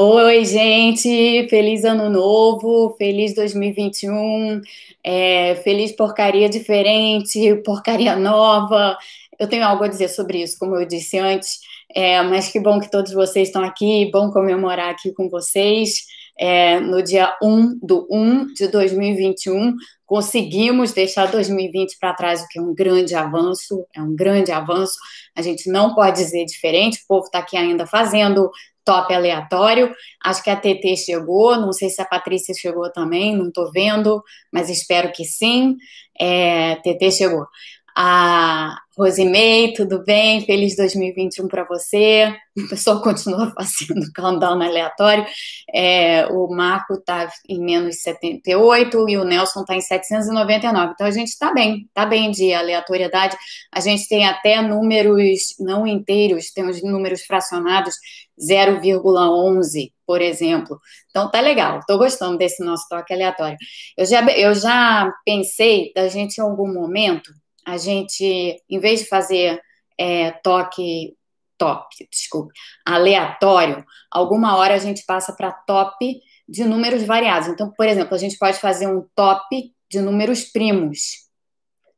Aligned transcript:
Oi, 0.00 0.44
gente! 0.44 1.48
Feliz 1.48 1.84
ano 1.84 2.08
novo, 2.08 2.94
feliz 2.96 3.34
2021, 3.34 4.60
é, 5.02 5.56
feliz 5.56 5.90
porcaria 5.90 6.48
diferente, 6.48 7.56
porcaria 7.64 8.14
nova. 8.14 8.96
Eu 9.36 9.48
tenho 9.48 9.64
algo 9.64 9.82
a 9.82 9.88
dizer 9.88 10.06
sobre 10.06 10.40
isso, 10.40 10.56
como 10.56 10.76
eu 10.76 10.86
disse 10.86 11.18
antes, 11.18 11.58
é, 11.92 12.22
mas 12.22 12.46
que 12.48 12.60
bom 12.60 12.78
que 12.78 12.88
todos 12.88 13.12
vocês 13.12 13.48
estão 13.48 13.64
aqui, 13.64 14.08
bom 14.12 14.30
comemorar 14.30 14.90
aqui 14.90 15.10
com 15.12 15.28
vocês. 15.28 16.06
É, 16.38 16.78
no 16.78 17.02
dia 17.02 17.36
1 17.42 17.80
do 17.82 18.06
1 18.08 18.54
de 18.54 18.68
2021, 18.68 19.74
conseguimos 20.06 20.92
deixar 20.92 21.26
2020 21.26 21.98
para 21.98 22.14
trás, 22.14 22.40
o 22.40 22.46
que 22.46 22.60
é 22.60 22.62
um 22.62 22.72
grande 22.72 23.16
avanço, 23.16 23.84
é 23.92 24.00
um 24.00 24.14
grande 24.14 24.52
avanço. 24.52 24.94
A 25.34 25.42
gente 25.42 25.68
não 25.68 25.92
pode 25.92 26.22
dizer 26.22 26.44
diferente, 26.44 27.00
o 27.02 27.06
povo 27.08 27.26
está 27.26 27.40
aqui 27.40 27.56
ainda 27.56 27.84
fazendo 27.84 28.48
top 28.88 29.12
aleatório. 29.12 29.94
Acho 30.24 30.42
que 30.42 30.48
a 30.48 30.56
TT 30.56 30.96
chegou, 30.96 31.56
não 31.60 31.72
sei 31.74 31.90
se 31.90 32.00
a 32.00 32.06
Patrícia 32.06 32.54
chegou 32.54 32.90
também, 32.90 33.36
não 33.36 33.48
estou 33.48 33.70
vendo, 33.70 34.22
mas 34.50 34.70
espero 34.70 35.12
que 35.12 35.24
sim. 35.26 35.76
É, 36.18 36.76
TT 36.76 37.10
chegou. 37.10 37.46
A 38.00 38.76
Rosimei, 38.96 39.72
tudo 39.72 40.04
bem? 40.04 40.46
Feliz 40.46 40.76
2021 40.76 41.48
para 41.48 41.64
você. 41.64 42.32
O 42.56 42.68
pessoal 42.68 43.02
continua 43.02 43.52
fazendo 43.52 44.06
countdown 44.14 44.62
aleatório. 44.62 45.26
É, 45.74 46.24
o 46.26 46.46
Marco 46.46 46.94
está 46.94 47.28
em 47.48 47.58
menos 47.58 48.00
78 48.02 49.08
e 49.08 49.18
o 49.18 49.24
Nelson 49.24 49.62
está 49.62 49.74
em 49.74 49.80
799. 49.80 50.92
Então 50.92 51.08
a 51.08 51.10
gente 51.10 51.26
está 51.26 51.52
bem, 51.52 51.86
está 51.88 52.06
bem 52.06 52.30
de 52.30 52.54
aleatoriedade. 52.54 53.36
A 53.72 53.80
gente 53.80 54.08
tem 54.08 54.24
até 54.24 54.62
números 54.62 55.56
não 55.58 55.84
inteiros, 55.84 56.52
tem 56.52 56.68
os 56.68 56.80
números 56.80 57.22
fracionados 57.22 57.96
0,11, 58.40 59.90
por 60.06 60.22
exemplo. 60.22 60.78
Então 61.10 61.28
tá 61.28 61.40
legal, 61.40 61.80
estou 61.80 61.98
gostando 61.98 62.38
desse 62.38 62.62
nosso 62.62 62.88
toque 62.88 63.12
aleatório. 63.12 63.56
Eu 63.96 64.06
já, 64.06 64.24
eu 64.36 64.54
já 64.54 65.12
pensei 65.24 65.90
da 65.96 66.06
gente 66.06 66.38
em 66.38 66.42
algum 66.42 66.72
momento 66.72 67.32
a 67.68 67.76
gente, 67.76 68.62
em 68.68 68.78
vez 68.78 69.00
de 69.00 69.06
fazer 69.06 69.60
é, 69.98 70.30
toque, 70.30 71.14
top, 71.58 71.86
desculpe, 72.10 72.52
aleatório, 72.86 73.84
alguma 74.10 74.56
hora 74.56 74.74
a 74.74 74.78
gente 74.78 75.04
passa 75.04 75.34
para 75.34 75.52
top 75.52 76.18
de 76.48 76.64
números 76.64 77.02
variados. 77.02 77.48
Então, 77.48 77.70
por 77.70 77.86
exemplo, 77.86 78.14
a 78.14 78.18
gente 78.18 78.38
pode 78.38 78.58
fazer 78.58 78.86
um 78.86 79.04
top 79.14 79.70
de 79.90 80.00
números 80.00 80.44
primos. 80.44 81.28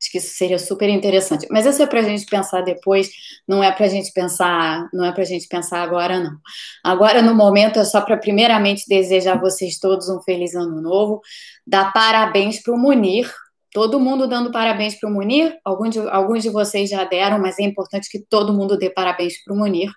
Acho 0.01 0.11
que 0.11 0.19
isso 0.19 0.35
seria 0.35 0.59
super 0.59 0.89
interessante. 0.89 1.47
Mas 1.51 1.67
isso 1.67 1.81
é 1.83 1.87
para 1.87 2.01
a 2.01 2.03
gente 2.03 2.25
pensar 2.27 2.63
depois, 2.63 3.11
não 3.47 3.63
é 3.63 3.71
para 3.71 3.85
a 3.85 3.89
gente 3.89 4.11
pensar, 4.13 4.89
não 4.93 5.05
é 5.05 5.13
para 5.13 5.23
a 5.23 5.27
gente 5.27 5.47
pensar 5.47 5.83
agora, 5.83 6.19
não. 6.19 6.37
Agora, 6.83 7.23
no 7.23 7.35
momento, 7.35 7.79
é 7.79 7.85
só 7.85 8.01
para 8.01 8.17
primeiramente 8.17 8.89
desejar 8.89 9.37
a 9.37 9.41
vocês 9.41 9.79
todos 9.79 10.09
um 10.09 10.21
feliz 10.23 10.55
ano 10.57 10.81
novo, 10.81 11.21
dar 11.65 11.93
parabéns 11.93 12.61
para 12.61 12.75
o 12.75 12.79
Munir, 12.79 13.31
todo 13.73 14.01
mundo 14.01 14.27
dando 14.27 14.51
parabéns 14.51 14.99
para 14.99 15.09
o 15.09 15.13
Munir. 15.13 15.57
Alguns 15.65 15.91
de, 15.91 15.99
alguns 16.11 16.43
de 16.43 16.51
vocês 16.51 16.91
já 16.91 17.05
deram, 17.05 17.39
mas 17.39 17.59
é 17.59 17.63
importante 17.63 18.09
que 18.11 18.19
todo 18.19 18.53
mundo 18.53 18.77
dê 18.77 18.91
parabéns 18.91 19.43
para 19.45 19.55
o 19.55 19.57
Munir. 19.57 19.91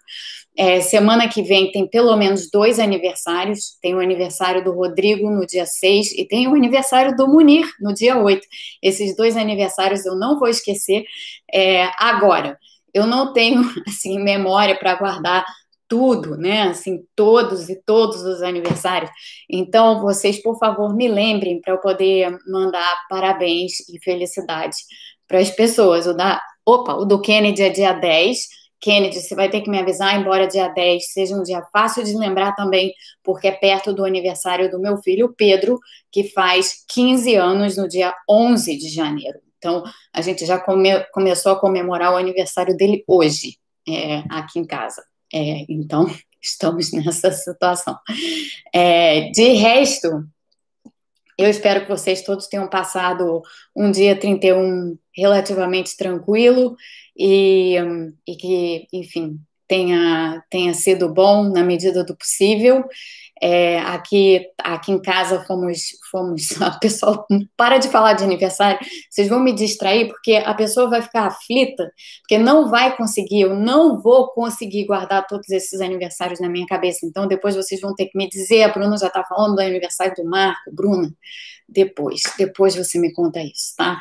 É, 0.55 0.81
semana 0.81 1.27
que 1.27 1.41
vem 1.41 1.71
tem 1.71 1.87
pelo 1.89 2.15
menos 2.15 2.49
dois 2.51 2.79
aniversários. 2.79 3.77
Tem 3.81 3.95
o 3.95 3.99
aniversário 3.99 4.63
do 4.63 4.71
Rodrigo 4.71 5.29
no 5.29 5.45
dia 5.45 5.65
6 5.65 6.11
e 6.13 6.27
tem 6.27 6.47
o 6.47 6.55
aniversário 6.55 7.15
do 7.15 7.27
Munir 7.27 7.67
no 7.79 7.93
dia 7.93 8.17
8. 8.17 8.45
Esses 8.81 9.15
dois 9.15 9.35
aniversários 9.35 10.05
eu 10.05 10.15
não 10.15 10.39
vou 10.39 10.47
esquecer. 10.47 11.03
É, 11.51 11.89
agora, 11.97 12.57
eu 12.93 13.07
não 13.07 13.33
tenho 13.33 13.61
assim 13.87 14.19
memória 14.23 14.77
para 14.77 14.95
guardar 14.95 15.43
tudo, 15.87 16.37
né? 16.37 16.63
Assim, 16.63 17.05
todos 17.15 17.69
e 17.69 17.81
todos 17.83 18.23
os 18.23 18.41
aniversários. 18.41 19.11
Então, 19.49 20.01
vocês, 20.01 20.41
por 20.41 20.57
favor, 20.57 20.95
me 20.95 21.07
lembrem 21.07 21.61
para 21.61 21.73
eu 21.73 21.79
poder 21.79 22.37
mandar 22.47 22.97
parabéns 23.09 23.79
e 23.89 23.99
felicidade 24.03 24.77
para 25.27 25.39
as 25.39 25.51
pessoas. 25.51 26.07
O 26.07 26.13
da, 26.13 26.41
opa, 26.65 26.95
o 26.95 27.05
do 27.05 27.21
Kennedy 27.21 27.63
é 27.63 27.69
dia 27.69 27.93
10. 27.93 28.63
Kennedy, 28.79 29.21
você 29.21 29.33
vai 29.33 29.49
ter 29.49 29.61
que 29.61 29.69
me 29.69 29.79
avisar, 29.79 30.19
embora 30.19 30.45
dia 30.45 30.67
10 30.67 31.13
seja 31.13 31.35
um 31.35 31.43
dia 31.43 31.63
fácil 31.71 32.03
de 32.03 32.17
lembrar 32.17 32.53
também, 32.53 32.93
porque 33.23 33.47
é 33.47 33.51
perto 33.51 33.93
do 33.93 34.03
aniversário 34.03 34.69
do 34.69 34.77
meu 34.77 34.97
filho, 34.97 35.33
Pedro, 35.37 35.79
que 36.11 36.25
faz 36.25 36.83
15 36.89 37.35
anos 37.35 37.77
no 37.77 37.87
dia 37.87 38.13
11 38.29 38.77
de 38.77 38.89
janeiro. 38.89 39.39
Então, 39.57 39.81
a 40.13 40.21
gente 40.21 40.45
já 40.45 40.59
come, 40.59 40.99
começou 41.13 41.53
a 41.53 41.59
comemorar 41.59 42.11
o 42.11 42.17
aniversário 42.17 42.75
dele 42.75 43.01
hoje, 43.07 43.57
é, 43.87 44.23
aqui 44.29 44.59
em 44.59 44.65
casa. 44.65 45.01
É, 45.33 45.65
então, 45.69 46.05
estamos 46.41 46.91
nessa 46.91 47.31
situação. 47.31 47.97
É, 48.73 49.31
de 49.31 49.53
resto, 49.53 50.25
eu 51.37 51.49
espero 51.49 51.81
que 51.81 51.89
vocês 51.89 52.21
todos 52.21 52.47
tenham 52.47 52.69
passado 52.69 53.41
um 53.75 53.89
dia 53.91 54.15
31 54.17 54.97
relativamente 55.15 55.97
tranquilo 55.97 56.75
e, 57.17 57.75
e 58.27 58.35
que, 58.35 58.87
enfim, 58.93 59.39
tenha, 59.73 60.43
tenha 60.51 60.73
sido 60.75 61.11
bom 61.11 61.49
na 61.49 61.63
medida 61.63 62.03
do 62.03 62.15
possível. 62.15 62.85
É, 63.41 63.79
aqui, 63.79 64.45
aqui 64.59 64.91
em 64.91 65.01
casa 65.01 65.43
fomos, 65.45 65.97
fomos. 66.11 66.49
A 66.61 66.79
para 67.57 67.79
de 67.79 67.89
falar 67.89 68.13
de 68.13 68.23
aniversário, 68.23 68.79
vocês 69.09 69.27
vão 69.27 69.39
me 69.39 69.51
distrair, 69.51 70.07
porque 70.09 70.35
a 70.35 70.53
pessoa 70.53 70.89
vai 70.89 71.01
ficar 71.01 71.25
aflita, 71.25 71.91
porque 72.21 72.37
não 72.37 72.69
vai 72.69 72.95
conseguir, 72.95 73.41
eu 73.41 73.55
não 73.55 73.99
vou 73.99 74.29
conseguir 74.29 74.85
guardar 74.85 75.25
todos 75.25 75.49
esses 75.49 75.81
aniversários 75.81 76.39
na 76.39 76.47
minha 76.47 76.67
cabeça. 76.67 77.03
Então, 77.05 77.27
depois 77.27 77.55
vocês 77.55 77.81
vão 77.81 77.95
ter 77.95 78.05
que 78.05 78.17
me 78.17 78.29
dizer, 78.29 78.63
a 78.63 78.69
Bruna 78.69 78.95
já 78.95 79.07
está 79.07 79.23
falando 79.23 79.55
do 79.55 79.61
aniversário 79.61 80.13
do 80.15 80.23
Marco, 80.23 80.71
Bruna, 80.71 81.11
depois, 81.67 82.21
depois 82.37 82.75
você 82.75 82.99
me 82.99 83.11
conta 83.11 83.41
isso, 83.41 83.73
tá? 83.75 83.99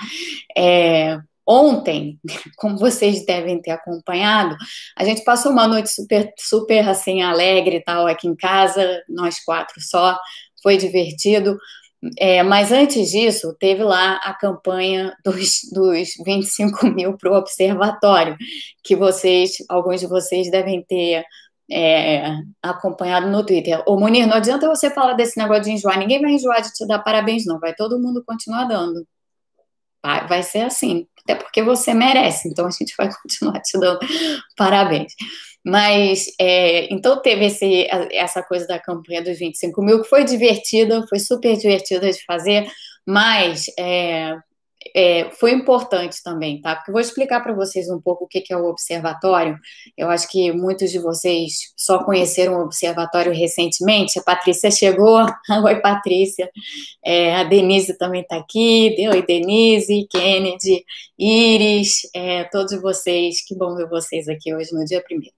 É, 0.56 1.18
Ontem, 1.52 2.18
como 2.56 2.78
vocês 2.78 3.26
devem 3.26 3.60
ter 3.60 3.72
acompanhado, 3.72 4.56
a 4.96 5.04
gente 5.04 5.22
passou 5.22 5.52
uma 5.52 5.68
noite 5.68 5.90
super, 5.90 6.32
super 6.38 6.88
assim, 6.88 7.20
alegre 7.20 7.76
e 7.76 7.84
tal 7.84 8.06
aqui 8.06 8.26
em 8.26 8.34
casa, 8.34 9.02
nós 9.06 9.38
quatro 9.44 9.78
só, 9.78 10.18
foi 10.62 10.78
divertido. 10.78 11.58
É, 12.18 12.42
mas 12.42 12.72
antes 12.72 13.10
disso, 13.10 13.54
teve 13.60 13.84
lá 13.84 14.14
a 14.24 14.32
campanha 14.34 15.14
dos, 15.22 15.60
dos 15.72 16.08
25 16.24 16.86
mil 16.90 17.18
para 17.18 17.30
o 17.30 17.36
observatório, 17.36 18.34
que 18.82 18.96
vocês, 18.96 19.56
alguns 19.68 20.00
de 20.00 20.06
vocês 20.06 20.50
devem 20.50 20.82
ter 20.82 21.22
é, 21.70 22.34
acompanhado 22.62 23.28
no 23.28 23.44
Twitter. 23.44 23.82
Ô, 23.86 23.98
Munir, 23.98 24.26
não 24.26 24.36
adianta 24.36 24.68
você 24.68 24.90
falar 24.90 25.12
desse 25.12 25.38
negócio 25.38 25.64
de 25.64 25.72
enjoar, 25.72 25.98
ninguém 25.98 26.20
vai 26.20 26.32
enjoar 26.32 26.62
de 26.62 26.72
te 26.72 26.86
dar 26.86 26.98
parabéns, 27.00 27.44
não, 27.44 27.60
vai 27.60 27.74
todo 27.74 28.00
mundo 28.00 28.24
continuar 28.26 28.64
dando. 28.64 29.06
Vai, 30.02 30.26
vai 30.26 30.42
ser 30.42 30.62
assim 30.62 31.06
até 31.24 31.34
porque 31.34 31.62
você 31.62 31.94
merece, 31.94 32.48
então 32.48 32.66
a 32.66 32.70
gente 32.70 32.94
vai 32.96 33.10
continuar 33.22 33.60
te 33.60 33.78
dando 33.78 34.00
parabéns. 34.56 35.12
Mas, 35.64 36.26
é, 36.40 36.92
então 36.92 37.22
teve 37.22 37.46
esse, 37.46 37.86
essa 38.10 38.42
coisa 38.42 38.66
da 38.66 38.80
campanha 38.80 39.22
dos 39.22 39.38
25 39.38 39.80
mil, 39.82 40.02
que 40.02 40.08
foi 40.08 40.24
divertida, 40.24 41.06
foi 41.08 41.20
super 41.20 41.56
divertida 41.56 42.10
de 42.10 42.24
fazer, 42.24 42.68
mas 43.06 43.66
é, 43.78 44.36
é, 44.94 45.30
foi 45.32 45.52
importante 45.52 46.22
também, 46.22 46.60
tá? 46.60 46.76
Porque 46.76 46.90
eu 46.90 46.92
vou 46.92 47.00
explicar 47.00 47.40
para 47.40 47.52
vocês 47.52 47.88
um 47.88 48.00
pouco 48.00 48.24
o 48.24 48.28
que, 48.28 48.40
que 48.40 48.52
é 48.52 48.56
o 48.56 48.66
observatório. 48.66 49.58
Eu 49.96 50.08
acho 50.10 50.28
que 50.28 50.52
muitos 50.52 50.90
de 50.90 50.98
vocês 50.98 51.72
só 51.76 52.02
conheceram 52.04 52.54
o 52.54 52.64
observatório 52.64 53.32
recentemente. 53.32 54.18
A 54.18 54.22
Patrícia 54.22 54.70
chegou. 54.70 55.24
Oi, 55.64 55.80
Patrícia. 55.80 56.50
É, 57.04 57.36
a 57.36 57.44
Denise 57.44 57.96
também 57.96 58.22
está 58.22 58.36
aqui. 58.36 58.94
Oi, 58.98 59.22
Denise, 59.26 60.06
Kennedy, 60.10 60.84
Iris, 61.18 62.08
é, 62.14 62.44
todos 62.44 62.80
vocês. 62.80 63.44
Que 63.46 63.54
bom 63.54 63.74
ver 63.74 63.88
vocês 63.88 64.28
aqui 64.28 64.54
hoje 64.54 64.72
no 64.72 64.84
dia 64.84 65.02
primeiro. 65.02 65.34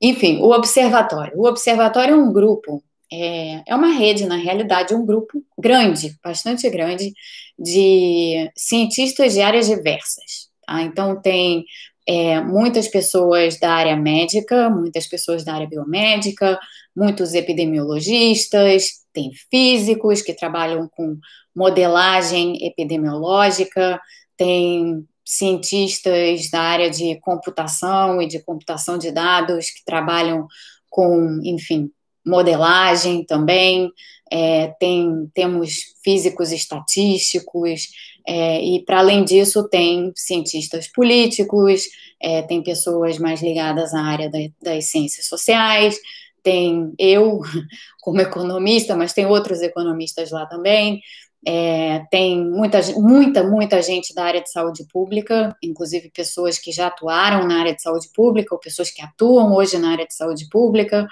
Enfim, 0.00 0.38
o 0.40 0.50
observatório. 0.50 1.32
O 1.36 1.46
observatório 1.46 2.14
é 2.14 2.16
um 2.16 2.32
grupo 2.32 2.82
é, 3.12 3.62
é 3.66 3.74
uma 3.74 3.92
rede, 3.92 4.24
na 4.24 4.36
realidade, 4.36 4.94
um 4.94 5.04
grupo 5.04 5.44
grande, 5.58 6.16
bastante 6.24 6.68
grande, 6.70 7.12
de 7.58 8.50
cientistas 8.56 9.34
de 9.34 9.42
áreas 9.42 9.66
diversas. 9.66 10.48
Tá? 10.66 10.80
Então, 10.80 11.20
tem 11.20 11.64
é, 12.08 12.40
muitas 12.40 12.88
pessoas 12.88 13.58
da 13.58 13.74
área 13.74 13.96
médica, 13.96 14.70
muitas 14.70 15.06
pessoas 15.06 15.44
da 15.44 15.54
área 15.54 15.68
biomédica, 15.68 16.58
muitos 16.96 17.34
epidemiologistas, 17.34 19.02
tem 19.12 19.30
físicos 19.50 20.22
que 20.22 20.34
trabalham 20.34 20.88
com 20.96 21.18
modelagem 21.54 22.66
epidemiológica, 22.66 24.00
tem 24.38 25.06
cientistas 25.24 26.50
da 26.50 26.60
área 26.62 26.90
de 26.90 27.20
computação 27.20 28.22
e 28.22 28.26
de 28.26 28.42
computação 28.42 28.96
de 28.96 29.12
dados 29.12 29.70
que 29.70 29.84
trabalham 29.84 30.46
com, 30.90 31.40
enfim, 31.44 31.90
modelagem 32.24 33.24
também, 33.24 33.90
é, 34.30 34.68
tem, 34.78 35.30
temos 35.34 35.94
físicos 36.02 36.52
estatísticos, 36.52 37.88
é, 38.26 38.62
e 38.62 38.84
para 38.84 39.00
além 39.00 39.24
disso, 39.24 39.68
tem 39.68 40.12
cientistas 40.14 40.88
políticos, 40.88 41.84
é, 42.20 42.42
tem 42.42 42.62
pessoas 42.62 43.18
mais 43.18 43.42
ligadas 43.42 43.92
à 43.92 44.00
área 44.00 44.30
da, 44.30 44.38
das 44.62 44.86
ciências 44.86 45.26
sociais, 45.26 45.98
tem 46.42 46.92
eu 46.98 47.40
como 48.00 48.20
economista, 48.20 48.96
mas 48.96 49.12
tem 49.12 49.26
outros 49.26 49.60
economistas 49.60 50.30
lá 50.30 50.46
também. 50.46 51.00
É, 51.44 52.04
tem 52.10 52.44
muita, 52.44 52.80
muita, 52.92 53.42
muita 53.42 53.82
gente 53.82 54.14
da 54.14 54.24
área 54.24 54.40
de 54.40 54.50
saúde 54.50 54.86
pública, 54.92 55.56
inclusive 55.62 56.10
pessoas 56.10 56.56
que 56.56 56.70
já 56.70 56.86
atuaram 56.86 57.46
na 57.48 57.58
área 57.58 57.74
de 57.74 57.82
saúde 57.82 58.08
pública, 58.14 58.54
ou 58.54 58.60
pessoas 58.60 58.90
que 58.90 59.02
atuam 59.02 59.52
hoje 59.52 59.76
na 59.78 59.90
área 59.90 60.06
de 60.06 60.14
saúde 60.14 60.48
pública. 60.48 61.06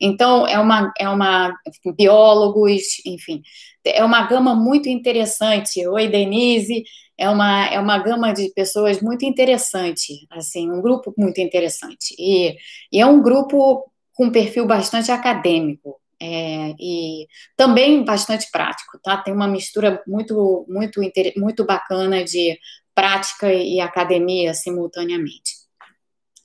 Então, 0.00 0.46
é 0.46 0.58
uma, 0.58 0.92
é 0.98 1.08
uma 1.08 1.54
biólogos, 1.96 2.82
enfim, 3.06 3.42
é 3.84 4.04
uma 4.04 4.26
gama 4.26 4.54
muito 4.54 4.88
interessante. 4.88 5.86
Oi, 5.86 6.08
Denise, 6.08 6.82
é 7.18 7.30
uma, 7.30 7.66
é 7.66 7.78
uma 7.80 7.98
gama 7.98 8.32
de 8.32 8.52
pessoas 8.54 9.00
muito 9.00 9.24
interessante, 9.24 10.26
assim, 10.30 10.70
um 10.70 10.82
grupo 10.82 11.14
muito 11.16 11.40
interessante. 11.40 12.14
E, 12.18 12.56
e 12.92 13.00
é 13.00 13.06
um 13.06 13.22
grupo 13.22 13.90
com 14.12 14.30
perfil 14.30 14.66
bastante 14.66 15.12
acadêmico, 15.12 16.00
é, 16.20 16.74
e 16.78 17.26
também 17.56 18.04
bastante 18.04 18.50
prático, 18.50 18.98
tá? 19.02 19.16
Tem 19.18 19.34
uma 19.34 19.48
mistura 19.48 20.02
muito, 20.06 20.66
muito, 20.68 21.00
muito 21.36 21.64
bacana 21.64 22.24
de 22.24 22.58
prática 22.94 23.52
e 23.52 23.80
academia 23.80 24.54
simultaneamente. 24.54 25.66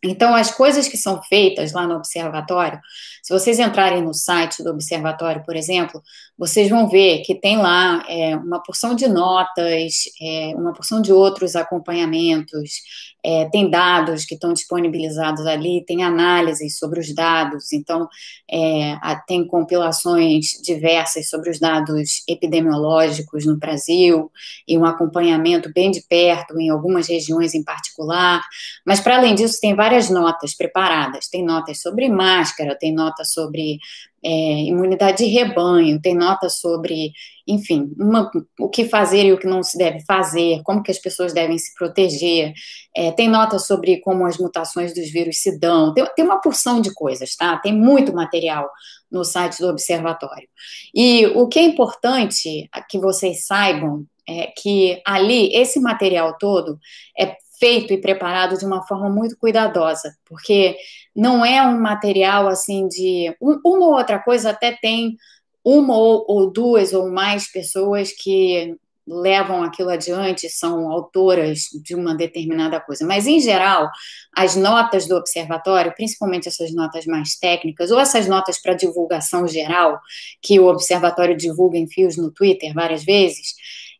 Então, 0.03 0.33
as 0.35 0.51
coisas 0.51 0.87
que 0.87 0.97
são 0.97 1.21
feitas 1.23 1.73
lá 1.73 1.85
no 1.85 1.95
observatório, 1.95 2.79
se 3.21 3.31
vocês 3.31 3.59
entrarem 3.59 4.01
no 4.01 4.13
site 4.13 4.63
do 4.63 4.71
observatório, 4.71 5.43
por 5.45 5.55
exemplo, 5.55 6.01
vocês 6.41 6.67
vão 6.71 6.89
ver 6.89 7.21
que 7.21 7.35
tem 7.35 7.57
lá 7.57 8.03
é, 8.09 8.35
uma 8.35 8.63
porção 8.63 8.95
de 8.95 9.07
notas, 9.07 10.05
é, 10.19 10.55
uma 10.55 10.73
porção 10.73 10.99
de 10.99 11.13
outros 11.13 11.55
acompanhamentos, 11.55 12.81
é, 13.23 13.47
tem 13.51 13.69
dados 13.69 14.25
que 14.25 14.33
estão 14.33 14.51
disponibilizados 14.51 15.45
ali, 15.45 15.85
tem 15.85 16.01
análises 16.01 16.79
sobre 16.79 16.99
os 16.99 17.13
dados, 17.13 17.71
então 17.71 18.07
é, 18.51 18.97
tem 19.27 19.45
compilações 19.45 20.59
diversas 20.63 21.29
sobre 21.29 21.51
os 21.51 21.59
dados 21.59 22.23
epidemiológicos 22.27 23.45
no 23.45 23.57
Brasil 23.57 24.31
e 24.67 24.75
um 24.79 24.85
acompanhamento 24.85 25.71
bem 25.71 25.91
de 25.91 26.01
perto 26.01 26.59
em 26.59 26.71
algumas 26.71 27.07
regiões 27.07 27.53
em 27.53 27.63
particular. 27.63 28.41
Mas 28.83 28.99
para 28.99 29.17
além 29.17 29.35
disso, 29.35 29.59
tem 29.61 29.75
várias 29.75 30.09
notas 30.09 30.55
preparadas. 30.55 31.27
Tem 31.27 31.45
notas 31.45 31.79
sobre 31.79 32.09
máscara, 32.09 32.75
tem 32.75 32.91
notas 32.91 33.31
sobre 33.31 33.77
é, 34.23 34.63
imunidade 34.63 35.19
de 35.19 35.25
rebanho, 35.25 35.99
tem 35.99 36.15
notas 36.15 36.59
sobre, 36.59 37.11
enfim, 37.47 37.91
uma, 37.97 38.29
o 38.59 38.69
que 38.69 38.85
fazer 38.85 39.25
e 39.25 39.33
o 39.33 39.37
que 39.37 39.47
não 39.47 39.63
se 39.63 39.77
deve 39.77 39.99
fazer, 40.05 40.61
como 40.63 40.83
que 40.83 40.91
as 40.91 40.99
pessoas 40.99 41.33
devem 41.33 41.57
se 41.57 41.73
proteger, 41.75 42.53
é, 42.95 43.11
tem 43.11 43.27
notas 43.27 43.65
sobre 43.65 43.99
como 44.01 44.25
as 44.25 44.37
mutações 44.37 44.93
dos 44.93 45.09
vírus 45.09 45.41
se 45.41 45.59
dão, 45.59 45.93
tem, 45.93 46.05
tem 46.15 46.25
uma 46.25 46.39
porção 46.39 46.79
de 46.81 46.93
coisas, 46.93 47.35
tá? 47.35 47.57
Tem 47.57 47.73
muito 47.73 48.13
material 48.13 48.69
no 49.11 49.23
site 49.23 49.59
do 49.59 49.67
observatório. 49.67 50.47
E 50.93 51.25
o 51.27 51.47
que 51.47 51.59
é 51.59 51.63
importante 51.63 52.69
que 52.89 52.99
vocês 52.99 53.45
saibam 53.45 54.05
é 54.27 54.47
que 54.55 55.01
ali, 55.05 55.53
esse 55.53 55.79
material 55.79 56.37
todo 56.37 56.79
é 57.19 57.35
feito 57.61 57.93
e 57.93 58.01
preparado 58.01 58.57
de 58.57 58.65
uma 58.65 58.81
forma 58.87 59.07
muito 59.07 59.37
cuidadosa, 59.37 60.15
porque 60.25 60.75
não 61.15 61.45
é 61.45 61.61
um 61.61 61.79
material 61.79 62.47
assim 62.47 62.87
de. 62.87 63.35
uma 63.39 63.85
ou 63.85 63.93
outra 63.93 64.17
coisa 64.17 64.49
até 64.49 64.75
tem 64.81 65.15
uma 65.63 65.95
ou, 65.95 66.25
ou 66.27 66.51
duas 66.51 66.91
ou 66.91 67.11
mais 67.11 67.51
pessoas 67.51 68.11
que 68.11 68.75
levam 69.07 69.61
aquilo 69.61 69.89
adiante, 69.89 70.49
são 70.49 70.89
autoras 70.89 71.65
de 71.83 71.93
uma 71.93 72.15
determinada 72.15 72.79
coisa. 72.79 73.05
Mas, 73.05 73.27
em 73.27 73.39
geral, 73.39 73.89
as 74.35 74.55
notas 74.55 75.07
do 75.07 75.15
observatório, 75.15 75.93
principalmente 75.95 76.47
essas 76.47 76.73
notas 76.73 77.05
mais 77.05 77.35
técnicas, 77.35 77.91
ou 77.91 77.99
essas 77.99 78.27
notas 78.27 78.59
para 78.59 78.73
divulgação 78.73 79.47
geral, 79.47 79.99
que 80.41 80.59
o 80.59 80.67
observatório 80.67 81.35
divulga 81.35 81.77
em 81.77 81.87
fios 81.87 82.15
no 82.15 82.31
Twitter 82.31 82.73
várias 82.73 83.03
vezes, 83.03 83.53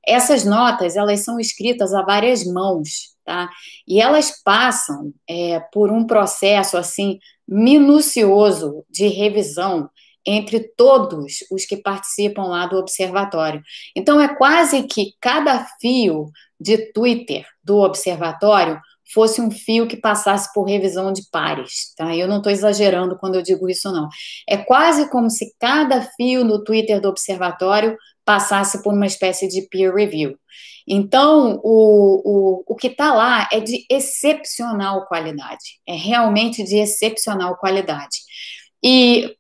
essas 0.06 0.46
notas, 0.46 0.96
elas 0.96 1.24
são 1.24 1.40
escritas 1.40 1.94
a 1.94 2.02
várias 2.02 2.44
mãos, 2.44 3.11
tá? 3.32 3.50
E 3.88 4.02
elas 4.02 4.44
passam 4.44 5.14
é, 5.26 5.62
por 5.72 5.90
um 5.90 6.06
processo, 6.06 6.76
assim, 6.76 7.18
minucioso 7.48 8.84
de 8.90 9.08
revisão 9.08 9.90
entre 10.26 10.60
todos 10.60 11.38
os 11.50 11.66
que 11.66 11.78
participam 11.78 12.44
lá 12.44 12.66
do 12.68 12.76
observatório. 12.76 13.64
Então, 13.96 14.20
é 14.20 14.36
quase 14.36 14.84
que 14.84 15.14
cada 15.22 15.66
fio 15.80 16.30
de 16.60 16.92
Twitter 16.92 17.48
do 17.64 17.78
observatório 17.78 18.80
fosse 19.14 19.42
um 19.42 19.50
fio 19.50 19.88
que 19.88 19.98
passasse 19.98 20.54
por 20.54 20.64
revisão 20.64 21.12
de 21.12 21.24
pares, 21.32 21.94
tá? 21.98 22.16
Eu 22.16 22.28
não 22.28 22.38
estou 22.38 22.52
exagerando 22.52 23.18
quando 23.18 23.36
eu 23.36 23.42
digo 23.42 23.70
isso, 23.70 23.92
não. 23.92 24.10
É 24.48 24.58
quase 24.58 25.10
como 25.10 25.30
se 25.30 25.54
cada 25.58 26.02
fio 26.18 26.44
no 26.44 26.64
Twitter 26.64 27.00
do 27.00 27.10
observatório 27.10 27.98
passasse 28.26 28.82
por 28.84 28.94
uma 28.94 29.06
espécie 29.06 29.48
de 29.48 29.64
peer 29.64 29.94
review. 29.94 30.38
Então, 30.88 31.60
o, 31.64 32.22
o, 32.24 32.64
o 32.68 32.76
que 32.76 32.88
está 32.88 33.14
lá 33.14 33.48
é 33.52 33.60
de 33.60 33.86
excepcional 33.90 35.06
qualidade, 35.06 35.80
é 35.88 35.96
realmente 35.96 36.64
de 36.64 36.78
excepcional 36.78 37.56
qualidade. 37.58 38.18
E, 38.84 39.36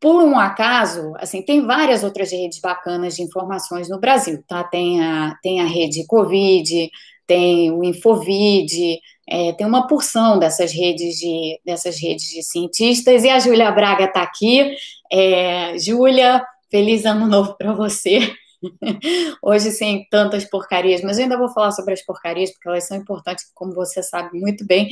por 0.00 0.22
um 0.22 0.38
acaso, 0.38 1.12
assim, 1.18 1.42
tem 1.42 1.64
várias 1.64 2.04
outras 2.04 2.30
redes 2.30 2.60
bacanas 2.60 3.16
de 3.16 3.22
informações 3.22 3.88
no 3.88 4.00
Brasil, 4.00 4.42
tá? 4.46 4.64
Tem 4.64 5.02
a, 5.02 5.36
tem 5.42 5.60
a 5.60 5.66
rede 5.66 6.06
Covid, 6.06 6.90
tem 7.26 7.70
o 7.70 7.84
Infovid, 7.84 9.00
é, 9.28 9.52
tem 9.52 9.66
uma 9.66 9.86
porção 9.86 10.38
dessas 10.38 10.72
redes 10.72 11.16
de, 11.16 11.60
dessas 11.64 12.00
redes 12.00 12.26
de 12.30 12.42
cientistas, 12.42 13.22
e 13.24 13.28
a 13.28 13.38
Júlia 13.38 13.70
Braga 13.70 14.04
está 14.04 14.22
aqui. 14.22 14.74
É, 15.12 15.78
Júlia, 15.78 16.44
Feliz 16.70 17.04
ano 17.06 17.26
novo 17.26 17.56
para 17.56 17.72
você. 17.72 18.32
Hoje 19.40 19.70
sem 19.70 20.06
tantas 20.10 20.44
porcarias, 20.44 21.00
mas 21.02 21.16
eu 21.16 21.24
ainda 21.24 21.38
vou 21.38 21.48
falar 21.48 21.70
sobre 21.70 21.94
as 21.94 22.04
porcarias, 22.04 22.50
porque 22.50 22.68
elas 22.68 22.84
são 22.84 22.96
importantes, 22.96 23.44
como 23.54 23.72
você 23.72 24.02
sabe 24.02 24.38
muito 24.38 24.66
bem. 24.66 24.88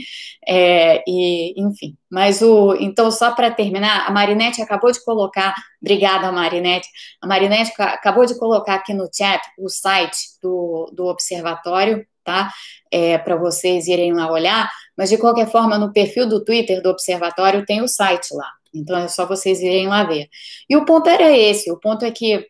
É, 0.46 1.02
e, 1.06 1.60
enfim, 1.60 1.96
mas 2.10 2.42
o. 2.42 2.74
Então, 2.76 3.10
só 3.10 3.32
para 3.34 3.50
terminar, 3.50 4.06
a 4.06 4.10
Marinette 4.10 4.62
acabou 4.62 4.92
de 4.92 5.04
colocar. 5.04 5.54
Obrigada, 5.82 6.30
Marinette. 6.30 6.88
A 7.20 7.26
Marinette 7.26 7.72
acabou 7.78 8.24
de 8.24 8.38
colocar 8.38 8.76
aqui 8.76 8.94
no 8.94 9.08
chat 9.12 9.42
o 9.58 9.68
site 9.68 10.16
do, 10.42 10.90
do 10.94 11.06
observatório, 11.06 12.06
tá? 12.24 12.50
É, 12.90 13.18
para 13.18 13.36
vocês 13.36 13.88
irem 13.88 14.14
lá 14.14 14.30
olhar. 14.30 14.70
Mas, 14.96 15.10
de 15.10 15.18
qualquer 15.18 15.50
forma, 15.50 15.76
no 15.78 15.92
perfil 15.92 16.28
do 16.28 16.44
Twitter 16.44 16.80
do 16.80 16.88
observatório 16.88 17.66
tem 17.66 17.82
o 17.82 17.88
site 17.88 18.32
lá. 18.32 18.50
Então 18.78 18.96
é 18.96 19.08
só 19.08 19.26
vocês 19.26 19.60
irem 19.60 19.88
lá 19.88 20.04
ver. 20.04 20.28
E 20.68 20.76
o 20.76 20.84
ponto 20.84 21.08
era 21.08 21.36
esse, 21.36 21.70
o 21.70 21.78
ponto 21.78 22.04
é 22.04 22.10
que, 22.10 22.46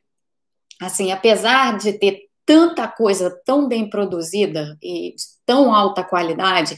assim, 0.81 1.12
apesar 1.12 1.79
de 1.79 1.93
ter 1.94 2.27
tanta 2.44 2.86
coisa 2.86 3.31
tão 3.44 3.69
bem 3.69 3.91
produzida 3.91 4.79
e 4.82 5.15
de 5.15 5.22
tão 5.44 5.74
alta 5.74 6.05
qualidade, 6.05 6.77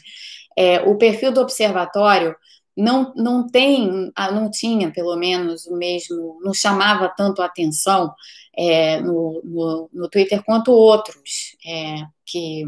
é, 0.56 0.80
o 0.80 0.96
perfil 0.96 1.30
do 1.30 1.40
observatório 1.40 2.34
não, 2.76 3.12
não 3.16 3.46
tem, 3.48 4.10
ah, 4.14 4.30
não 4.30 4.50
tinha 4.50 4.90
pelo 4.92 5.16
menos 5.16 5.66
o 5.66 5.76
mesmo, 5.76 6.38
não 6.42 6.54
chamava 6.54 7.08
tanto 7.08 7.42
a 7.42 7.46
atenção 7.46 8.14
é, 8.56 9.00
no, 9.00 9.40
no, 9.44 9.90
no, 9.92 10.08
Twitter 10.08 10.42
quanto 10.44 10.70
outros 10.72 11.56
é, 11.66 12.02
que 12.24 12.64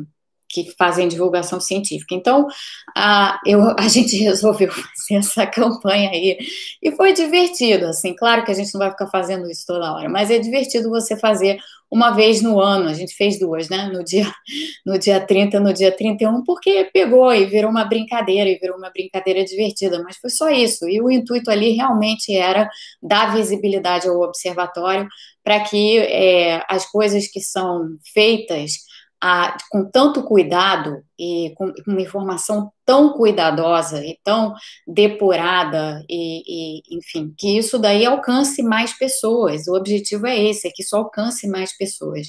que 0.50 0.72
fazem 0.76 1.08
divulgação 1.08 1.60
científica. 1.60 2.14
Então, 2.14 2.46
a, 2.96 3.40
eu, 3.46 3.74
a 3.78 3.88
gente 3.88 4.16
resolveu 4.18 4.70
fazer 4.70 5.14
essa 5.14 5.46
campanha 5.46 6.10
aí 6.10 6.38
e 6.82 6.90
foi 6.92 7.12
divertido, 7.12 7.86
assim, 7.86 8.14
claro 8.14 8.44
que 8.44 8.50
a 8.50 8.54
gente 8.54 8.74
não 8.74 8.80
vai 8.80 8.90
ficar 8.90 9.06
fazendo 9.06 9.48
isso 9.48 9.64
toda 9.66 9.92
hora, 9.94 10.08
mas 10.08 10.30
é 10.30 10.38
divertido 10.38 10.90
você 10.90 11.16
fazer 11.16 11.58
uma 11.90 12.12
vez 12.12 12.40
no 12.40 12.60
ano, 12.60 12.88
a 12.88 12.94
gente 12.94 13.14
fez 13.16 13.38
duas, 13.38 13.68
né, 13.68 13.90
no 13.92 14.04
dia, 14.04 14.24
no 14.86 14.98
dia 14.98 15.20
30, 15.20 15.58
no 15.58 15.72
dia 15.72 15.90
31, 15.90 16.44
porque 16.44 16.88
pegou 16.92 17.32
e 17.32 17.46
virou 17.46 17.70
uma 17.70 17.84
brincadeira, 17.84 18.48
e 18.48 18.58
virou 18.58 18.76
uma 18.76 18.90
brincadeira 18.90 19.44
divertida, 19.44 20.02
mas 20.02 20.16
foi 20.16 20.30
só 20.30 20.48
isso, 20.50 20.88
e 20.88 21.00
o 21.00 21.10
intuito 21.10 21.50
ali 21.50 21.72
realmente 21.72 22.34
era 22.34 22.68
dar 23.02 23.34
visibilidade 23.34 24.08
ao 24.08 24.20
observatório 24.20 25.08
para 25.42 25.60
que 25.60 25.98
é, 25.98 26.62
as 26.68 26.86
coisas 26.86 27.26
que 27.26 27.40
são 27.40 27.96
feitas 28.14 28.72
a, 29.20 29.56
com 29.70 29.84
tanto 29.84 30.22
cuidado 30.22 31.02
e 31.18 31.52
com 31.56 31.72
uma 31.86 32.00
informação 32.00 32.72
tão 32.90 33.12
cuidadosa 33.12 34.04
e 34.04 34.18
tão 34.24 34.52
depurada 34.84 36.04
e, 36.10 36.80
e, 36.80 36.96
enfim, 36.98 37.32
que 37.38 37.56
isso 37.56 37.78
daí 37.78 38.04
alcance 38.04 38.64
mais 38.64 38.98
pessoas. 38.98 39.68
O 39.68 39.76
objetivo 39.76 40.26
é 40.26 40.36
esse, 40.36 40.66
é 40.66 40.72
que 40.74 40.82
isso 40.82 40.96
alcance 40.96 41.46
mais 41.46 41.76
pessoas. 41.78 42.26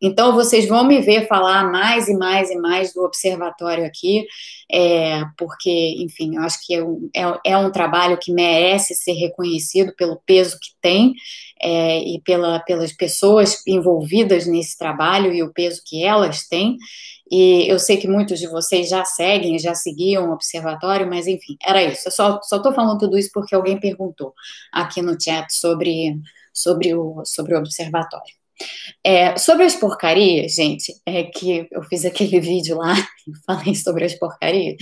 Então, 0.00 0.32
vocês 0.32 0.66
vão 0.66 0.82
me 0.82 0.98
ver 1.02 1.28
falar 1.28 1.70
mais 1.70 2.08
e 2.08 2.16
mais 2.16 2.48
e 2.48 2.56
mais 2.56 2.94
do 2.94 3.02
observatório 3.02 3.84
aqui, 3.84 4.24
é, 4.72 5.24
porque, 5.36 5.96
enfim, 5.98 6.36
eu 6.36 6.42
acho 6.42 6.58
que 6.64 6.74
é 6.74 6.82
um, 6.82 7.10
é, 7.14 7.52
é 7.52 7.58
um 7.58 7.70
trabalho 7.70 8.16
que 8.16 8.32
merece 8.32 8.94
ser 8.94 9.12
reconhecido 9.12 9.94
pelo 9.94 10.22
peso 10.24 10.58
que 10.58 10.70
tem 10.80 11.12
é, 11.60 11.98
e 11.98 12.18
pela, 12.22 12.60
pelas 12.60 12.94
pessoas 12.94 13.62
envolvidas 13.66 14.46
nesse 14.46 14.78
trabalho 14.78 15.34
e 15.34 15.42
o 15.42 15.52
peso 15.52 15.82
que 15.84 16.02
elas 16.02 16.48
têm. 16.48 16.78
E 17.30 17.70
eu 17.70 17.78
sei 17.78 17.96
que 17.96 18.08
muitos 18.08 18.38
de 18.38 18.46
vocês 18.46 18.88
já 18.88 19.04
seguem, 19.04 19.58
já 19.58 19.74
seguiam 19.74 20.28
o 20.28 20.32
observatório, 20.32 21.08
mas 21.08 21.26
enfim, 21.26 21.56
era 21.62 21.82
isso. 21.82 22.08
Eu 22.08 22.12
só 22.12 22.40
estou 22.40 22.72
falando 22.72 22.98
tudo 22.98 23.18
isso 23.18 23.30
porque 23.32 23.54
alguém 23.54 23.78
perguntou 23.78 24.32
aqui 24.72 25.02
no 25.02 25.20
chat 25.20 25.52
sobre, 25.52 26.18
sobre, 26.52 26.94
o, 26.94 27.22
sobre 27.24 27.54
o 27.54 27.58
observatório. 27.58 28.38
É, 29.04 29.36
sobre 29.36 29.64
as 29.64 29.76
porcarias, 29.76 30.54
gente, 30.54 30.92
é 31.06 31.22
que 31.24 31.68
eu 31.70 31.82
fiz 31.84 32.04
aquele 32.04 32.40
vídeo 32.40 32.76
lá 32.76 32.94
e 32.94 33.32
falei 33.46 33.74
sobre 33.74 34.04
as 34.04 34.14
porcarias. 34.14 34.76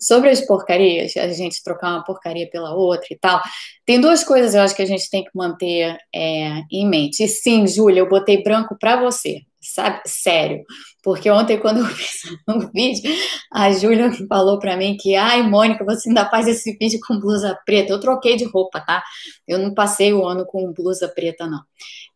Sobre 0.00 0.30
as 0.30 0.40
porcarias, 0.42 1.16
a 1.16 1.28
gente 1.28 1.62
trocar 1.62 1.92
uma 1.92 2.04
porcaria 2.04 2.48
pela 2.50 2.74
outra 2.74 3.06
e 3.10 3.18
tal. 3.18 3.40
Tem 3.86 4.00
duas 4.00 4.24
coisas 4.24 4.54
eu 4.54 4.60
acho 4.62 4.74
que 4.74 4.82
a 4.82 4.86
gente 4.86 5.08
tem 5.08 5.24
que 5.24 5.30
manter 5.34 5.96
é, 6.14 6.62
em 6.70 6.86
mente. 6.88 7.22
E 7.22 7.28
sim, 7.28 7.66
Júlia, 7.66 8.00
eu 8.00 8.08
botei 8.08 8.42
branco 8.42 8.76
para 8.78 9.00
você 9.00 9.42
sabe? 9.66 10.00
Sério. 10.06 10.64
Porque 11.02 11.30
ontem, 11.30 11.58
quando 11.58 11.78
eu 11.80 11.86
fiz 11.94 12.22
um 12.48 12.60
vídeo, 12.70 13.10
a 13.52 13.70
Júlia 13.72 14.10
falou 14.28 14.58
para 14.58 14.76
mim 14.76 14.96
que, 14.96 15.14
ai, 15.14 15.42
Mônica, 15.42 15.84
você 15.84 16.08
ainda 16.08 16.28
faz 16.28 16.48
esse 16.48 16.76
vídeo 16.78 16.98
com 17.06 17.18
blusa 17.18 17.58
preta. 17.66 17.92
Eu 17.92 18.00
troquei 18.00 18.36
de 18.36 18.44
roupa, 18.44 18.80
tá? 18.80 19.02
Eu 19.46 19.58
não 19.58 19.74
passei 19.74 20.12
o 20.12 20.24
ano 20.26 20.46
com 20.46 20.72
blusa 20.72 21.08
preta, 21.08 21.46
não. 21.46 21.60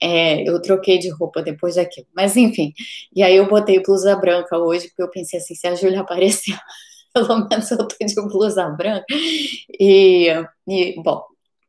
É, 0.00 0.48
eu 0.48 0.60
troquei 0.62 0.98
de 0.98 1.10
roupa 1.10 1.42
depois 1.42 1.74
daquilo. 1.74 2.06
Mas, 2.14 2.36
enfim. 2.36 2.72
E 3.14 3.22
aí 3.22 3.36
eu 3.36 3.48
botei 3.48 3.82
blusa 3.82 4.16
branca 4.16 4.56
hoje, 4.58 4.88
porque 4.88 5.02
eu 5.02 5.10
pensei 5.10 5.38
assim, 5.38 5.54
se 5.54 5.66
a 5.66 5.74
Júlia 5.74 6.00
aparecer, 6.02 6.58
pelo 7.12 7.48
menos 7.48 7.70
eu 7.70 7.78
tô 7.78 7.86
de 8.00 8.14
blusa 8.14 8.68
branca. 8.70 9.04
E, 9.78 10.28
e 10.68 11.02
bom, 11.02 11.22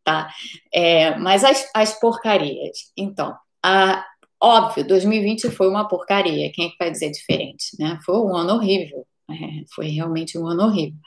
tá? 0.03 0.29
É, 0.73 1.15
mas 1.17 1.43
as, 1.43 1.69
as 1.73 1.99
porcarias. 1.99 2.91
Então, 2.97 3.35
a, 3.63 4.05
Óbvio, 4.41 4.87
2020 4.87 5.49
foi 5.51 5.67
uma 5.67 5.87
porcaria, 5.87 6.51
quem 6.53 6.67
é 6.67 6.69
que 6.69 6.77
vai 6.79 6.89
dizer 6.89 7.11
diferente, 7.11 7.75
né? 7.77 7.99
Foi 8.05 8.15
um 8.17 8.35
ano 8.35 8.53
horrível, 8.53 9.05
é, 9.29 9.65
foi 9.75 9.87
realmente 9.87 10.37
um 10.37 10.47
ano 10.47 10.63
horrível. 10.63 10.97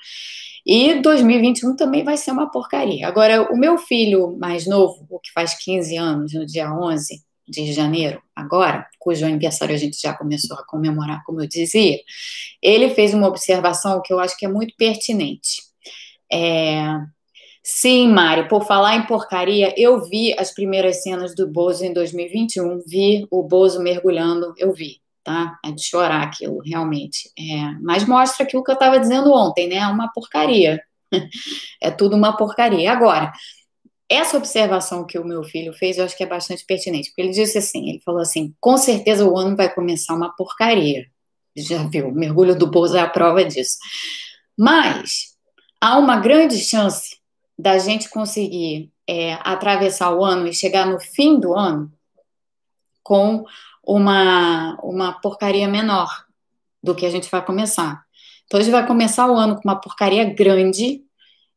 E 0.67 1.01
2021 1.01 1.75
também 1.75 2.05
vai 2.05 2.17
ser 2.17 2.31
uma 2.31 2.51
porcaria. 2.51 3.07
Agora, 3.09 3.53
o 3.53 3.57
meu 3.57 3.79
filho 3.79 4.37
mais 4.39 4.67
novo, 4.67 5.07
o 5.11 5.19
que 5.19 5.33
faz 5.33 5.55
15 5.55 5.97
anos, 5.97 6.35
no 6.35 6.47
dia 6.47 6.73
11 6.73 7.23
de 7.49 7.73
janeiro, 7.73 8.23
agora, 8.37 8.87
cujo 8.99 9.27
aniversário 9.27 9.75
a 9.75 9.79
gente 9.79 10.01
já 10.01 10.15
começou 10.15 10.57
a 10.57 10.65
comemorar, 10.65 11.23
como 11.25 11.41
eu 11.41 11.49
dizia, 11.49 11.99
ele 12.63 12.91
fez 12.91 13.13
uma 13.13 13.27
observação 13.27 14.01
que 14.03 14.13
eu 14.13 14.21
acho 14.21 14.37
que 14.37 14.47
é 14.47 14.49
muito 14.49 14.75
pertinente. 14.77 15.63
É, 16.33 16.83
Sim, 17.65 18.09
Mari, 18.09 18.49
por 18.49 18.67
falar 18.67 18.97
em 18.97 19.07
porcaria, 19.07 19.73
eu 19.77 20.03
vi 20.03 20.35
as 20.37 20.53
primeiras 20.53 21.03
cenas 21.03 21.33
do 21.35 21.47
Bozo 21.47 21.85
em 21.85 21.93
2021, 21.93 22.81
vi 22.85 23.27
o 23.31 23.43
Bozo 23.45 23.81
mergulhando, 23.81 24.53
eu 24.59 24.73
vi, 24.73 25.01
tá? 25.23 25.59
É 25.65 25.71
de 25.71 25.81
chorar 25.81 26.23
aquilo, 26.23 26.59
realmente. 26.59 27.31
É, 27.39 27.71
mas 27.81 28.05
mostra 28.05 28.45
aquilo 28.45 28.65
que 28.65 28.71
eu 28.71 28.75
estava 28.75 28.99
dizendo 28.99 29.33
ontem, 29.33 29.69
né? 29.69 29.77
É 29.77 29.87
uma 29.87 30.11
porcaria. 30.13 30.81
É 31.83 31.91
tudo 31.91 32.17
uma 32.17 32.37
porcaria. 32.37 32.91
Agora, 32.91 33.33
essa 34.09 34.37
observação 34.37 35.07
que 35.07 35.19
o 35.19 35.25
meu 35.25 35.43
filho 35.45 35.73
fez, 35.75 35.99
eu 35.99 36.05
acho 36.05 36.17
que 36.17 36.23
é 36.23 36.27
bastante 36.27 36.65
pertinente, 36.65 37.11
porque 37.11 37.23
ele 37.23 37.33
disse 37.33 37.59
assim, 37.59 37.91
ele 37.91 38.01
falou 38.01 38.21
assim, 38.21 38.55
com 38.61 38.77
certeza 38.77 39.25
o 39.29 39.37
ano 39.37 39.57
vai 39.57 39.73
começar 39.73 40.15
uma 40.15 40.35
porcaria. 40.35 41.07
Já 41.57 41.83
viu, 41.85 42.09
o 42.09 42.15
mergulho 42.15 42.57
do 42.57 42.71
Bozo 42.71 42.97
é 42.97 43.01
a 43.01 43.09
prova 43.09 43.45
disso. 43.45 43.77
Mas 44.59 45.35
há 45.81 45.99
uma 45.99 46.19
grande 46.19 46.59
chance 46.59 47.22
da 47.59 47.79
gente 47.79 48.09
conseguir 48.09 48.91
é, 49.07 49.35
atravessar 49.43 50.15
o 50.15 50.25
ano 50.25 50.47
e 50.47 50.55
chegar 50.55 50.87
no 50.87 50.99
fim 51.01 51.39
do 51.39 51.55
ano 51.55 51.93
com 53.03 53.45
uma, 53.85 54.79
uma 54.83 55.13
porcaria 55.21 55.69
menor 55.69 56.25
do 56.83 56.95
que 56.95 57.07
a 57.07 57.11
gente 57.11 57.31
vai 57.31 57.45
começar. 57.45 58.05
Então, 58.45 58.61
a 58.61 58.63
gente 58.63 58.73
vai 58.73 58.87
começar 58.87 59.31
o 59.31 59.37
ano 59.37 59.57
com 59.57 59.63
uma 59.69 59.81
porcaria 59.81 60.25
grande 60.25 61.03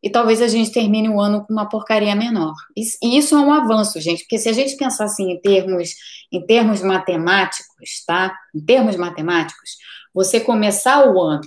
e 0.01 0.09
talvez 0.09 0.41
a 0.41 0.47
gente 0.47 0.71
termine 0.71 1.09
o 1.09 1.19
ano 1.19 1.45
com 1.45 1.51
uma 1.51 1.67
porcaria 1.67 2.15
menor. 2.15 2.53
E 2.75 3.17
isso 3.17 3.35
é 3.35 3.39
um 3.39 3.51
avanço, 3.51 3.99
gente, 3.99 4.23
porque 4.23 4.37
se 4.37 4.47
a 4.49 4.53
gente 4.53 4.77
pensar 4.77 5.05
assim 5.05 5.31
em 5.31 5.41
termos, 5.41 5.95
em 6.31 6.45
termos 6.45 6.81
matemáticos, 6.81 8.03
tá? 8.05 8.35
Em 8.53 8.63
termos 8.63 8.95
matemáticos, 8.95 9.77
você 10.13 10.39
começar 10.39 11.07
o 11.09 11.21
ano 11.21 11.41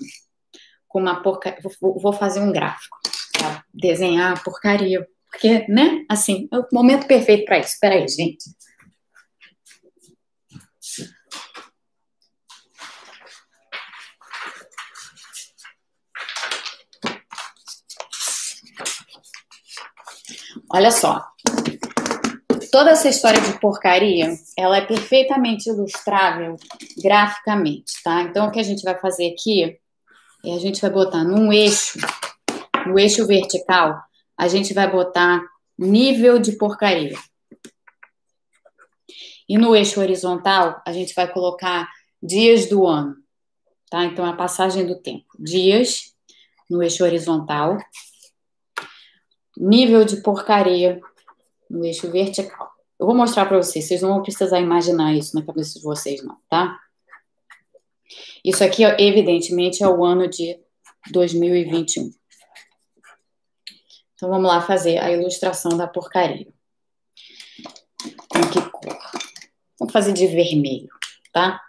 com 0.89 1.01
uma 1.01 1.23
porcaria. 1.23 1.61
Vou 1.81 2.13
fazer 2.13 2.41
um 2.41 2.53
gráfico 2.53 2.99
desenhar 3.73 4.43
porcaria. 4.43 5.07
Porque, 5.31 5.67
né? 5.69 6.05
Assim, 6.09 6.49
é 6.53 6.59
o 6.59 6.67
momento 6.73 7.07
perfeito 7.07 7.45
para 7.45 7.59
isso. 7.59 7.75
Espera 7.75 7.95
aí, 7.95 8.09
gente. 8.09 8.45
Olha 20.71 20.91
só. 20.91 21.27
Toda 22.71 22.91
essa 22.91 23.09
história 23.09 23.41
de 23.41 23.59
porcaria, 23.59 24.37
ela 24.57 24.77
é 24.77 24.85
perfeitamente 24.85 25.71
ilustrável 25.71 26.57
graficamente, 27.03 28.03
tá? 28.05 28.23
Então, 28.23 28.47
o 28.47 28.51
que 28.51 28.61
a 28.61 28.63
gente 28.63 28.83
vai 28.83 28.99
fazer 28.99 29.33
aqui 29.33 29.79
é 30.45 30.55
a 30.55 30.59
gente 30.59 30.81
vai 30.81 30.91
botar 30.91 31.25
num 31.25 31.51
eixo 31.51 31.99
no 32.89 32.99
eixo 32.99 33.27
vertical, 33.27 34.01
a 34.37 34.49
gente 34.49 34.73
vai 34.75 34.91
botar 34.91 35.43
nível 35.79 36.39
de 36.39 36.53
porcaria. 36.57 37.17
E 39.49 39.57
no 39.57 39.75
eixo 39.75 40.01
horizontal, 40.01 40.83
a 40.87 40.93
gente 40.93 41.15
vai 41.15 41.33
colocar 41.33 41.89
dias 42.23 42.67
do 42.67 42.87
ano, 42.87 43.17
tá? 43.91 44.05
Então, 44.05 44.25
a 44.25 44.35
passagem 44.35 44.87
do 44.87 45.01
tempo. 45.01 45.27
Dias 45.39 46.15
no 46.69 46.83
eixo 46.83 47.03
horizontal, 47.03 47.79
nível 49.57 50.05
de 50.05 50.21
porcaria 50.23 51.01
no 51.71 51.85
eixo 51.85 52.11
vertical. 52.11 52.71
Eu 52.99 53.07
vou 53.07 53.15
mostrar 53.15 53.47
para 53.47 53.57
vocês, 53.57 53.87
vocês 53.87 54.03
não 54.03 54.11
vão 54.11 54.23
precisar 54.23 54.61
imaginar 54.61 55.15
isso 55.15 55.35
na 55.35 55.45
cabeça 55.45 55.79
de 55.79 55.85
vocês, 55.85 56.23
não, 56.23 56.37
tá? 56.49 56.79
Isso 58.45 58.63
aqui, 58.65 58.83
evidentemente, 58.85 59.83
é 59.83 59.89
o 59.89 60.05
ano 60.05 60.29
de 60.29 60.59
2021. 61.11 62.11
Então 64.19 64.31
vamos 64.31 64.49
lá 64.49 64.61
fazer 64.61 64.99
a 64.99 65.13
ilustração 65.13 65.77
da 65.77 65.87
porcaria. 65.87 66.53
Em 68.35 68.51
que 68.51 68.61
cor? 68.69 68.99
Vamos 69.79 69.93
fazer 69.93 70.13
de 70.13 70.27
vermelho, 70.27 70.89
tá? 71.33 71.63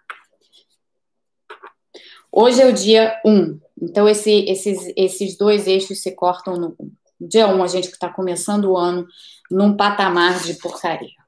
Hoje 2.32 2.60
é 2.60 2.65
o 2.65 2.74
dia 2.74 3.22
1, 3.24 3.60
então 3.79 4.10
esse, 4.10 4.32
esses, 4.50 4.91
esses 4.98 5.38
dois 5.38 5.68
eixos 5.68 6.01
se 6.01 6.15
cortam 6.15 6.58
no 6.58 6.75
1. 6.79 6.91
Dia 7.22 7.48
1, 7.48 7.63
a 7.63 7.68
gente 7.68 7.89
está 7.89 8.12
começando 8.12 8.65
o 8.65 8.77
ano 8.77 9.08
num 9.51 9.77
patamar 9.77 10.39
de 10.39 10.56
porcaria. 10.56 11.20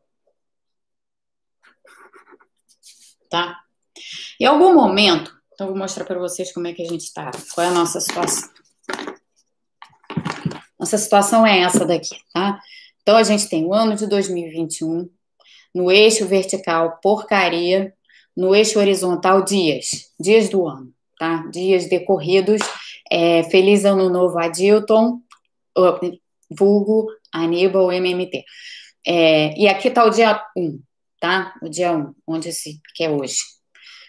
Tá? 3.30 3.60
Em 4.40 4.46
algum 4.46 4.74
momento, 4.74 5.40
então 5.54 5.68
vou 5.68 5.78
mostrar 5.78 6.04
para 6.04 6.18
vocês 6.18 6.52
como 6.52 6.66
é 6.66 6.74
que 6.74 6.82
a 6.82 6.88
gente 6.88 7.02
está, 7.02 7.30
qual 7.54 7.68
é 7.68 7.70
a 7.70 7.74
nossa 7.74 8.00
situação. 8.00 8.50
Nossa 10.82 10.98
situação 10.98 11.46
é 11.46 11.60
essa 11.60 11.86
daqui, 11.86 12.18
tá? 12.34 12.60
Então, 13.04 13.16
a 13.16 13.22
gente 13.22 13.48
tem 13.48 13.64
o 13.64 13.72
ano 13.72 13.96
de 13.96 14.08
2021, 14.08 15.08
no 15.76 15.92
eixo 15.92 16.26
vertical, 16.26 17.00
porcaria, 17.04 17.94
no 18.36 18.56
eixo 18.56 18.80
horizontal, 18.80 19.46
dias, 19.46 20.12
dias 20.20 20.50
do 20.50 20.68
ano, 20.68 20.92
tá? 21.20 21.46
Dias 21.52 21.88
decorridos. 21.88 22.62
É, 23.12 23.44
feliz 23.44 23.86
Ano 23.86 24.10
Novo, 24.10 24.40
Adilton, 24.40 25.20
vulgo 26.50 27.12
Aníbal 27.32 27.92
MMT. 27.92 28.44
É, 29.06 29.56
e 29.60 29.68
aqui 29.68 29.90
está 29.90 30.04
o 30.04 30.10
dia 30.10 30.44
1, 30.58 30.82
tá? 31.20 31.54
O 31.62 31.70
dia 31.70 31.92
1, 31.92 32.16
onde 32.26 32.50
esse, 32.50 32.80
que 32.96 33.04
é 33.04 33.10
hoje. 33.12 33.38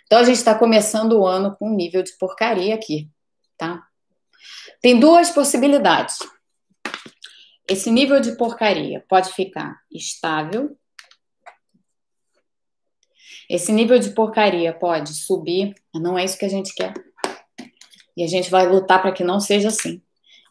Então, 0.06 0.20
a 0.20 0.24
gente 0.24 0.36
está 0.36 0.54
começando 0.54 1.20
o 1.20 1.26
ano 1.26 1.54
com 1.54 1.68
um 1.68 1.74
nível 1.74 2.02
de 2.02 2.16
porcaria 2.16 2.74
aqui, 2.74 3.10
tá? 3.58 3.82
Tem 4.80 4.98
duas 4.98 5.28
possibilidades. 5.30 6.18
Esse 7.72 7.90
nível 7.90 8.20
de 8.20 8.36
porcaria 8.36 9.02
pode 9.08 9.32
ficar 9.32 9.80
estável. 9.90 10.78
Esse 13.48 13.72
nível 13.72 13.98
de 13.98 14.10
porcaria 14.10 14.74
pode 14.74 15.14
subir, 15.14 15.74
não 15.94 16.18
é 16.18 16.22
isso 16.22 16.36
que 16.36 16.44
a 16.44 16.50
gente 16.50 16.74
quer. 16.74 16.92
E 18.14 18.22
a 18.22 18.26
gente 18.26 18.50
vai 18.50 18.68
lutar 18.68 19.00
para 19.00 19.10
que 19.10 19.24
não 19.24 19.40
seja 19.40 19.68
assim. 19.68 20.02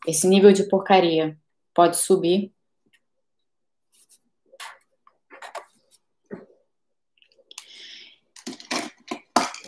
Esse 0.07 0.27
nível 0.27 0.51
de 0.51 0.67
porcaria 0.67 1.37
pode 1.75 1.97
subir. 1.97 2.51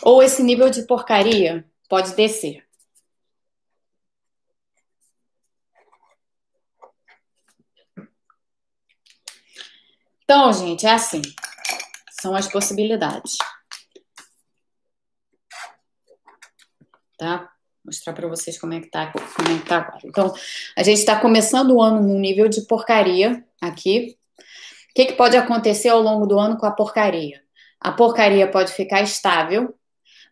Ou 0.02 0.24
esse 0.24 0.42
nível 0.42 0.72
de 0.72 0.88
porcaria 0.88 1.64
pode 1.88 2.16
descer. 2.16 2.66
Então, 10.34 10.52
gente, 10.52 10.84
é 10.84 10.90
assim. 10.90 11.22
São 12.20 12.36
as 12.36 12.52
possibilidades. 12.52 13.38
tá? 17.16 17.52
mostrar 17.86 18.14
para 18.14 18.28
vocês 18.28 18.58
como 18.58 18.74
é 18.74 18.80
que 18.80 18.90
tá, 18.90 19.12
como 19.12 19.56
é 19.56 19.60
que 19.60 19.66
tá 19.68 19.78
agora. 19.78 20.00
Então, 20.04 20.34
a 20.76 20.82
gente 20.82 20.98
está 20.98 21.20
começando 21.20 21.70
o 21.70 21.82
ano 21.84 22.02
num 22.02 22.20
nível 22.20 22.50
de 22.50 22.62
porcaria 22.66 23.46
aqui. 23.62 24.18
O 24.90 24.94
que, 24.96 25.06
que 25.06 25.14
pode 25.14 25.38
acontecer 25.38 25.90
ao 25.90 26.02
longo 26.02 26.26
do 26.26 26.40
ano 26.40 26.58
com 26.58 26.66
a 26.66 26.72
porcaria? 26.72 27.40
A 27.80 27.92
porcaria 27.92 28.50
pode 28.50 28.74
ficar 28.74 29.04
estável, 29.04 29.76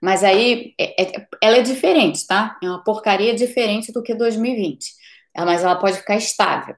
mas 0.02 0.24
aí 0.24 0.74
é, 0.80 1.04
é, 1.04 1.28
ela 1.40 1.58
é 1.58 1.62
diferente, 1.62 2.26
tá? 2.26 2.58
É 2.64 2.68
uma 2.68 2.84
porcaria 2.84 3.36
diferente 3.36 3.92
do 3.92 4.02
que 4.02 4.16
2020. 4.16 4.96
Mas 5.38 5.64
ela 5.64 5.76
pode 5.76 5.98
ficar 5.98 6.16
estável. 6.16 6.76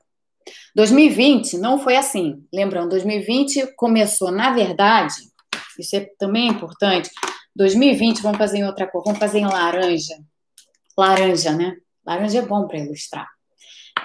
2020 0.75 1.57
não 1.57 1.79
foi 1.79 1.95
assim. 1.95 2.45
Lembrando, 2.53 2.89
2020 2.91 3.75
começou, 3.75 4.31
na 4.31 4.51
verdade, 4.51 5.15
isso 5.79 5.95
é 5.95 6.07
também 6.17 6.47
importante. 6.47 7.09
2020, 7.55 8.21
vamos 8.21 8.37
fazer 8.37 8.57
em 8.57 8.65
outra 8.65 8.87
cor, 8.87 9.03
vamos 9.03 9.19
fazer 9.19 9.39
em 9.39 9.45
laranja 9.45 10.15
laranja, 10.97 11.51
né? 11.51 11.77
Laranja 12.05 12.39
é 12.39 12.45
bom 12.45 12.67
para 12.67 12.79
ilustrar. 12.79 13.27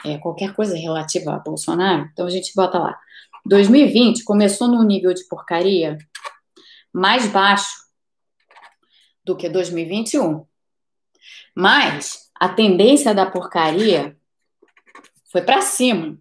É, 0.05 0.19
qualquer 0.19 0.55
coisa 0.55 0.77
relativa 0.77 1.35
a 1.35 1.39
Bolsonaro, 1.39 2.09
então 2.13 2.27
a 2.27 2.31
gente 2.31 2.53
bota 2.55 2.79
lá. 2.79 2.99
2020 3.47 4.25
começou 4.25 4.69
num 4.69 4.83
nível 4.83 5.13
de 5.13 5.27
porcaria 5.27 5.97
mais 6.93 7.27
baixo 7.27 7.77
do 9.25 9.37
que 9.37 9.49
2021. 9.49 10.47
Mas 11.55 12.31
a 12.39 12.49
tendência 12.49 13.15
da 13.15 13.27
porcaria 13.27 14.17
foi 15.33 15.43
para 15.43 15.61
cima 15.61 16.19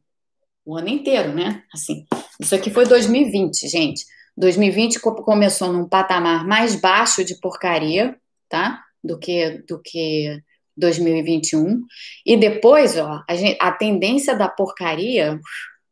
o 0.67 0.75
ano 0.75 0.89
inteiro, 0.89 1.33
né? 1.33 1.63
Assim, 1.74 2.05
isso 2.38 2.53
aqui 2.53 2.69
foi 2.69 2.86
2020, 2.86 3.69
gente. 3.69 4.05
2020 4.36 5.00
começou 5.00 5.71
num 5.71 5.88
patamar 5.88 6.45
mais 6.45 6.75
baixo 6.75 7.24
de 7.24 7.39
porcaria, 7.39 8.19
tá? 8.50 8.83
Do 9.01 9.17
que 9.17 9.63
do 9.65 9.81
que 9.81 10.43
2021. 10.75 11.81
E 12.25 12.36
depois, 12.36 12.97
ó, 12.97 13.24
a, 13.27 13.36
gente, 13.36 13.57
a 13.62 13.71
tendência 13.71 14.36
da 14.36 14.50
porcaria 14.50 15.39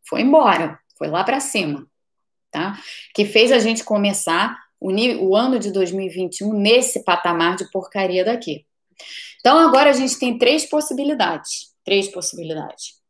foi 0.09 0.21
embora, 0.21 0.77
foi 0.97 1.07
lá 1.07 1.23
para 1.23 1.39
cima, 1.39 1.87
tá? 2.51 2.77
Que 3.13 3.23
fez 3.23 3.53
a 3.53 3.59
gente 3.59 3.81
começar 3.81 4.57
o, 4.77 4.91
o 4.91 5.35
ano 5.37 5.57
de 5.57 5.71
2021 5.71 6.51
nesse 6.53 7.01
patamar 7.05 7.55
de 7.55 7.71
porcaria 7.71 8.25
daqui. 8.25 8.65
Então, 9.39 9.57
agora 9.57 9.89
a 9.89 9.93
gente 9.93 10.19
tem 10.19 10.37
três 10.37 10.65
possibilidades. 10.65 11.73
Três 11.85 12.09
possibilidades. 12.09 13.04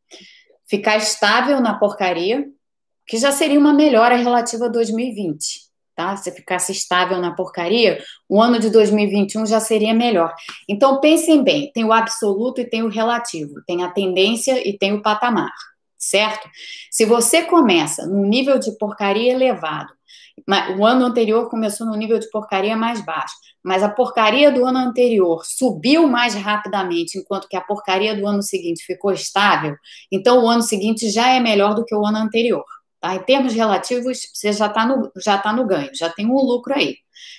Ficar 0.68 0.98
estável 0.98 1.60
na 1.60 1.78
porcaria, 1.78 2.46
que 3.08 3.18
já 3.18 3.32
seria 3.32 3.60
uma 3.60 3.74
melhora 3.74 4.16
relativa 4.16 4.66
a 4.66 4.70
2020 4.70 5.66
tá? 5.96 6.16
Se 6.18 6.32
ficasse 6.32 6.72
estável 6.72 7.20
na 7.20 7.32
porcaria, 7.32 8.04
o 8.28 8.42
ano 8.42 8.60
de 8.60 8.70
2021 8.70 9.46
já 9.46 9.60
seria 9.60 9.94
melhor. 9.94 10.34
Então 10.68 11.00
pensem 11.00 11.44
bem, 11.44 11.72
tem 11.74 11.86
o 11.86 11.94
absoluto 11.94 12.60
e 12.60 12.70
tem 12.70 12.84
o 12.84 12.90
relativo, 12.90 13.64
tem 13.66 13.84
a 13.84 13.90
tendência 13.90 14.68
e 14.68 14.78
tem 14.78 14.94
o 14.94 15.02
patamar, 15.02 15.54
certo? 15.98 16.50
Se 16.92 17.06
você 17.06 17.44
começa 17.44 18.06
num 18.06 18.26
nível 18.26 18.60
de 18.60 18.78
porcaria 18.78 19.32
elevado, 19.32 19.94
o 20.78 20.86
ano 20.86 21.06
anterior 21.06 21.50
começou 21.50 21.88
no 21.88 21.96
nível 21.96 22.20
de 22.20 22.30
porcaria 22.30 22.78
mais 22.78 23.04
baixo, 23.04 23.34
mas 23.64 23.82
a 23.82 23.90
porcaria 23.90 24.52
do 24.52 24.66
ano 24.66 24.78
anterior 24.78 25.44
subiu 25.44 26.08
mais 26.08 26.36
rapidamente, 26.36 27.18
enquanto 27.18 27.48
que 27.48 27.58
a 27.58 27.62
porcaria 27.62 28.16
do 28.16 28.28
ano 28.28 28.44
seguinte 28.44 28.84
ficou 28.86 29.12
estável, 29.12 29.76
então 30.12 30.44
o 30.44 30.48
ano 30.48 30.62
seguinte 30.62 31.10
já 31.10 31.30
é 31.30 31.40
melhor 31.40 31.74
do 31.74 31.84
que 31.84 31.96
o 31.96 32.06
ano 32.06 32.18
anterior. 32.18 32.64
Tá? 33.02 33.16
Em 33.16 33.20
termos 33.20 33.54
relativos, 33.54 34.20
você 34.34 34.52
já 34.52 34.68
está 34.68 34.86
no, 34.86 35.12
já 35.18 35.38
tá 35.38 35.52
no 35.52 35.66
ganho, 35.66 35.90
já 35.94 36.10
tem 36.10 36.26
um 36.26 36.36
lucro 36.36 36.74
aí. 36.74 36.96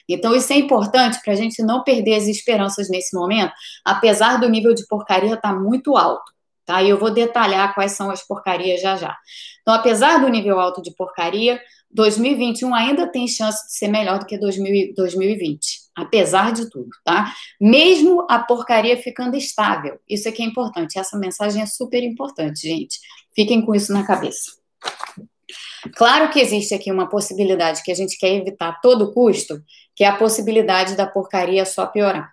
Então, 0.08 0.34
isso 0.34 0.52
é 0.52 0.56
importante 0.56 1.18
para 1.22 1.32
a 1.32 1.36
gente 1.36 1.62
não 1.62 1.82
perder 1.82 2.14
as 2.14 2.28
esperanças 2.28 2.88
nesse 2.88 3.16
momento, 3.16 3.52
apesar 3.84 4.38
do 4.38 4.48
nível 4.48 4.74
de 4.74 4.86
porcaria 4.86 5.34
estar 5.34 5.52
tá 5.52 5.54
muito 5.54 5.96
alto. 5.96 6.32
Tá? 6.64 6.82
E 6.82 6.90
eu 6.90 6.98
vou 6.98 7.10
detalhar 7.10 7.74
quais 7.74 7.92
são 7.92 8.10
as 8.10 8.26
porcarias 8.26 8.80
já 8.80 8.96
já. 8.96 9.16
Então, 9.62 9.74
apesar 9.74 10.18
do 10.20 10.28
nível 10.28 10.58
alto 10.58 10.82
de 10.82 10.94
porcaria, 10.94 11.60
2021 11.96 12.74
ainda 12.74 13.10
tem 13.10 13.26
chance 13.26 13.66
de 13.66 13.72
ser 13.72 13.88
melhor 13.88 14.18
do 14.18 14.26
que 14.26 14.36
2020, 14.36 15.58
apesar 15.96 16.52
de 16.52 16.68
tudo, 16.68 16.90
tá? 17.02 17.32
Mesmo 17.58 18.26
a 18.28 18.38
porcaria 18.38 18.98
ficando 18.98 19.34
estável. 19.34 19.98
Isso 20.06 20.28
aqui 20.28 20.42
é 20.42 20.44
importante. 20.44 20.98
Essa 20.98 21.18
mensagem 21.18 21.62
é 21.62 21.66
super 21.66 22.02
importante, 22.02 22.68
gente. 22.68 22.98
Fiquem 23.34 23.64
com 23.64 23.74
isso 23.74 23.94
na 23.94 24.06
cabeça. 24.06 24.52
Claro 25.96 26.30
que 26.30 26.38
existe 26.38 26.74
aqui 26.74 26.92
uma 26.92 27.08
possibilidade 27.08 27.82
que 27.82 27.90
a 27.90 27.94
gente 27.94 28.18
quer 28.18 28.34
evitar 28.34 28.68
a 28.68 28.74
todo 28.74 29.14
custo, 29.14 29.62
que 29.94 30.04
é 30.04 30.06
a 30.06 30.16
possibilidade 30.16 30.96
da 30.96 31.06
porcaria 31.06 31.64
só 31.64 31.86
piorar. 31.86 32.30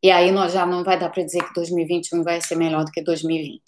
E 0.00 0.12
aí 0.12 0.30
nós 0.30 0.52
já 0.52 0.64
não 0.64 0.84
vai 0.84 0.96
dar 0.96 1.10
para 1.10 1.24
dizer 1.24 1.42
que 1.42 1.54
2021 1.54 2.22
vai 2.22 2.40
ser 2.40 2.54
melhor 2.54 2.84
do 2.84 2.92
que 2.92 3.02
2020, 3.02 3.62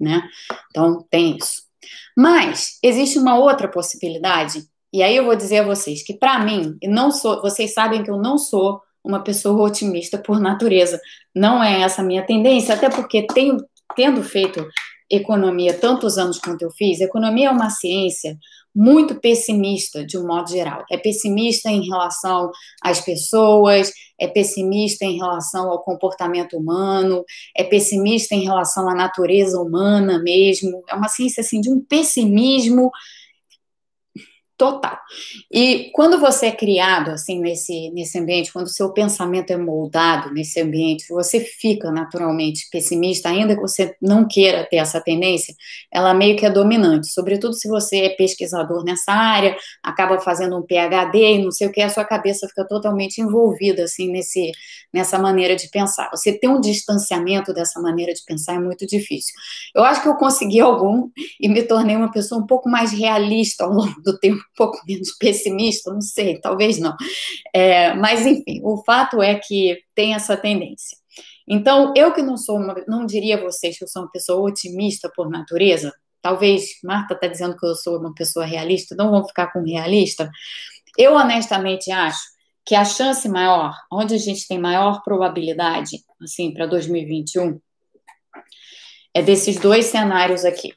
né? 0.00 0.22
Então 0.70 1.04
tem 1.10 1.36
isso. 1.36 1.69
Mas 2.16 2.78
existe 2.82 3.18
uma 3.18 3.38
outra 3.38 3.68
possibilidade, 3.68 4.64
e 4.92 5.02
aí 5.02 5.16
eu 5.16 5.24
vou 5.24 5.36
dizer 5.36 5.58
a 5.58 5.66
vocês 5.66 6.02
que 6.02 6.14
para 6.14 6.38
mim, 6.40 6.76
e 6.82 6.88
não 6.88 7.10
sou, 7.10 7.40
vocês 7.40 7.72
sabem 7.72 8.02
que 8.02 8.10
eu 8.10 8.16
não 8.16 8.36
sou 8.36 8.80
uma 9.04 9.22
pessoa 9.22 9.66
otimista 9.66 10.18
por 10.18 10.40
natureza. 10.40 11.00
Não 11.34 11.62
é 11.62 11.82
essa 11.82 12.02
a 12.02 12.04
minha 12.04 12.24
tendência, 12.24 12.74
até 12.74 12.90
porque 12.90 13.26
tenho, 13.26 13.56
tendo 13.96 14.22
feito 14.22 14.66
economia 15.10 15.74
tantos 15.74 16.18
anos 16.18 16.38
quanto 16.38 16.62
eu 16.62 16.70
fiz, 16.70 17.00
economia 17.00 17.48
é 17.48 17.50
uma 17.50 17.70
ciência 17.70 18.38
muito 18.74 19.16
pessimista, 19.20 20.04
de 20.04 20.16
um 20.16 20.26
modo 20.26 20.50
geral. 20.50 20.84
É 20.90 20.96
pessimista 20.96 21.70
em 21.70 21.86
relação 21.86 22.50
às 22.82 23.00
pessoas, 23.00 23.92
é 24.18 24.28
pessimista 24.28 25.04
em 25.04 25.16
relação 25.16 25.70
ao 25.70 25.82
comportamento 25.82 26.56
humano, 26.56 27.24
é 27.56 27.64
pessimista 27.64 28.34
em 28.34 28.44
relação 28.44 28.88
à 28.88 28.94
natureza 28.94 29.60
humana 29.60 30.18
mesmo. 30.22 30.82
É 30.88 30.94
uma 30.94 31.08
ciência 31.08 31.40
assim 31.40 31.60
de 31.60 31.70
um 31.70 31.80
pessimismo 31.80 32.90
total. 34.60 34.98
E 35.50 35.90
quando 35.94 36.20
você 36.20 36.48
é 36.48 36.52
criado 36.52 37.12
assim 37.12 37.40
nesse, 37.40 37.90
nesse 37.92 38.18
ambiente, 38.18 38.52
quando 38.52 38.66
o 38.66 38.70
seu 38.70 38.92
pensamento 38.92 39.50
é 39.50 39.56
moldado 39.56 40.30
nesse 40.34 40.60
ambiente, 40.60 41.06
você 41.08 41.40
fica 41.40 41.90
naturalmente 41.90 42.68
pessimista, 42.70 43.30
ainda 43.30 43.54
que 43.54 43.62
você 43.62 43.96
não 44.02 44.28
queira 44.28 44.66
ter 44.68 44.76
essa 44.76 45.00
tendência, 45.00 45.54
ela 45.90 46.12
meio 46.12 46.36
que 46.36 46.44
é 46.44 46.50
dominante, 46.50 47.06
sobretudo 47.06 47.54
se 47.54 47.68
você 47.68 48.00
é 48.00 48.08
pesquisador 48.10 48.84
nessa 48.84 49.12
área, 49.12 49.56
acaba 49.82 50.20
fazendo 50.20 50.58
um 50.58 50.62
PhD 50.62 51.36
e 51.36 51.42
não 51.42 51.50
sei 51.50 51.68
o 51.68 51.72
que, 51.72 51.80
a 51.80 51.88
sua 51.88 52.04
cabeça 52.04 52.46
fica 52.46 52.68
totalmente 52.68 53.18
envolvida 53.18 53.84
assim 53.84 54.12
nesse 54.12 54.52
nessa 54.92 55.18
maneira 55.18 55.54
de 55.54 55.68
pensar. 55.68 56.10
Você 56.10 56.32
ter 56.32 56.48
um 56.48 56.60
distanciamento 56.60 57.54
dessa 57.54 57.80
maneira 57.80 58.12
de 58.12 58.22
pensar 58.24 58.54
é 58.54 58.58
muito 58.58 58.86
difícil. 58.86 59.32
Eu 59.74 59.84
acho 59.84 60.02
que 60.02 60.08
eu 60.08 60.16
consegui 60.16 60.60
algum 60.60 61.08
e 61.40 61.48
me 61.48 61.62
tornei 61.62 61.96
uma 61.96 62.10
pessoa 62.10 62.40
um 62.40 62.46
pouco 62.46 62.68
mais 62.68 62.92
realista 62.92 63.64
ao 63.64 63.72
longo 63.72 64.00
do 64.02 64.18
tempo 64.18 64.42
pouco 64.60 64.78
menos 64.86 65.16
pessimista, 65.16 65.90
não 65.90 66.02
sei, 66.02 66.38
talvez 66.38 66.78
não. 66.78 66.94
É, 67.54 67.94
mas, 67.94 68.26
enfim, 68.26 68.60
o 68.62 68.76
fato 68.84 69.22
é 69.22 69.36
que 69.36 69.82
tem 69.94 70.14
essa 70.14 70.36
tendência. 70.36 70.98
Então, 71.48 71.94
eu 71.96 72.12
que 72.12 72.20
não 72.20 72.36
sou 72.36 72.58
uma, 72.58 72.74
não 72.86 73.06
diria 73.06 73.40
vocês 73.40 73.78
que 73.78 73.84
eu 73.84 73.88
sou 73.88 74.02
uma 74.02 74.10
pessoa 74.10 74.48
otimista 74.48 75.10
por 75.16 75.30
natureza, 75.30 75.92
talvez 76.22 76.64
Marta 76.84 77.14
está 77.14 77.26
dizendo 77.26 77.56
que 77.56 77.66
eu 77.66 77.74
sou 77.74 77.98
uma 77.98 78.14
pessoa 78.14 78.44
realista, 78.44 78.94
não 78.94 79.10
vamos 79.10 79.28
ficar 79.28 79.50
com 79.52 79.62
realista. 79.64 80.30
Eu 80.96 81.14
honestamente 81.14 81.90
acho 81.90 82.20
que 82.64 82.74
a 82.74 82.84
chance 82.84 83.26
maior, 83.28 83.74
onde 83.90 84.14
a 84.14 84.18
gente 84.18 84.46
tem 84.46 84.58
maior 84.58 85.02
probabilidade, 85.02 86.04
assim, 86.22 86.52
para 86.52 86.66
2021, 86.66 87.58
é 89.12 89.22
desses 89.22 89.58
dois 89.58 89.86
cenários 89.86 90.44
aqui 90.44 90.72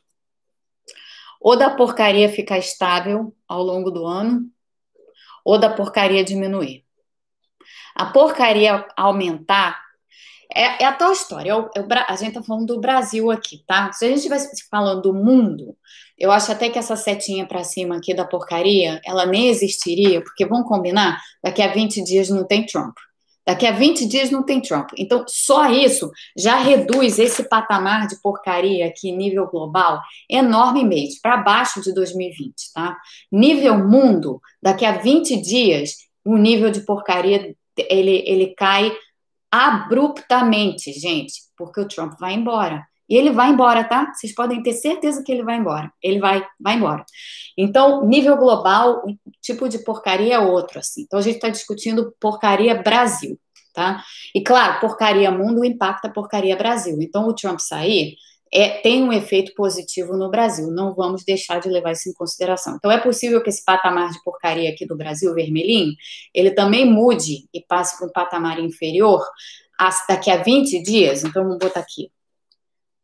ou 1.44 1.58
da 1.58 1.70
porcaria 1.70 2.30
ficar 2.30 2.58
estável 2.58 3.36
ao 3.46 3.62
longo 3.62 3.92
do 3.92 4.06
ano, 4.06 4.50
ou 5.44 5.60
da 5.60 5.70
porcaria 5.70 6.24
diminuir. 6.24 6.86
A 7.94 8.06
porcaria 8.06 8.88
aumentar 8.96 9.84
é, 10.56 10.84
é 10.84 10.86
a 10.86 10.94
tal 10.94 11.12
história. 11.12 11.52
É 11.52 11.80
é 11.80 12.06
a 12.08 12.16
gente 12.16 12.30
está 12.30 12.42
falando 12.42 12.68
do 12.68 12.80
Brasil 12.80 13.30
aqui, 13.30 13.62
tá? 13.68 13.92
Se 13.92 14.06
a 14.06 14.08
gente 14.08 14.18
estivesse 14.18 14.68
falando 14.70 15.02
do 15.02 15.14
mundo, 15.14 15.76
eu 16.18 16.32
acho 16.32 16.50
até 16.50 16.70
que 16.70 16.80
essa 16.80 16.96
setinha 16.96 17.46
para 17.46 17.64
cima 17.66 17.98
aqui 17.98 18.14
da 18.14 18.26
porcaria, 18.26 19.02
ela 19.06 19.26
nem 19.26 19.50
existiria, 19.50 20.24
porque 20.24 20.46
vamos 20.46 20.68
combinar, 20.68 21.20
daqui 21.44 21.62
a 21.62 21.68
20 21.68 22.04
dias 22.06 22.30
não 22.30 22.48
tem 22.48 22.66
Trump. 22.66 22.96
Daqui 23.46 23.68
a 23.68 23.72
20 23.72 24.08
dias 24.08 24.32
não 24.32 24.44
tem 24.44 24.62
Trump. 24.62 24.90
Então, 24.98 25.26
só 25.28 25.70
isso 25.70 26.10
já 26.38 26.56
reduz 26.56 27.20
esse 27.20 27.48
patamar 27.50 28.08
de 28.08 28.20
porcaria 28.22 28.88
aqui, 28.88 29.12
nível 29.12 29.48
global, 29.48 30.00
enormemente, 30.30 31.20
para 31.22 31.38
baixo 31.38 31.82
de 31.82 31.94
2020, 31.94 32.54
tá? 32.74 32.98
Nível 33.32 33.78
mundo, 33.78 34.40
daqui 34.62 34.86
a 34.86 34.94
20 34.94 35.42
dias, 35.42 35.92
o 36.24 36.38
nível 36.38 36.72
de 36.72 36.82
porcaria, 36.82 37.54
ele, 37.78 38.24
ele 38.26 38.54
cai 38.56 38.96
abruptamente, 39.52 40.92
gente, 40.94 41.34
porque 41.58 41.82
o 41.82 41.88
Trump 41.88 42.14
vai 42.20 42.34
embora. 42.34 42.84
E 43.10 43.16
ele 43.16 43.32
vai 43.32 43.50
embora, 43.50 43.84
tá? 43.84 44.12
Vocês 44.14 44.34
podem 44.34 44.64
ter 44.64 44.74
certeza 44.74 45.24
que 45.24 45.32
ele 45.32 45.44
vai 45.44 45.58
embora. 45.58 45.92
Ele 46.02 46.20
vai, 46.20 46.46
vai 46.60 46.76
embora. 46.76 47.06
Então, 47.58 48.06
nível 48.06 48.38
global, 48.38 49.04
o 49.06 49.16
tipo 49.42 49.68
de 49.68 49.80
porcaria 49.80 50.36
é 50.36 50.40
outro, 50.40 50.80
assim. 50.80 51.04
Então, 51.04 51.20
a 51.20 51.22
gente 51.22 51.36
está 51.36 51.50
discutindo 51.50 52.14
porcaria 52.20 52.82
Brasil, 52.82 53.38
tá? 53.74 54.04
E 54.34 54.42
claro, 54.42 54.80
porcaria 54.80 55.30
mundo 55.32 55.66
impacta 55.66 56.10
porcaria 56.10 56.56
Brasil. 56.56 56.98
Então, 57.02 57.28
o 57.28 57.34
Trump 57.36 57.60
sair 57.60 58.16
é, 58.54 58.70
tem 58.82 59.04
um 59.04 59.12
efeito 59.12 59.54
positivo 59.56 60.16
no 60.16 60.30
Brasil. 60.30 60.72
Não 60.72 60.94
vamos 60.94 61.24
deixar 61.26 61.60
de 61.60 61.68
levar 61.68 61.92
isso 61.92 62.08
em 62.08 62.14
consideração. 62.14 62.76
Então, 62.76 62.92
é 62.92 63.00
possível 63.00 63.42
que 63.42 63.50
esse 63.50 63.66
patamar 63.66 64.12
de 64.12 64.24
porcaria 64.24 64.70
aqui 64.70 64.86
do 64.86 64.96
Brasil, 64.96 65.34
vermelhinho, 65.34 65.94
ele 66.34 66.52
também 66.52 66.86
mude 66.86 67.48
e 67.54 67.62
passe 67.62 67.98
para 67.98 68.08
um 68.08 68.12
patamar 68.12 68.60
inferior 68.60 69.26
daqui 70.08 70.30
a 70.30 70.38
20 70.38 70.82
dias. 70.84 71.24
Então, 71.24 71.44
vamos 71.44 71.58
botar 71.58 71.80
aqui. 71.80 72.12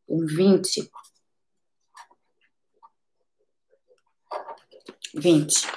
Um 0.10 0.26
20. 0.26 0.89
20. 5.15 5.67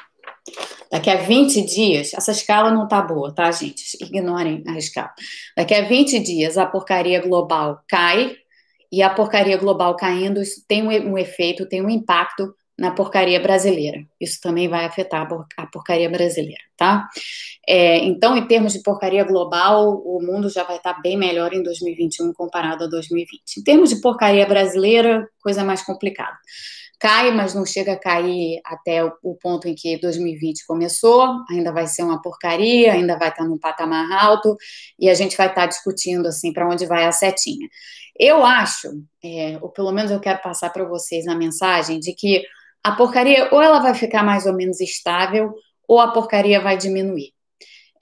Daqui 0.91 1.09
a 1.09 1.17
20 1.17 1.63
dias, 1.63 2.13
essa 2.13 2.33
escala 2.33 2.71
não 2.71 2.87
tá 2.87 3.01
boa, 3.01 3.35
tá, 3.35 3.51
gente? 3.51 3.97
Ignorem 4.01 4.63
a 4.67 4.77
escala. 4.77 5.13
Daqui 5.57 5.75
a 5.75 5.89
20 5.89 6.19
dias, 6.21 6.59
a 6.59 6.67
porcaria 6.67 7.21
global 7.21 7.83
cai 7.89 8.37
e 8.91 9.03
a 9.03 9.09
porcaria 9.09 9.57
global 9.57 9.97
caindo, 9.97 10.43
tem 10.69 10.83
um 10.83 11.17
efeito, 11.17 11.67
tem 11.67 11.83
um 11.83 11.89
impacto 11.89 12.55
na 12.83 12.91
porcaria 12.91 13.39
brasileira. 13.39 14.05
Isso 14.21 14.41
também 14.41 14.69
vai 14.69 14.85
afetar 14.85 15.25
a 15.57 15.67
porcaria 15.69 16.11
brasileira, 16.11 16.65
tá? 16.77 17.09
É, 17.65 17.99
então, 17.99 18.37
em 18.37 18.45
termos 18.49 18.73
de 18.73 18.83
porcaria 18.83 19.23
global, 19.23 20.03
o 20.05 20.21
mundo 20.21 20.51
já 20.51 20.65
vai 20.65 20.79
estar 20.79 21.01
bem 21.01 21.17
melhor 21.17 21.53
em 21.55 21.63
2021 21.63 22.33
comparado 22.33 22.83
a 22.83 22.87
2020. 22.89 23.61
Em 23.61 23.63
termos 23.63 23.91
de 23.91 24.01
porcaria 24.01 24.45
brasileira, 24.45 25.29
coisa 25.41 25.63
mais 25.63 25.81
complicada 25.85 26.37
cai, 26.99 27.33
mas 27.33 27.53
não 27.53 27.67
chega 27.67 27.95
a 27.95 27.99
cair 27.99 28.61
até 28.65 29.05
o, 29.05 29.35
ponto 29.35 29.67
em 29.67 29.75
que 29.75 29.99
2020 30.01 30.65
começou, 30.65 31.35
ainda 31.51 31.73
vai 31.73 31.85
ser 31.89 32.05
uma 32.05 32.23
porcaria, 32.23 32.93
ainda 32.93 33.19
vai 33.19 33.29
estar 33.29 33.45
num 33.45 33.59
patamar 33.59 34.09
alto, 34.13 34.57
e 35.01 35.11
a 35.11 35.15
gente 35.15 35.37
vai 35.37 35.49
estar 35.49 35.67
discutindo 35.67 36.29
assim 36.29 36.53
para 36.53 36.69
onde 36.69 36.87
vai 36.87 37.05
a 37.05 37.11
setinha. 37.11 37.69
Eu 38.17 38.45
acho, 38.45 38.89
é, 39.25 39.59
ou 39.61 39.69
pelo 39.69 39.91
menos 39.91 40.13
eu 40.13 40.21
quero 40.21 40.41
passar 40.43 40.71
para 40.71 40.85
vocês 40.85 41.27
a 41.27 41.35
mensagem 41.35 41.99
de 41.99 42.15
que 42.15 42.45
a 42.83 42.93
porcaria 42.93 43.49
ou 43.53 43.63
ela 43.63 43.79
vai 43.79 43.95
ficar 43.95 44.23
mais 44.23 44.47
ou 44.47 44.53
menos 44.53 44.81
estável, 44.81 45.55
ou 45.87 46.01
a 46.01 46.13
porcaria 46.13 46.61
vai 46.61 46.77
diminuir. 46.77 47.33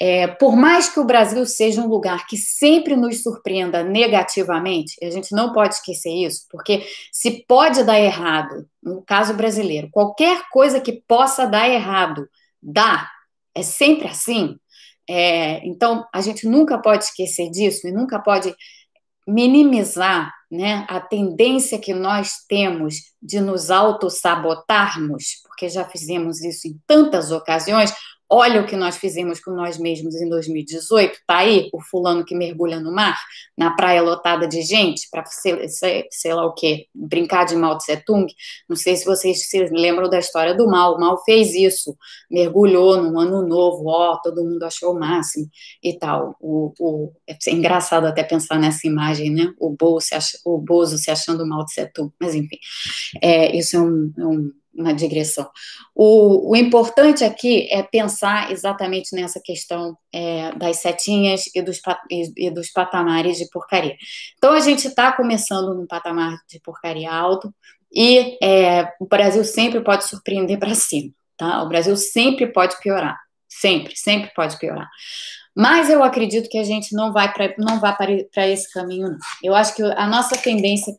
É, 0.03 0.27
por 0.27 0.57
mais 0.57 0.88
que 0.88 0.99
o 0.99 1.05
Brasil 1.05 1.45
seja 1.45 1.83
um 1.83 1.87
lugar 1.87 2.27
que 2.27 2.38
sempre 2.38 2.97
nos 2.97 3.23
surpreenda 3.23 3.83
negativamente, 3.83 4.97
a 5.05 5.11
gente 5.11 5.35
não 5.35 5.53
pode 5.53 5.75
esquecer 5.75 6.11
isso, 6.11 6.47
porque 6.51 6.87
se 7.12 7.45
pode 7.47 7.85
dar 7.85 8.01
errado, 8.01 8.66
no 8.83 9.03
caso 9.03 9.35
brasileiro, 9.35 9.90
qualquer 9.90 10.49
coisa 10.51 10.81
que 10.81 11.03
possa 11.07 11.45
dar 11.45 11.69
errado, 11.69 12.27
dá, 12.62 13.11
é 13.55 13.62
sempre 13.62 14.09
assim. 14.09 14.57
É, 15.07 15.66
então, 15.66 16.07
a 16.14 16.23
gente 16.23 16.47
nunca 16.47 16.79
pode 16.79 17.05
esquecer 17.05 17.51
disso 17.51 17.87
e 17.87 17.93
nunca 17.93 18.19
pode 18.19 18.55
minimizar 19.27 20.33
né, 20.51 20.85
a 20.89 21.01
tendência 21.01 21.79
que 21.79 21.95
nós 21.95 22.45
temos 22.49 22.97
de 23.23 23.41
nos 23.41 23.71
autossabotarmos, 23.71 25.43
porque 25.45 25.69
já 25.69 25.85
fizemos 25.85 26.41
isso 26.43 26.67
em 26.67 26.79
tantas 26.87 27.31
ocasiões, 27.31 27.93
Olha 28.33 28.62
o 28.62 28.66
que 28.66 28.77
nós 28.77 28.97
fizemos 28.97 29.40
com 29.40 29.51
nós 29.51 29.77
mesmos 29.77 30.14
em 30.14 30.29
2018. 30.29 31.19
Tá 31.27 31.38
aí 31.38 31.69
o 31.73 31.81
fulano 31.81 32.25
que 32.25 32.33
mergulha 32.33 32.79
no 32.79 32.93
mar, 32.93 33.19
na 33.59 33.73
praia 33.73 34.01
lotada 34.01 34.47
de 34.47 34.62
gente, 34.62 35.09
para 35.11 35.25
sei, 35.27 36.07
sei, 36.11 36.33
lá 36.33 36.47
o 36.47 36.55
quê, 36.55 36.87
brincar 36.95 37.45
de 37.45 37.57
Mao 37.57 37.77
Tse 37.77 37.97
Tung. 38.07 38.33
Não 38.69 38.77
sei 38.77 38.95
se 38.95 39.05
vocês 39.05 39.49
se 39.49 39.64
lembram 39.73 40.09
da 40.09 40.21
história 40.21 40.55
do 40.55 40.69
Mao. 40.69 40.95
O 40.95 41.01
Mao 41.01 41.19
fez 41.25 41.57
isso, 41.57 41.97
mergulhou 42.31 43.03
no 43.03 43.19
ano 43.19 43.45
novo, 43.45 43.88
ó, 43.88 44.16
todo 44.23 44.45
mundo 44.45 44.62
achou 44.62 44.95
o 44.95 45.01
máximo 45.01 45.49
e 45.83 45.99
tal. 45.99 46.37
O, 46.40 46.73
o, 46.79 47.12
é 47.29 47.37
engraçado 47.51 48.07
até 48.07 48.23
pensar 48.23 48.61
nessa 48.61 48.87
imagem, 48.87 49.31
né? 49.31 49.53
O 49.59 49.71
Bozo 49.71 50.07
se, 50.07 50.14
ach, 50.14 50.37
o 50.45 50.57
Bozo 50.57 50.99
se 50.99 51.11
achando 51.11 51.45
Mao 51.45 51.64
Tse 51.64 51.85
Tung. 51.93 52.12
Mas 52.21 52.37
enfim, 52.37 52.59
é, 53.21 53.57
isso 53.57 53.77
é 53.77 53.81
um, 53.81 54.12
é 54.16 54.25
um 54.25 54.60
uma 54.75 54.95
digressão. 54.95 55.49
O, 55.95 56.53
o, 56.53 56.57
importante 56.57 57.25
aqui 57.25 57.69
é 57.71 57.83
pensar 57.83 58.51
exatamente 58.51 59.15
nessa 59.15 59.41
questão 59.41 59.97
é, 60.13 60.53
das 60.53 60.79
setinhas 60.79 61.45
e 61.55 61.61
dos, 61.61 61.81
e, 62.09 62.51
dos 62.51 62.71
patamares 62.71 63.37
de 63.39 63.49
porcaria. 63.51 63.97
Então, 64.39 64.53
a 64.53 64.61
gente 64.61 64.87
está 64.87 65.13
começando 65.13 65.75
num 65.75 65.87
patamar 65.87 66.39
de 66.49 66.61
porcaria 66.61 67.13
alto 67.13 67.53
e 67.93 68.39
é, 68.43 68.93
o 69.01 69.07
Brasil 69.07 69.45
sempre 69.45 69.81
pode 69.81 70.05
surpreender 70.05 70.59
para 70.59 70.75
cima, 70.75 71.13
tá? 71.37 71.63
O 71.63 71.69
Brasil 71.69 71.97
sempre 71.97 72.47
pode 72.47 72.79
piorar, 72.81 73.19
sempre, 73.49 73.97
sempre 73.97 74.33
pode 74.35 74.59
piorar. 74.59 74.89
Mas 75.55 75.91
eu 75.91 76.03
acredito 76.05 76.49
que 76.49 76.59
a 76.59 76.65
gente 76.65 76.95
não 76.95 77.13
vai 77.13 77.33
para 77.33 77.53
não 77.59 77.81
vai 77.81 77.95
para 77.97 78.49
esse 78.49 78.73
caminho, 78.73 79.09
não. 79.09 79.19
Eu 79.43 79.55
acho 79.55 79.75
que 79.75 79.83
a 79.83 80.07
nossa 80.07 80.37
tendência 80.37 80.95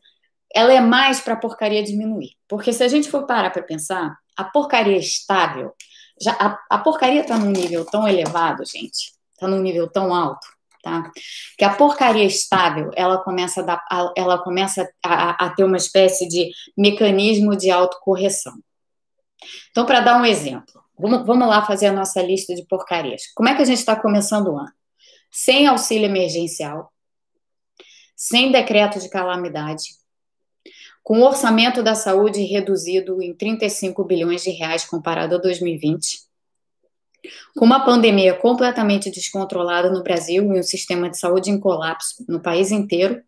ela 0.54 0.72
é 0.72 0.80
mais 0.80 1.20
para 1.20 1.34
a 1.34 1.38
porcaria 1.38 1.82
diminuir. 1.82 2.32
Porque 2.48 2.72
se 2.72 2.82
a 2.82 2.88
gente 2.88 3.10
for 3.10 3.26
parar 3.26 3.50
para 3.50 3.62
pensar, 3.62 4.16
a 4.36 4.44
porcaria 4.44 4.96
estável, 4.96 5.72
já, 6.20 6.32
a, 6.32 6.58
a 6.70 6.78
porcaria 6.78 7.22
está 7.22 7.38
num 7.38 7.50
nível 7.50 7.84
tão 7.84 8.06
elevado, 8.06 8.64
gente, 8.64 9.12
está 9.34 9.48
num 9.48 9.60
nível 9.60 9.88
tão 9.88 10.14
alto, 10.14 10.46
tá? 10.82 11.10
Que 11.58 11.64
a 11.64 11.74
porcaria 11.74 12.24
estável, 12.24 12.90
ela 12.94 13.18
começa 13.18 13.60
a, 13.60 13.64
dar, 13.64 13.84
ela 14.16 14.38
começa 14.38 14.88
a, 15.04 15.46
a 15.46 15.50
ter 15.50 15.64
uma 15.64 15.76
espécie 15.76 16.28
de 16.28 16.50
mecanismo 16.76 17.56
de 17.56 17.70
autocorreção. 17.70 18.54
Então, 19.70 19.84
para 19.84 20.00
dar 20.00 20.20
um 20.20 20.24
exemplo, 20.24 20.82
vamos, 20.98 21.26
vamos 21.26 21.48
lá 21.48 21.64
fazer 21.64 21.86
a 21.86 21.92
nossa 21.92 22.22
lista 22.22 22.54
de 22.54 22.64
porcarias. 22.66 23.22
Como 23.34 23.48
é 23.48 23.54
que 23.56 23.62
a 23.62 23.64
gente 23.64 23.78
está 23.78 23.96
começando 23.96 24.48
o 24.48 24.58
ano? 24.58 24.72
Sem 25.30 25.66
auxílio 25.66 26.04
emergencial, 26.04 26.92
sem 28.14 28.52
decreto 28.52 29.00
de 29.00 29.08
calamidade, 29.08 29.82
com 31.02 31.18
o 31.18 31.24
orçamento 31.24 31.82
da 31.82 31.94
saúde 31.94 32.42
reduzido 32.44 33.20
em 33.20 33.34
35 33.34 34.04
bilhões 34.04 34.42
de 34.42 34.50
reais 34.50 34.84
comparado 34.84 35.34
a 35.34 35.38
2020, 35.38 36.20
com 37.56 37.64
uma 37.64 37.84
pandemia 37.84 38.34
completamente 38.34 39.10
descontrolada 39.10 39.90
no 39.90 40.02
Brasil 40.02 40.44
e 40.44 40.60
um 40.60 40.62
sistema 40.62 41.10
de 41.10 41.18
saúde 41.18 41.50
em 41.50 41.58
colapso 41.58 42.24
no 42.28 42.40
país 42.40 42.70
inteiro, 42.70 43.22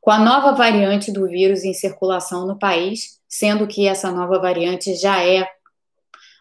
com 0.00 0.10
a 0.10 0.18
nova 0.18 0.52
variante 0.52 1.10
do 1.10 1.26
vírus 1.26 1.64
em 1.64 1.72
circulação 1.72 2.46
no 2.46 2.58
país, 2.58 3.20
sendo 3.28 3.66
que 3.66 3.86
essa 3.86 4.10
nova 4.10 4.38
variante 4.38 4.94
já 4.96 5.24
é, 5.24 5.48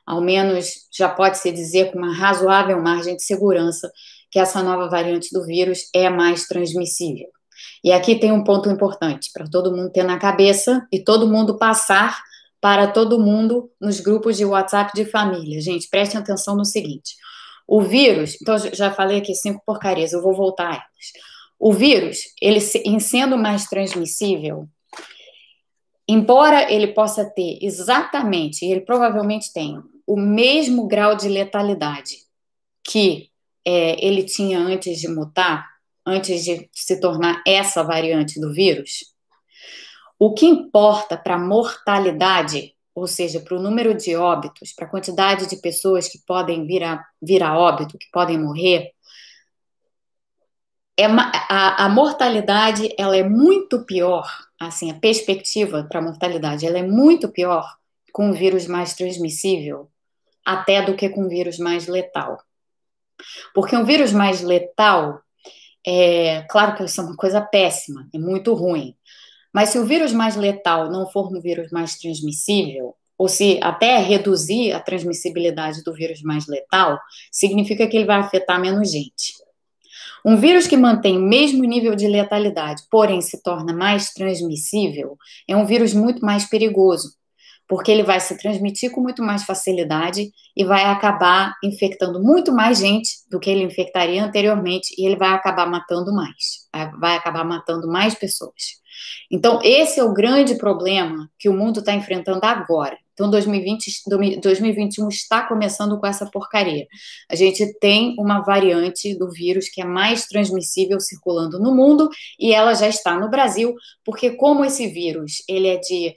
ao 0.06 0.20
menos 0.20 0.88
já 0.92 1.08
pode 1.08 1.38
se 1.38 1.52
dizer 1.52 1.92
com 1.92 1.98
uma 1.98 2.14
razoável 2.14 2.82
margem 2.82 3.16
de 3.16 3.24
segurança, 3.24 3.90
que 4.30 4.40
essa 4.40 4.62
nova 4.62 4.90
variante 4.90 5.30
do 5.32 5.46
vírus 5.46 5.90
é 5.94 6.10
mais 6.10 6.46
transmissível. 6.46 7.30
E 7.84 7.92
aqui 7.92 8.16
tem 8.16 8.32
um 8.32 8.44
ponto 8.44 8.70
importante 8.70 9.30
para 9.34 9.48
todo 9.48 9.76
mundo 9.76 9.92
ter 9.92 10.04
na 10.04 10.18
cabeça 10.18 10.88
e 10.92 11.04
todo 11.04 11.28
mundo 11.28 11.58
passar 11.58 12.22
para 12.62 12.88
todo 12.88 13.20
mundo 13.20 13.70
nos 13.80 14.00
grupos 14.00 14.38
de 14.38 14.46
WhatsApp 14.46 14.94
de 14.96 15.04
família. 15.04 15.60
Gente, 15.60 15.90
prestem 15.90 16.20
atenção 16.20 16.56
no 16.56 16.64
seguinte: 16.64 17.16
o 17.68 17.82
vírus, 17.82 18.38
então 18.42 18.58
já 18.58 18.92
falei 18.92 19.18
aqui 19.18 19.36
cinco 19.36 19.62
porcarias, 19.66 20.14
eu 20.14 20.22
vou 20.22 20.34
voltar 20.34 20.70
a 20.70 20.76
elas. 20.76 21.34
O 21.60 21.74
vírus, 21.74 22.20
ele 22.42 22.60
em 22.86 23.00
sendo 23.00 23.38
mais 23.38 23.66
transmissível, 23.66 24.68
embora 26.08 26.72
ele 26.72 26.88
possa 26.88 27.26
ter 27.26 27.60
exatamente, 27.62 28.66
ele 28.66 28.82
provavelmente 28.82 29.52
tem 29.54 29.82
o 30.06 30.18
mesmo 30.18 30.88
grau 30.88 31.16
de 31.16 31.30
letalidade 31.30 32.18
que 32.84 33.30
é, 33.66 34.06
ele 34.06 34.24
tinha 34.24 34.60
antes 34.60 35.00
de 35.00 35.08
mutar, 35.08 35.73
antes 36.06 36.44
de 36.44 36.70
se 36.74 37.00
tornar 37.00 37.42
essa 37.46 37.84
variante 37.84 38.40
do 38.40 38.54
vírus, 38.54 39.14
o 40.20 40.34
que 40.34 40.46
importa 40.46 41.18
para 41.18 41.36
a 41.36 41.40
mortalidade, 41.40 42.76
ou 42.96 43.08
seja, 43.08 43.40
para 43.40 43.58
o 43.58 43.62
número 43.62 43.94
de 43.94 44.16
óbitos, 44.16 44.74
para 44.74 44.86
a 44.86 44.90
quantidade 44.90 45.48
de 45.48 45.58
pessoas 45.58 46.08
que 46.08 46.20
podem 46.26 46.66
vir 46.66 46.84
a, 46.84 47.04
vir 47.22 47.44
a 47.44 47.58
óbito, 47.58 47.98
que 47.98 48.10
podem 48.12 48.40
morrer, 48.40 48.92
é 50.98 51.06
a, 51.06 51.86
a 51.86 51.90
mortalidade 51.90 52.94
ela 52.98 53.18
é 53.18 53.24
muito 53.24 53.84
pior, 53.84 54.28
assim, 54.60 54.92
a 54.92 55.00
perspectiva 55.00 55.84
para 55.90 56.00
a 56.00 56.04
mortalidade 56.04 56.66
ela 56.66 56.78
é 56.78 56.84
muito 56.84 57.30
pior 57.30 57.78
com 58.12 58.30
o 58.30 58.34
vírus 58.34 58.68
mais 58.68 58.94
transmissível 58.94 59.90
até 60.46 60.84
do 60.84 60.96
que 60.96 61.10
com 61.10 61.26
o 61.26 61.30
vírus 61.30 61.58
mais 61.58 61.88
letal. 61.88 62.40
Porque 63.56 63.76
um 63.76 63.86
vírus 63.86 64.12
mais 64.12 64.42
letal, 64.42 65.23
é, 65.86 66.46
claro 66.50 66.76
que 66.76 66.84
isso 66.84 67.02
é 67.02 67.04
uma 67.04 67.16
coisa 67.16 67.42
péssima, 67.42 68.08
é 68.14 68.18
muito 68.18 68.54
ruim. 68.54 68.96
Mas 69.54 69.70
se 69.70 69.78
o 69.78 69.86
vírus 69.86 70.12
mais 70.14 70.36
letal 70.36 70.90
não 70.90 71.08
for 71.10 71.32
um 71.32 71.40
vírus 71.40 71.72
mais 71.72 71.98
transmissível, 71.98 72.96
ou 73.18 73.28
se 73.28 73.60
até 73.62 73.98
reduzir 73.98 74.72
a 74.72 74.80
transmissibilidade 74.80 75.84
do 75.84 75.94
vírus 75.94 76.22
mais 76.24 76.48
letal, 76.48 77.00
significa 77.32 77.88
que 77.88 77.96
ele 77.96 78.06
vai 78.06 78.20
afetar 78.20 78.60
menos 78.60 78.92
gente. 78.92 79.34
Um 80.26 80.38
vírus 80.38 80.68
que 80.68 80.78
mantém 80.78 81.18
o 81.18 81.22
mesmo 81.22 81.64
nível 81.64 81.96
de 81.96 82.08
letalidade, 82.08 82.84
porém 82.90 83.22
se 83.22 83.44
torna 83.44 83.74
mais 83.74 84.14
transmissível, 84.14 85.18
é 85.48 85.56
um 85.56 85.66
vírus 85.66 85.94
muito 85.94 86.26
mais 86.26 86.50
perigoso, 86.50 87.14
porque 87.68 87.92
ele 87.92 88.04
vai 88.04 88.20
se 88.20 88.38
transmitir 88.38 88.92
com 88.92 89.02
muito 89.02 89.24
mais 89.24 89.44
facilidade 89.44 90.32
e 90.56 90.64
vai 90.64 90.84
acabar 90.84 91.54
infectando 91.64 92.22
muito 92.22 92.52
mais 92.52 92.80
gente 92.80 93.10
do 93.30 93.40
que 93.40 93.50
ele 93.50 93.64
infectaria 93.64 94.24
anteriormente 94.24 94.94
e 94.98 95.06
ele 95.06 95.16
vai 95.16 95.30
acabar 95.30 95.66
matando 95.66 96.14
mais, 96.14 96.68
vai 97.00 97.16
acabar 97.16 97.44
matando 97.44 97.88
mais 97.88 98.14
pessoas. 98.16 98.84
Então, 99.32 99.60
esse 99.64 100.00
é 100.00 100.04
o 100.04 100.14
grande 100.14 100.56
problema 100.56 101.30
que 101.40 101.50
o 101.50 101.54
mundo 101.54 101.80
está 101.80 101.94
enfrentando 101.94 102.46
agora. 102.46 102.98
Então, 103.14 103.30
2020, 103.30 104.40
2021 104.42 105.08
está 105.08 105.48
começando 105.48 106.00
com 106.00 106.08
essa 106.08 106.26
porcaria. 106.26 106.88
A 107.30 107.36
gente 107.36 107.78
tem 107.80 108.16
uma 108.18 108.42
variante 108.42 109.16
do 109.18 109.30
vírus 109.30 109.70
que 109.70 109.82
é 109.82 109.86
mais 109.86 110.26
transmissível 110.26 111.00
circulando 111.00 111.60
no 111.60 111.76
mundo 111.76 112.10
e 112.40 112.54
ela 112.54 112.74
já 112.74 112.88
está 112.88 113.20
no 113.20 113.30
Brasil, 113.30 113.76
porque 114.04 114.32
como 114.32 114.66
esse 114.66 114.88
vírus 114.88 115.44
ele 115.48 115.68
é 115.68 115.78
de 115.78 116.16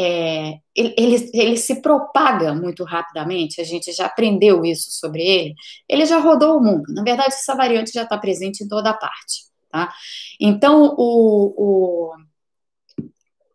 é, 0.00 0.60
ele, 0.76 1.28
ele, 1.34 1.56
se 1.56 1.82
propaga 1.82 2.54
muito 2.54 2.84
rapidamente, 2.84 3.60
a 3.60 3.64
gente 3.64 3.90
já 3.90 4.06
aprendeu 4.06 4.64
isso 4.64 4.92
sobre 4.92 5.22
ele, 5.24 5.54
ele 5.88 6.06
já 6.06 6.20
rodou 6.20 6.56
o 6.56 6.62
mundo. 6.62 6.84
Na 6.94 7.02
verdade, 7.02 7.34
essa 7.34 7.56
variante 7.56 7.90
já 7.92 8.04
está 8.04 8.16
presente 8.16 8.62
em 8.62 8.68
toda 8.68 8.94
parte. 8.94 9.48
Tá? 9.68 9.92
Então, 10.40 10.94
o, 10.96 11.54
o, 11.56 12.12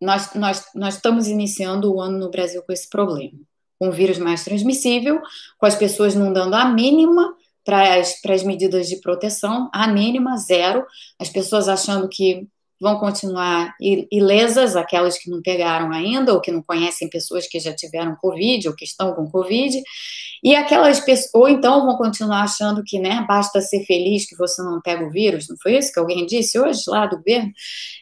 nós, 0.01 0.34
nós, 0.36 0.65
nós 0.75 0.95
estamos 0.95 1.29
iniciando 1.29 1.93
o 1.93 2.01
ano 2.01 2.19
no 2.19 2.29
Brasil 2.29 2.62
com 2.62 2.73
esse 2.73 2.89
problema. 2.89 3.39
Com 3.79 3.88
o 3.88 3.93
vírus 3.93 4.17
mais 4.17 4.43
transmissível, 4.43 5.21
com 5.58 5.65
as 5.65 5.75
pessoas 5.75 6.13
não 6.13 6.34
dando 6.34 6.56
a 6.56 6.65
mínima 6.65 7.38
para 7.63 7.95
as 7.95 8.43
medidas 8.43 8.89
de 8.89 8.99
proteção, 8.99 9.69
a 9.73 9.88
mínima, 9.88 10.36
zero, 10.36 10.86
as 11.17 11.29
pessoas 11.29 11.69
achando 11.69 12.10
que 12.10 12.49
vão 12.84 13.00
continuar 13.00 13.74
ilesas, 13.80 14.76
aquelas 14.76 15.17
que 15.17 15.32
não 15.32 15.41
pegaram 15.41 15.89
ainda, 15.93 16.34
ou 16.34 16.41
que 16.41 16.52
não 16.52 16.62
conhecem 16.62 17.10
pessoas 17.10 17.48
que 17.48 17.58
já 17.58 17.74
tiveram 17.74 18.17
Covid, 18.17 18.67
ou 18.67 18.76
que 18.76 18.84
estão 18.84 19.13
com 19.13 19.26
Covid, 19.32 19.82
e 20.43 20.54
aquelas 20.54 21.00
pessoas, 21.00 21.32
ou 21.34 21.48
então 21.48 21.86
vão 21.86 21.96
continuar 21.96 22.41
achando 22.43 22.84
que, 22.86 23.00
né, 23.00 23.26
basta 23.26 23.62
ser 23.62 23.86
feliz 23.86 24.28
que 24.28 24.36
você 24.36 24.62
não 24.62 24.82
pega 24.82 25.06
o 25.06 25.10
vírus, 25.10 25.48
não 25.48 25.56
foi 25.63 25.78
isso 25.78 25.93
que 25.93 26.00
alguém 26.00 26.26
disse 26.26 26.60
hoje 26.60 26.82
lá 26.88 27.08
do 27.08 27.15
governo? 27.15 27.54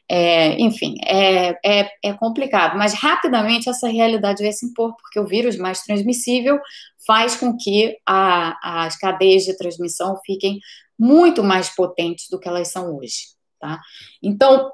É, 0.09 0.59
enfim, 0.59 0.95
é, 1.05 1.55
é, 1.63 1.91
é 2.03 2.13
complicado, 2.13 2.75
mas 2.75 2.95
rapidamente 2.95 3.69
essa 3.69 3.87
realidade 3.87 4.41
vai 4.41 4.51
se 4.51 4.65
impor, 4.65 4.95
porque 4.99 5.19
o 5.19 5.27
vírus 5.27 5.57
mais 5.57 5.83
transmissível 5.83 6.59
faz 7.05 7.35
com 7.35 7.55
que 7.55 7.97
a, 8.03 8.85
as 8.85 8.97
cadeias 8.97 9.43
de 9.43 9.55
transmissão 9.55 10.19
fiquem 10.25 10.59
muito 10.97 11.43
mais 11.43 11.69
potentes 11.69 12.25
do 12.31 12.39
que 12.39 12.49
elas 12.49 12.69
são 12.69 12.97
hoje. 12.97 13.40
Tá? 13.61 13.79
Então, 14.23 14.71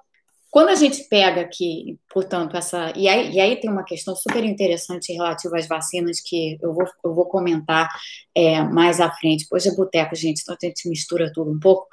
quando 0.49 0.69
a 0.69 0.75
gente 0.75 1.03
pega 1.09 1.41
aqui, 1.41 1.99
portanto, 2.09 2.55
essa. 2.55 2.93
E 2.95 3.07
aí, 3.07 3.33
e 3.33 3.39
aí 3.39 3.59
tem 3.59 3.69
uma 3.69 3.83
questão 3.83 4.15
super 4.15 4.43
interessante 4.45 5.11
relativa 5.11 5.57
às 5.57 5.67
vacinas 5.67 6.21
que 6.21 6.57
eu 6.61 6.73
vou, 6.73 6.85
eu 7.03 7.13
vou 7.13 7.25
comentar 7.25 7.89
é, 8.33 8.63
mais 8.63 9.01
à 9.01 9.11
frente. 9.11 9.45
Hoje 9.51 9.67
é 9.67 9.75
boteco, 9.75 10.15
gente, 10.15 10.41
então 10.41 10.55
a 10.59 10.65
gente 10.65 10.87
mistura 10.87 11.31
tudo 11.33 11.51
um 11.51 11.59
pouco, 11.59 11.87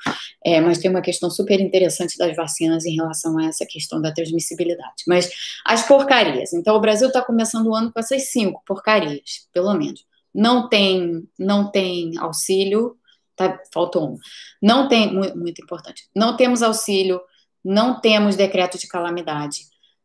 é, 0.45 0.61
mas 0.61 0.79
tem 0.79 0.89
uma 0.89 1.03
questão 1.03 1.29
super 1.29 1.61
interessante 1.61 2.17
das 2.17 2.35
vacinas 2.37 2.87
em 2.87 2.95
relação 2.95 3.37
a 3.39 3.47
essa 3.47 3.67
questão 3.69 4.01
da 4.01 4.13
transmissibilidade. 4.13 5.03
Mas 5.07 5.29
as 5.67 5.87
porcarias. 5.87 6.53
Então, 6.53 6.77
o 6.77 6.81
Brasil 6.81 7.09
está 7.09 7.21
começando 7.21 7.67
o 7.67 7.75
ano 7.75 7.93
com 7.93 7.99
essas 7.99 8.31
cinco 8.31 8.63
porcarias, 8.65 9.49
pelo 9.53 9.75
menos. 9.75 10.07
Não 10.33 10.69
tem, 10.69 11.29
não 11.39 11.71
tem 11.71 12.17
auxílio 12.19 12.97
tá, 13.37 13.61
faltou 13.73 14.13
um. 14.13 14.19
Não 14.63 14.89
tem, 14.89 15.13
muito, 15.13 15.37
muito 15.37 15.63
importante, 15.63 16.09
não 16.15 16.37
temos 16.37 16.63
auxílio, 16.63 17.21
não 17.65 18.01
temos 18.01 18.37
decreto 18.37 18.79
de 18.79 18.87
calamidade, 18.87 19.61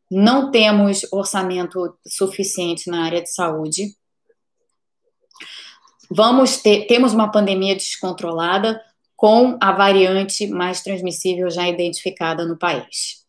não 0.09 0.49
temos 0.49 1.05
orçamento 1.11 1.97
suficiente 2.07 2.89
na 2.89 3.03
área 3.03 3.21
de 3.21 3.31
saúde. 3.31 3.95
Vamos 6.09 6.57
ter, 6.57 6.87
temos 6.87 7.13
uma 7.13 7.31
pandemia 7.31 7.75
descontrolada 7.75 8.81
com 9.15 9.57
a 9.61 9.71
variante 9.71 10.47
mais 10.47 10.81
transmissível 10.81 11.49
já 11.49 11.67
identificada 11.67 12.45
no 12.45 12.57
país. 12.57 13.25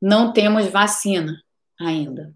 Não 0.00 0.32
temos 0.32 0.66
vacina 0.68 1.42
ainda. 1.78 2.34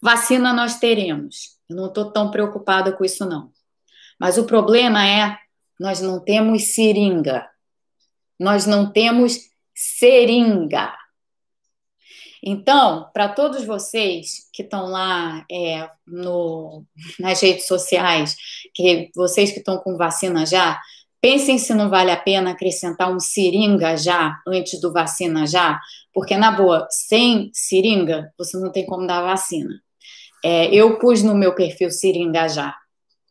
Vacina 0.00 0.52
nós 0.52 0.78
teremos. 0.78 1.58
Eu 1.68 1.76
não 1.76 1.86
estou 1.86 2.10
tão 2.10 2.30
preocupada 2.30 2.92
com 2.92 3.04
isso, 3.04 3.24
não. 3.24 3.52
Mas 4.18 4.38
o 4.38 4.44
problema 4.44 5.06
é 5.06 5.38
nós 5.82 6.00
não 6.00 6.20
temos 6.20 6.74
seringa. 6.74 7.50
Nós 8.38 8.66
não 8.66 8.92
temos 8.92 9.50
seringa. 9.74 10.96
Então, 12.40 13.10
para 13.12 13.28
todos 13.28 13.64
vocês 13.64 14.48
que 14.52 14.62
estão 14.62 14.86
lá 14.86 15.44
é, 15.50 15.90
no, 16.06 16.84
nas 17.18 17.40
redes 17.40 17.66
sociais, 17.66 18.36
que 18.72 19.10
vocês 19.12 19.50
que 19.50 19.58
estão 19.58 19.76
com 19.78 19.96
vacina 19.96 20.46
já, 20.46 20.80
pensem 21.20 21.58
se 21.58 21.74
não 21.74 21.90
vale 21.90 22.12
a 22.12 22.16
pena 22.16 22.52
acrescentar 22.52 23.12
um 23.12 23.18
seringa 23.18 23.96
já, 23.96 24.40
antes 24.46 24.80
do 24.80 24.92
vacina 24.92 25.48
já, 25.48 25.80
porque, 26.14 26.36
na 26.36 26.52
boa, 26.52 26.86
sem 26.90 27.50
seringa, 27.52 28.32
você 28.38 28.56
não 28.56 28.70
tem 28.70 28.86
como 28.86 29.04
dar 29.04 29.22
vacina. 29.22 29.82
É, 30.44 30.72
eu 30.72 30.96
pus 31.00 31.24
no 31.24 31.34
meu 31.34 31.56
perfil 31.56 31.90
seringa 31.90 32.46
já, 32.48 32.72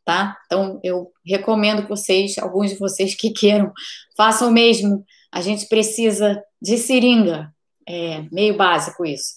tá? 0.05 0.37
Então, 0.45 0.79
eu 0.83 1.11
recomendo 1.25 1.83
que 1.83 1.89
vocês, 1.89 2.37
alguns 2.37 2.71
de 2.71 2.77
vocês 2.77 3.15
que 3.15 3.31
queiram, 3.31 3.71
façam 4.15 4.49
o 4.49 4.53
mesmo. 4.53 5.05
A 5.31 5.41
gente 5.41 5.67
precisa 5.67 6.41
de 6.61 6.77
seringa, 6.77 7.53
é 7.87 8.23
meio 8.31 8.55
básico 8.55 9.05
isso. 9.05 9.33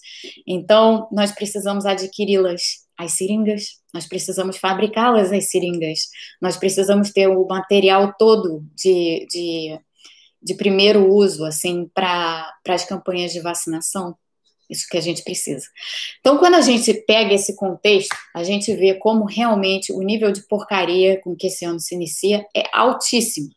Então, 0.46 1.09
nós 1.11 1.33
precisamos 1.33 1.87
adquiri-las, 1.87 2.85
as 2.96 3.12
seringas, 3.12 3.81
nós 3.92 4.07
precisamos 4.07 4.57
fabricá-las, 4.57 5.33
as 5.33 5.50
seringas, 5.50 6.09
nós 6.40 6.57
precisamos 6.57 7.11
ter 7.11 7.29
o 7.29 7.46
material 7.46 8.14
todo 8.18 8.64
de, 8.74 9.27
de, 9.31 9.81
de 10.42 10.55
primeiro 10.55 11.12
uso, 11.12 11.44
assim, 11.44 11.90
para 11.92 12.53
as 12.68 12.85
campanhas 12.85 13.33
de 13.33 13.40
vacinação. 13.40 14.16
Isso 14.68 14.87
que 14.88 14.96
a 14.96 15.00
gente 15.00 15.22
precisa. 15.22 15.66
Então, 16.20 16.38
quando 16.38 16.55
a 16.55 16.61
gente 16.61 16.92
pega 17.07 17.35
esse 17.35 17.55
contexto, 17.55 18.16
a 18.35 18.42
gente 18.42 18.74
vê 18.74 18.94
como 18.94 19.24
realmente 19.24 19.92
o 19.92 20.00
nível 20.00 20.33
de 20.33 20.42
porcaria 20.48 21.20
com 21.20 21.37
que 21.37 21.48
esse 21.48 21.64
ano 21.64 21.79
se 21.79 21.94
inicia 21.94 22.46
é 22.57 22.64
altíssimo. 22.72 23.50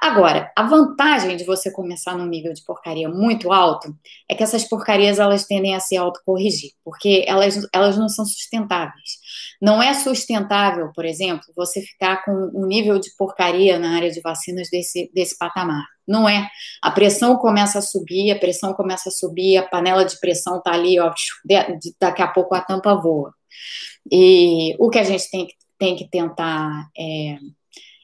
Agora, 0.00 0.52
a 0.54 0.62
vantagem 0.62 1.36
de 1.36 1.44
você 1.44 1.70
começar 1.70 2.14
num 2.14 2.26
nível 2.26 2.52
de 2.52 2.62
porcaria 2.64 3.08
muito 3.08 3.52
alto 3.52 3.96
é 4.28 4.34
que 4.34 4.42
essas 4.42 4.64
porcarias 4.64 5.18
elas 5.18 5.46
tendem 5.46 5.74
a 5.74 5.80
se 5.80 5.96
autocorrigir, 5.96 6.72
porque 6.84 7.24
elas, 7.26 7.66
elas 7.72 7.96
não 7.96 8.08
são 8.08 8.24
sustentáveis. 8.24 9.18
Não 9.60 9.82
é 9.82 9.94
sustentável, 9.94 10.92
por 10.94 11.04
exemplo, 11.04 11.46
você 11.56 11.80
ficar 11.80 12.24
com 12.24 12.50
um 12.54 12.66
nível 12.66 12.98
de 12.98 13.10
porcaria 13.16 13.78
na 13.78 13.96
área 13.96 14.10
de 14.10 14.20
vacinas 14.20 14.68
desse, 14.70 15.10
desse 15.14 15.36
patamar. 15.38 15.84
Não 16.06 16.28
é. 16.28 16.48
A 16.82 16.90
pressão 16.90 17.36
começa 17.36 17.78
a 17.78 17.82
subir, 17.82 18.30
a 18.30 18.38
pressão 18.38 18.74
começa 18.74 19.08
a 19.08 19.12
subir, 19.12 19.56
a 19.56 19.66
panela 19.66 20.04
de 20.04 20.18
pressão 20.20 20.58
está 20.58 20.72
ali, 20.72 21.00
ó, 21.00 21.12
daqui 22.00 22.22
a 22.22 22.28
pouco 22.28 22.54
a 22.54 22.60
tampa 22.60 22.94
voa. 22.94 23.34
E 24.10 24.76
o 24.78 24.88
que 24.90 24.98
a 24.98 25.04
gente 25.04 25.28
tem, 25.30 25.48
tem 25.78 25.96
que 25.96 26.08
tentar 26.08 26.88
é, 26.96 27.38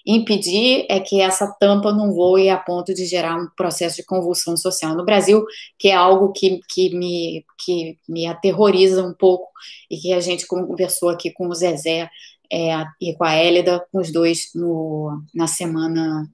impedir 0.06 0.86
é 0.88 1.00
que 1.00 1.20
essa 1.20 1.46
tampa 1.60 1.92
não 1.92 2.12
voe 2.12 2.48
a 2.48 2.56
ponto 2.56 2.92
de 2.92 3.06
gerar 3.06 3.36
um 3.36 3.48
processo 3.56 3.96
de 3.96 4.04
convulsão 4.04 4.56
social 4.56 4.96
no 4.96 5.04
Brasil, 5.04 5.44
que 5.78 5.88
é 5.88 5.94
algo 5.94 6.32
que, 6.32 6.60
que, 6.68 6.94
me, 6.94 7.44
que 7.64 7.98
me 8.08 8.26
aterroriza 8.26 9.04
um 9.04 9.14
pouco 9.14 9.48
e 9.90 9.96
que 9.96 10.12
a 10.12 10.20
gente 10.20 10.46
conversou 10.46 11.08
aqui 11.08 11.30
com 11.30 11.48
o 11.48 11.54
Zezé 11.54 12.10
é, 12.52 12.84
e 13.00 13.14
com 13.14 13.24
a 13.24 13.34
Hélida, 13.34 13.86
com 13.90 13.98
os 13.98 14.12
dois 14.12 14.50
no, 14.54 15.22
na 15.34 15.46
semana 15.46 16.28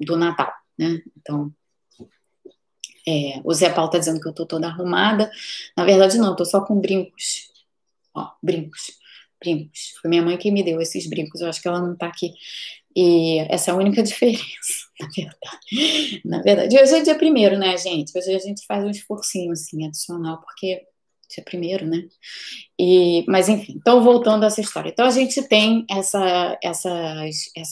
do 0.00 0.16
Natal, 0.16 0.52
né? 0.78 1.00
Então, 1.16 1.52
é, 3.06 3.40
o 3.44 3.52
Zé 3.52 3.70
Paulo 3.70 3.88
está 3.88 3.98
dizendo 3.98 4.20
que 4.20 4.26
eu 4.26 4.30
estou 4.30 4.46
toda 4.46 4.66
arrumada. 4.66 5.30
Na 5.76 5.84
verdade, 5.84 6.18
não, 6.18 6.32
estou 6.32 6.46
só 6.46 6.60
com 6.62 6.80
brincos. 6.80 7.52
Ó, 8.14 8.30
brincos 8.42 9.03
brincos. 9.44 9.94
Foi 10.00 10.08
minha 10.08 10.22
mãe 10.22 10.36
que 10.36 10.50
me 10.50 10.62
deu 10.62 10.80
esses 10.80 11.08
brincos, 11.08 11.40
eu 11.40 11.48
acho 11.48 11.60
que 11.60 11.68
ela 11.68 11.80
não 11.80 11.92
está 11.92 12.06
aqui. 12.06 12.32
E 12.96 13.38
essa 13.50 13.70
é 13.70 13.74
a 13.74 13.76
única 13.76 14.02
diferença, 14.02 14.88
na 15.00 15.08
verdade. 15.08 16.22
Na 16.24 16.42
verdade, 16.42 16.78
hoje 16.78 16.94
é 16.94 17.02
dia 17.02 17.14
primeiro, 17.16 17.58
né, 17.58 17.76
gente? 17.76 18.16
Hoje 18.16 18.34
a 18.34 18.38
gente 18.38 18.64
faz 18.66 18.84
um 18.84 18.90
esforcinho, 18.90 19.52
assim, 19.52 19.86
adicional, 19.86 20.40
porque 20.40 20.82
dia 21.34 21.44
primeiro, 21.44 21.86
né? 21.86 22.02
E, 22.78 23.24
mas, 23.26 23.48
enfim, 23.48 23.74
então, 23.76 24.02
voltando 24.02 24.44
a 24.44 24.46
essa 24.46 24.60
história. 24.60 24.90
Então, 24.90 25.06
a 25.06 25.10
gente 25.10 25.42
tem 25.48 25.84
essa, 25.90 26.58
essa, 26.62 27.24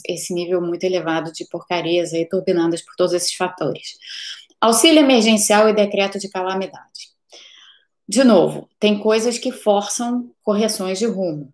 esse 0.09 0.35
nível 0.35 0.61
muito 0.61 0.85
elevado 0.85 1.33
de 1.33 1.47
porcarias 1.49 2.13
aí, 2.13 2.29
turbinadas 2.29 2.83
por 2.83 2.95
todos 2.97 3.13
esses 3.13 3.35
fatores. 3.35 3.97
Auxílio 4.61 5.01
emergencial 5.01 5.69
e 5.69 5.75
decreto 5.75 6.19
de 6.19 6.29
calamidade. 6.29 7.13
De 8.09 8.25
novo, 8.25 8.69
tem 8.79 8.99
coisas 8.99 9.39
que 9.39 9.53
forçam 9.53 10.31
correções 10.43 10.99
de 10.99 11.07
rumo. 11.07 11.53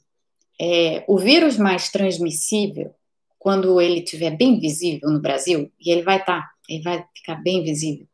É, 0.61 1.05
o 1.07 1.19
vírus 1.19 1.57
mais 1.57 1.91
transmissível, 1.91 2.95
quando 3.39 3.81
ele 3.81 4.01
estiver 4.01 4.37
bem 4.37 4.59
visível 4.59 5.11
no 5.11 5.21
Brasil, 5.21 5.71
e 5.81 5.91
ele 5.91 6.03
vai 6.03 6.19
estar, 6.19 6.41
tá, 6.41 6.51
ele 6.69 6.83
vai 6.83 7.05
ficar 7.15 7.37
bem 7.37 7.63
visível. 7.63 8.07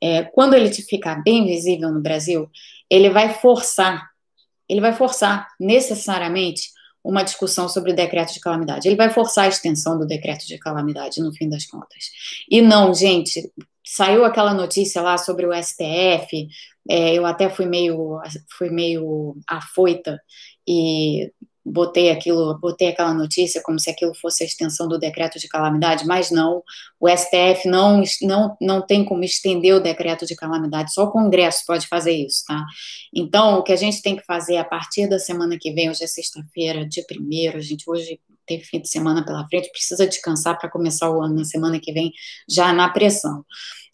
É, 0.00 0.22
quando 0.24 0.54
ele 0.54 0.72
ficar 0.72 1.22
bem 1.22 1.46
visível 1.46 1.90
no 1.90 2.00
Brasil, 2.00 2.50
ele 2.90 3.10
vai 3.10 3.32
forçar 3.34 4.08
ele 4.68 4.80
vai 4.80 4.92
forçar 4.92 5.48
necessariamente 5.58 6.70
uma 7.02 7.22
discussão 7.22 7.68
sobre 7.68 7.92
o 7.92 7.96
decreto 7.96 8.34
de 8.34 8.40
calamidade. 8.40 8.86
Ele 8.86 8.96
vai 8.96 9.08
forçar 9.08 9.44
a 9.44 9.48
extensão 9.48 9.98
do 9.98 10.06
decreto 10.06 10.46
de 10.46 10.58
calamidade, 10.58 11.22
no 11.22 11.32
fim 11.32 11.48
das 11.48 11.64
contas. 11.64 12.10
E 12.50 12.60
não, 12.60 12.92
gente, 12.92 13.50
saiu 13.84 14.24
aquela 14.24 14.52
notícia 14.52 15.00
lá 15.00 15.16
sobre 15.16 15.46
o 15.46 15.54
STF, 15.54 16.48
é, 16.90 17.14
eu 17.14 17.24
até 17.24 17.48
fui 17.48 17.66
meio, 17.66 18.20
fui 18.56 18.68
meio 18.68 19.36
afoita 19.46 20.20
e 20.66 21.32
botei 21.70 22.10
aquilo, 22.10 22.58
botei 22.58 22.88
aquela 22.88 23.14
notícia 23.14 23.62
como 23.62 23.78
se 23.78 23.90
aquilo 23.90 24.14
fosse 24.14 24.42
a 24.42 24.46
extensão 24.46 24.88
do 24.88 24.98
decreto 24.98 25.38
de 25.38 25.48
calamidade, 25.48 26.06
mas 26.06 26.30
não, 26.30 26.62
o 27.00 27.08
STF 27.08 27.66
não, 27.66 28.02
não, 28.22 28.56
não 28.60 28.86
tem 28.86 29.04
como 29.04 29.24
estender 29.24 29.74
o 29.74 29.80
decreto 29.80 30.26
de 30.26 30.34
calamidade, 30.34 30.92
só 30.92 31.04
o 31.04 31.10
Congresso 31.10 31.64
pode 31.66 31.86
fazer 31.86 32.12
isso, 32.12 32.44
tá? 32.46 32.64
Então, 33.14 33.58
o 33.58 33.62
que 33.62 33.72
a 33.72 33.76
gente 33.76 34.02
tem 34.02 34.16
que 34.16 34.24
fazer 34.24 34.56
a 34.56 34.64
partir 34.64 35.08
da 35.08 35.18
semana 35.18 35.56
que 35.60 35.72
vem, 35.72 35.90
hoje 35.90 36.04
é 36.04 36.06
sexta-feira, 36.06 36.86
dia 36.86 37.04
primeiro, 37.06 37.58
a 37.58 37.62
gente 37.62 37.88
hoje 37.88 38.20
tem 38.46 38.60
fim 38.60 38.80
de 38.80 38.88
semana 38.88 39.24
pela 39.24 39.46
frente, 39.46 39.70
precisa 39.70 40.06
descansar 40.06 40.58
para 40.58 40.70
começar 40.70 41.10
o 41.10 41.20
ano 41.20 41.34
na 41.34 41.44
semana 41.44 41.78
que 41.78 41.92
vem, 41.92 42.12
já 42.48 42.72
na 42.72 42.88
pressão. 42.88 43.44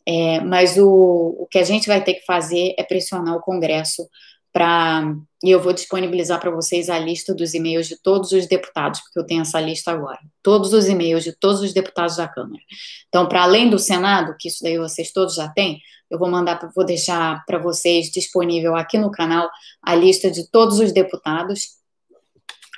É, 0.06 0.40
mas 0.40 0.76
o, 0.76 1.36
o 1.40 1.46
que 1.50 1.58
a 1.58 1.64
gente 1.64 1.86
vai 1.86 2.02
ter 2.02 2.14
que 2.14 2.24
fazer 2.24 2.74
é 2.78 2.82
pressionar 2.82 3.34
o 3.34 3.40
Congresso 3.40 4.06
para. 4.54 5.12
E 5.42 5.50
eu 5.50 5.60
vou 5.60 5.74
disponibilizar 5.74 6.40
para 6.40 6.50
vocês 6.50 6.88
a 6.88 6.98
lista 6.98 7.34
dos 7.34 7.52
e-mails 7.52 7.86
de 7.86 8.00
todos 8.00 8.32
os 8.32 8.46
deputados, 8.46 9.00
porque 9.00 9.18
eu 9.18 9.26
tenho 9.26 9.42
essa 9.42 9.60
lista 9.60 9.90
agora. 9.90 10.20
Todos 10.42 10.72
os 10.72 10.88
e-mails 10.88 11.24
de 11.24 11.32
todos 11.38 11.60
os 11.60 11.74
deputados 11.74 12.16
da 12.16 12.26
Câmara. 12.26 12.62
Então, 13.08 13.28
para 13.28 13.42
além 13.42 13.68
do 13.68 13.78
Senado, 13.78 14.34
que 14.38 14.48
isso 14.48 14.62
daí 14.62 14.78
vocês 14.78 15.12
todos 15.12 15.34
já 15.34 15.48
têm, 15.48 15.80
eu 16.10 16.18
vou 16.18 16.30
mandar, 16.30 16.70
vou 16.74 16.84
deixar 16.84 17.44
para 17.44 17.58
vocês 17.58 18.10
disponível 18.10 18.74
aqui 18.74 18.96
no 18.96 19.10
canal 19.10 19.50
a 19.82 19.94
lista 19.94 20.30
de 20.30 20.48
todos 20.50 20.78
os 20.78 20.92
deputados 20.92 21.74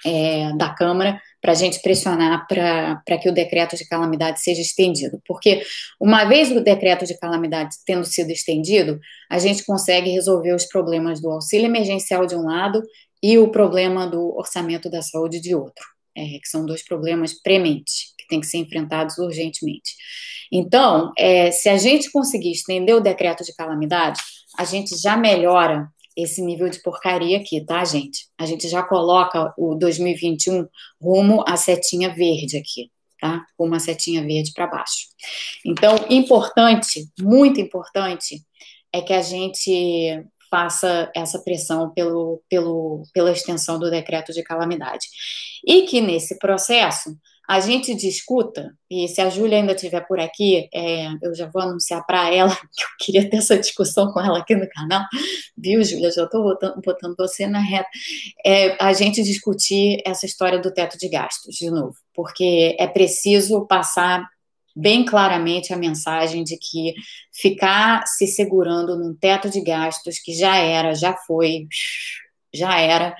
é, 0.04 0.52
da 0.56 0.70
Câmara 0.70 1.20
para 1.46 1.52
a 1.52 1.54
gente 1.56 1.80
pressionar 1.80 2.44
para 2.48 3.18
que 3.18 3.28
o 3.28 3.32
decreto 3.32 3.76
de 3.76 3.86
calamidade 3.86 4.42
seja 4.42 4.60
estendido. 4.60 5.22
Porque, 5.24 5.62
uma 6.00 6.24
vez 6.24 6.50
o 6.50 6.60
decreto 6.60 7.06
de 7.06 7.16
calamidade 7.16 7.76
tendo 7.86 8.04
sido 8.04 8.32
estendido, 8.32 8.98
a 9.30 9.38
gente 9.38 9.64
consegue 9.64 10.10
resolver 10.10 10.52
os 10.52 10.64
problemas 10.64 11.22
do 11.22 11.30
auxílio 11.30 11.66
emergencial 11.66 12.26
de 12.26 12.34
um 12.34 12.46
lado 12.46 12.82
e 13.22 13.38
o 13.38 13.46
problema 13.46 14.08
do 14.08 14.36
orçamento 14.36 14.90
da 14.90 15.02
saúde 15.02 15.40
de 15.40 15.54
outro, 15.54 15.84
é, 16.16 16.24
que 16.24 16.48
são 16.48 16.66
dois 16.66 16.82
problemas 16.82 17.32
prementes, 17.40 18.12
que 18.18 18.26
têm 18.26 18.40
que 18.40 18.46
ser 18.48 18.58
enfrentados 18.58 19.16
urgentemente. 19.16 19.94
Então, 20.50 21.12
é, 21.16 21.52
se 21.52 21.68
a 21.68 21.76
gente 21.76 22.10
conseguir 22.10 22.50
estender 22.50 22.96
o 22.96 23.00
decreto 23.00 23.44
de 23.44 23.54
calamidade, 23.54 24.20
a 24.58 24.64
gente 24.64 24.96
já 24.96 25.16
melhora 25.16 25.86
esse 26.16 26.40
nível 26.42 26.68
de 26.68 26.80
porcaria 26.80 27.36
aqui, 27.36 27.64
tá, 27.64 27.84
gente? 27.84 28.26
A 28.38 28.46
gente 28.46 28.68
já 28.68 28.82
coloca 28.82 29.52
o 29.56 29.74
2021 29.74 30.66
rumo 31.00 31.44
à 31.46 31.56
setinha 31.56 32.14
verde 32.14 32.56
aqui, 32.56 32.90
tá? 33.20 33.44
Com 33.56 33.66
uma 33.66 33.78
setinha 33.78 34.22
verde 34.22 34.52
para 34.54 34.66
baixo. 34.66 35.08
Então, 35.64 35.94
importante, 36.08 37.06
muito 37.20 37.60
importante, 37.60 38.42
é 38.92 39.02
que 39.02 39.12
a 39.12 39.20
gente 39.20 40.24
faça 40.50 41.10
essa 41.14 41.38
pressão 41.40 41.90
pelo, 41.90 42.42
pelo, 42.48 43.02
pela 43.12 43.32
extensão 43.32 43.78
do 43.78 43.90
decreto 43.90 44.32
de 44.32 44.42
calamidade. 44.42 45.06
E 45.66 45.82
que 45.82 46.00
nesse 46.00 46.38
processo 46.38 47.16
a 47.48 47.60
gente 47.60 47.94
discuta, 47.94 48.76
e 48.90 49.06
se 49.08 49.20
a 49.20 49.30
Júlia 49.30 49.58
ainda 49.58 49.72
estiver 49.72 50.00
por 50.06 50.18
aqui, 50.18 50.68
é, 50.74 51.08
eu 51.22 51.34
já 51.34 51.46
vou 51.46 51.62
anunciar 51.62 52.04
para 52.04 52.32
ela 52.32 52.50
que 52.74 52.82
eu 52.82 52.88
queria 52.98 53.30
ter 53.30 53.36
essa 53.36 53.58
discussão 53.58 54.12
com 54.12 54.20
ela 54.20 54.38
aqui 54.38 54.54
no 54.56 54.68
canal, 54.68 55.04
viu, 55.56 55.82
Júlia? 55.84 56.10
Já 56.10 56.24
estou 56.24 56.42
botando, 56.42 56.80
botando, 56.84 57.14
você 57.16 57.46
na 57.46 57.60
reta. 57.60 57.88
É, 58.44 58.76
a 58.82 58.92
gente 58.92 59.22
discutir 59.22 60.02
essa 60.04 60.26
história 60.26 60.58
do 60.58 60.72
teto 60.72 60.98
de 60.98 61.08
gastos, 61.08 61.54
de 61.54 61.70
novo, 61.70 61.94
porque 62.14 62.76
é 62.78 62.86
preciso 62.86 63.66
passar 63.66 64.26
bem 64.76 65.04
claramente 65.04 65.72
a 65.72 65.76
mensagem 65.76 66.44
de 66.44 66.58
que 66.58 66.92
ficar 67.32 68.06
se 68.06 68.26
segurando 68.26 68.98
num 68.98 69.14
teto 69.14 69.48
de 69.48 69.62
gastos 69.62 70.18
que 70.18 70.34
já 70.34 70.56
era, 70.56 70.94
já 70.94 71.16
foi, 71.16 71.66
já 72.56 72.78
era, 72.80 73.14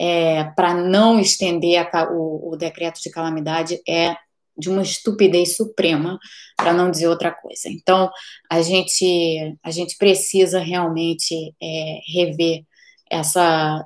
é, 0.00 0.44
para 0.56 0.74
não 0.74 1.20
estender 1.20 1.88
a, 1.92 2.08
o, 2.10 2.52
o 2.52 2.56
decreto 2.56 3.00
de 3.00 3.10
calamidade 3.10 3.80
é 3.88 4.16
de 4.58 4.68
uma 4.68 4.82
estupidez 4.82 5.56
suprema, 5.56 6.18
para 6.56 6.74
não 6.74 6.90
dizer 6.90 7.06
outra 7.06 7.30
coisa. 7.30 7.68
Então, 7.68 8.10
a 8.50 8.60
gente, 8.60 9.56
a 9.62 9.70
gente 9.70 9.96
precisa 9.96 10.58
realmente 10.58 11.54
é, 11.62 12.00
rever 12.12 12.64
essa. 13.10 13.84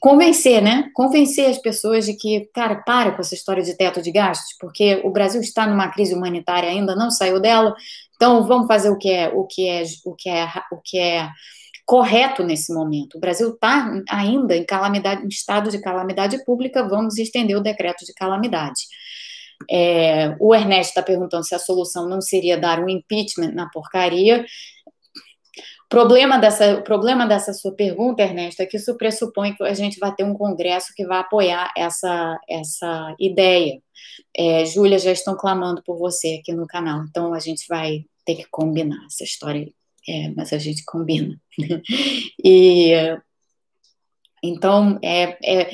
Convencer, 0.00 0.60
né? 0.60 0.90
Convencer 0.92 1.48
as 1.48 1.56
pessoas 1.56 2.04
de 2.04 2.14
que, 2.14 2.50
cara, 2.52 2.82
para 2.84 3.12
com 3.12 3.20
essa 3.20 3.34
história 3.34 3.62
de 3.62 3.76
teto 3.76 4.02
de 4.02 4.10
gastos, 4.10 4.56
porque 4.60 5.00
o 5.04 5.10
Brasil 5.10 5.40
está 5.40 5.66
numa 5.66 5.88
crise 5.88 6.14
humanitária 6.14 6.68
ainda, 6.68 6.96
não 6.96 7.10
saiu 7.10 7.40
dela, 7.40 7.74
então 8.16 8.46
vamos 8.46 8.66
fazer 8.66 8.90
o 8.90 8.98
que 8.98 9.08
é, 9.08 9.28
o 9.28 9.46
que 9.46 9.68
é, 9.68 9.84
o 10.04 10.14
que 10.14 10.28
é, 10.28 10.46
o 10.72 10.76
que 10.84 10.98
é 10.98 11.28
correto 11.84 12.42
nesse 12.42 12.72
momento. 12.72 13.16
O 13.16 13.20
Brasil 13.20 13.50
está 13.50 13.90
ainda 14.08 14.56
em 14.56 14.64
calamidade, 14.64 15.24
em 15.24 15.28
estado 15.28 15.70
de 15.70 15.80
calamidade 15.80 16.44
pública, 16.44 16.88
vamos 16.88 17.18
estender 17.18 17.56
o 17.56 17.62
decreto 17.62 18.04
de 18.04 18.14
calamidade. 18.14 18.82
É, 19.70 20.36
o 20.40 20.54
Ernesto 20.54 20.90
está 20.90 21.02
perguntando 21.02 21.44
se 21.44 21.54
a 21.54 21.58
solução 21.58 22.08
não 22.08 22.20
seria 22.20 22.58
dar 22.58 22.80
um 22.80 22.88
impeachment 22.88 23.52
na 23.52 23.68
porcaria. 23.68 24.44
Problema 25.88 26.38
dessa, 26.38 26.78
o 26.78 26.82
problema 26.82 27.26
dessa 27.26 27.52
sua 27.52 27.74
pergunta, 27.74 28.22
Ernesto, 28.22 28.62
é 28.62 28.66
que 28.66 28.78
isso 28.78 28.96
pressupõe 28.96 29.54
que 29.54 29.62
a 29.62 29.74
gente 29.74 29.98
vai 29.98 30.14
ter 30.14 30.24
um 30.24 30.34
Congresso 30.34 30.92
que 30.96 31.06
vai 31.06 31.18
apoiar 31.18 31.70
essa, 31.76 32.40
essa 32.48 33.14
ideia. 33.20 33.80
É, 34.36 34.64
Júlia, 34.64 34.98
já 34.98 35.12
estão 35.12 35.36
clamando 35.36 35.82
por 35.82 35.98
você 35.98 36.38
aqui 36.40 36.52
no 36.54 36.66
canal, 36.66 37.04
então 37.04 37.34
a 37.34 37.38
gente 37.38 37.66
vai 37.68 38.04
ter 38.24 38.36
que 38.36 38.46
combinar 38.50 39.04
essa 39.06 39.24
história 39.24 39.60
aí 39.60 39.81
é, 40.08 40.30
mas 40.30 40.52
a 40.52 40.58
gente 40.58 40.84
combina. 40.84 41.38
e 42.44 42.92
então 44.42 44.98
é, 45.02 45.38
é, 45.44 45.70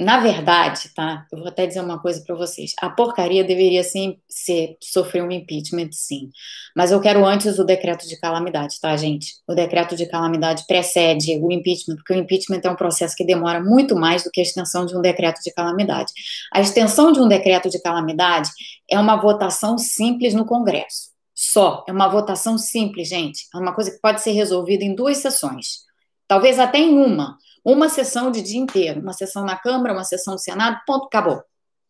na 0.00 0.20
verdade, 0.20 0.90
tá? 0.94 1.26
Eu 1.32 1.38
vou 1.38 1.48
até 1.48 1.66
dizer 1.66 1.80
uma 1.80 2.00
coisa 2.00 2.22
para 2.24 2.36
vocês. 2.36 2.72
A 2.80 2.88
porcaria 2.88 3.42
deveria 3.42 3.82
sim 3.82 4.16
ser 4.28 4.76
sofrer 4.80 5.24
um 5.24 5.30
impeachment, 5.30 5.88
sim. 5.90 6.30
Mas 6.76 6.92
eu 6.92 7.00
quero 7.00 7.26
antes 7.26 7.58
o 7.58 7.64
decreto 7.64 8.06
de 8.06 8.16
calamidade, 8.20 8.78
tá, 8.80 8.96
gente? 8.96 9.34
O 9.48 9.54
decreto 9.54 9.96
de 9.96 10.06
calamidade 10.06 10.64
precede 10.68 11.36
o 11.38 11.50
impeachment, 11.50 11.96
porque 11.96 12.12
o 12.12 12.16
impeachment 12.16 12.60
é 12.62 12.70
um 12.70 12.76
processo 12.76 13.16
que 13.16 13.24
demora 13.24 13.60
muito 13.60 13.96
mais 13.96 14.22
do 14.22 14.30
que 14.30 14.40
a 14.40 14.44
extensão 14.44 14.86
de 14.86 14.96
um 14.96 15.00
decreto 15.00 15.42
de 15.42 15.52
calamidade. 15.52 16.12
A 16.52 16.60
extensão 16.60 17.10
de 17.10 17.18
um 17.18 17.26
decreto 17.26 17.68
de 17.68 17.80
calamidade 17.82 18.50
é 18.88 19.00
uma 19.00 19.16
votação 19.16 19.76
simples 19.78 20.32
no 20.32 20.46
Congresso 20.46 21.17
só. 21.40 21.84
É 21.86 21.92
uma 21.92 22.08
votação 22.08 22.58
simples, 22.58 23.08
gente. 23.08 23.46
É 23.54 23.58
uma 23.58 23.72
coisa 23.72 23.92
que 23.92 24.00
pode 24.00 24.20
ser 24.20 24.32
resolvida 24.32 24.82
em 24.82 24.92
duas 24.92 25.18
sessões. 25.18 25.84
Talvez 26.26 26.58
até 26.58 26.78
em 26.78 26.98
uma. 26.98 27.38
Uma 27.64 27.88
sessão 27.88 28.32
de 28.32 28.42
dia 28.42 28.58
inteiro. 28.58 29.00
Uma 29.00 29.12
sessão 29.12 29.44
na 29.44 29.56
Câmara, 29.56 29.94
uma 29.94 30.02
sessão 30.02 30.32
no 30.32 30.38
Senado, 30.38 30.80
ponto, 30.84 31.06
acabou. 31.06 31.40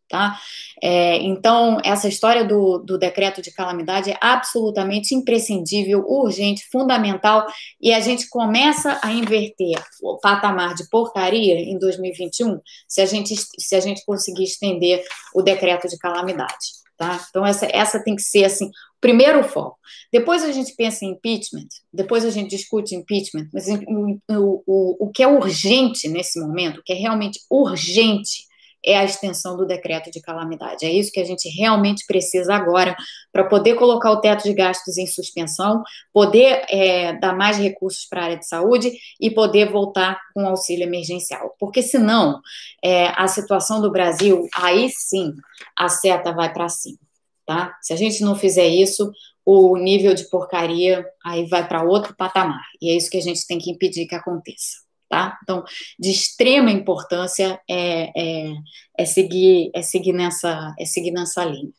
Tá? 0.07 0.39
É, 0.83 1.17
então, 1.17 1.79
essa 1.83 2.09
história 2.09 2.45
do, 2.45 2.79
do 2.79 2.99
decreto 2.99 3.41
de 3.41 3.51
calamidade 3.51 4.11
é 4.11 4.19
absolutamente 4.21 5.15
imprescindível, 5.15 6.05
urgente, 6.07 6.67
fundamental, 6.71 7.47
e 7.81 7.93
a 7.93 8.01
gente 8.01 8.29
começa 8.29 8.99
a 9.03 9.13
inverter 9.13 9.83
o 10.03 10.19
patamar 10.19 10.75
de 10.75 10.89
porcaria 10.89 11.59
em 11.59 11.79
2021 11.79 12.59
se 12.87 13.01
a 13.03 13.07
gente, 13.07 13.35
se 13.37 13.75
a 13.75 13.81
gente 13.81 14.05
conseguir 14.05 14.45
estender 14.45 15.03
o 15.35 15.43
decreto 15.43 15.89
de 15.89 15.99
calamidade. 15.99 16.78
Tá? 16.99 17.25
Então, 17.31 17.47
essa, 17.47 17.65
essa 17.67 18.03
tem 18.03 18.17
que 18.17 18.23
ser 18.23 18.45
assim, 18.45 18.73
primeiro 19.01 19.45
foco. 19.45 19.79
Depois 20.13 20.43
a 20.43 20.51
gente 20.51 20.75
pensa 20.75 21.05
em 21.05 21.13
impeachment, 21.13 21.69
depois 21.93 22.25
a 22.25 22.31
gente 22.31 22.51
discute 22.51 22.97
impeachment, 22.97 23.49
mas 23.53 23.69
o, 23.69 24.65
o, 24.67 25.07
o 25.07 25.11
que 25.13 25.23
é 25.23 25.29
urgente 25.29 26.09
nesse 26.09 26.41
momento, 26.41 26.81
o 26.81 26.83
que 26.83 26.93
é 26.93 26.97
realmente 26.97 27.39
urgente, 27.49 28.48
é 28.89 28.97
a 28.97 29.05
extensão 29.05 29.55
do 29.55 29.67
decreto 29.67 30.11
de 30.11 30.21
calamidade. 30.21 30.87
É 30.87 30.91
isso 30.91 31.13
que 31.13 31.21
a 31.21 31.25
gente 31.25 31.47
realmente 31.51 32.07
precisa 32.07 32.55
agora 32.55 32.97
para 33.31 33.45
poder 33.45 33.75
colocar 33.75 34.11
o 34.11 34.21
teto 34.21 34.45
de 34.45 34.55
gastos 34.55 34.97
em 34.97 35.07
suspensão, 35.07 35.83
poder 36.11 36.65
é, 36.71 37.13
dar 37.19 37.37
mais 37.37 37.59
recursos 37.59 38.07
para 38.07 38.23
a 38.23 38.25
área 38.25 38.39
de 38.39 38.49
saúde 38.49 38.93
e 39.21 39.31
poder 39.31 39.71
voltar 39.71 40.19
com 40.33 40.47
auxílio 40.47 40.85
emergencial. 40.85 41.55
Porque 41.59 41.83
senão 41.83 42.41
é, 42.83 43.09
a 43.09 43.29
situação 43.29 43.83
do 43.83 43.93
Brasil, 43.93 44.49
aí 44.57 44.89
sim, 44.89 45.35
a 45.77 45.91
seta 45.91 46.33
vai 46.33 46.51
para 46.51 46.69
cima. 46.71 46.99
Tá? 47.45 47.77
Se 47.83 47.93
a 47.93 47.97
gente 47.97 48.23
não 48.23 48.35
fizer 48.35 48.67
isso, 48.67 49.11
o 49.45 49.77
nível 49.77 50.15
de 50.15 50.29
porcaria 50.31 51.05
aí 51.25 51.47
vai 51.47 51.67
para 51.67 51.83
outro 51.83 52.15
patamar. 52.17 52.65
E 52.81 52.91
é 52.91 52.97
isso 52.97 53.11
que 53.11 53.19
a 53.19 53.23
gente 53.23 53.47
tem 53.47 53.59
que 53.59 53.71
impedir 53.71 54.07
que 54.07 54.15
aconteça 54.15 54.88
tá? 55.09 55.39
Então, 55.43 55.65
de 55.99 56.11
extrema 56.11 56.71
importância 56.71 57.61
é, 57.69 58.11
é, 58.17 58.53
é, 58.99 59.05
seguir, 59.05 59.71
é 59.75 59.83
seguir 59.83 60.13
nessa, 60.13 60.75
é 60.79 60.85
seguir 60.85 61.11
nessa 61.11 61.45
linha. 61.45 61.73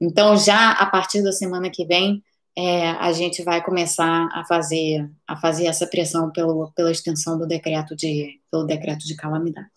Então, 0.00 0.36
já 0.36 0.72
a 0.72 0.86
partir 0.86 1.22
da 1.22 1.32
semana 1.32 1.70
que 1.70 1.84
vem, 1.84 2.22
é, 2.56 2.90
a 2.92 3.12
gente 3.12 3.42
vai 3.42 3.62
começar 3.62 4.28
a 4.32 4.44
fazer, 4.44 5.10
a 5.26 5.36
fazer 5.36 5.66
essa 5.66 5.86
pressão 5.86 6.30
pelo, 6.32 6.72
pela 6.72 6.90
extensão 6.90 7.38
do 7.38 7.46
decreto 7.46 7.94
de, 7.94 8.40
pelo 8.50 8.64
decreto 8.64 9.06
de 9.06 9.14
calamidade. 9.14 9.68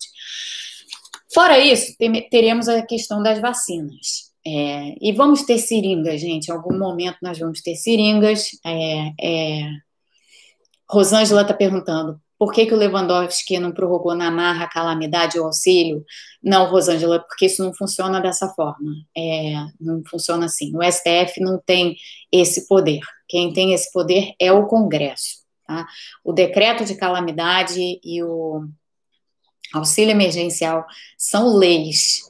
Fora 1.32 1.58
isso, 1.58 1.94
teremos 2.30 2.68
a 2.68 2.82
questão 2.82 3.22
das 3.22 3.38
vacinas. 3.40 4.30
É, 4.44 4.96
e 5.00 5.12
vamos 5.12 5.42
ter 5.42 5.58
seringas, 5.58 6.20
gente. 6.20 6.48
Em 6.48 6.52
algum 6.52 6.76
momento 6.76 7.18
nós 7.22 7.38
vamos 7.38 7.60
ter 7.60 7.76
seringas. 7.76 8.48
É, 8.64 9.12
é... 9.20 9.70
Rosângela 10.88 11.42
está 11.42 11.54
perguntando: 11.54 12.20
por 12.40 12.54
que, 12.54 12.64
que 12.64 12.72
o 12.72 12.76
Lewandowski 12.78 13.58
não 13.58 13.70
prorrogou 13.70 14.14
na 14.14 14.30
marra 14.30 14.64
a 14.64 14.68
calamidade 14.68 15.38
ou 15.38 15.44
auxílio? 15.44 16.02
Não, 16.42 16.70
Rosângela, 16.70 17.20
porque 17.20 17.44
isso 17.44 17.62
não 17.62 17.74
funciona 17.74 18.18
dessa 18.18 18.48
forma. 18.54 18.94
É, 19.14 19.56
não 19.78 20.02
funciona 20.08 20.46
assim. 20.46 20.74
O 20.74 20.82
STF 20.82 21.38
não 21.38 21.60
tem 21.60 21.98
esse 22.32 22.66
poder. 22.66 23.00
Quem 23.28 23.52
tem 23.52 23.74
esse 23.74 23.92
poder 23.92 24.32
é 24.40 24.50
o 24.50 24.66
Congresso. 24.66 25.40
Tá? 25.66 25.86
O 26.24 26.32
decreto 26.32 26.82
de 26.82 26.94
calamidade 26.94 27.78
e 28.02 28.22
o 28.22 28.64
auxílio 29.74 30.12
emergencial 30.12 30.86
são 31.18 31.54
leis. 31.54 32.22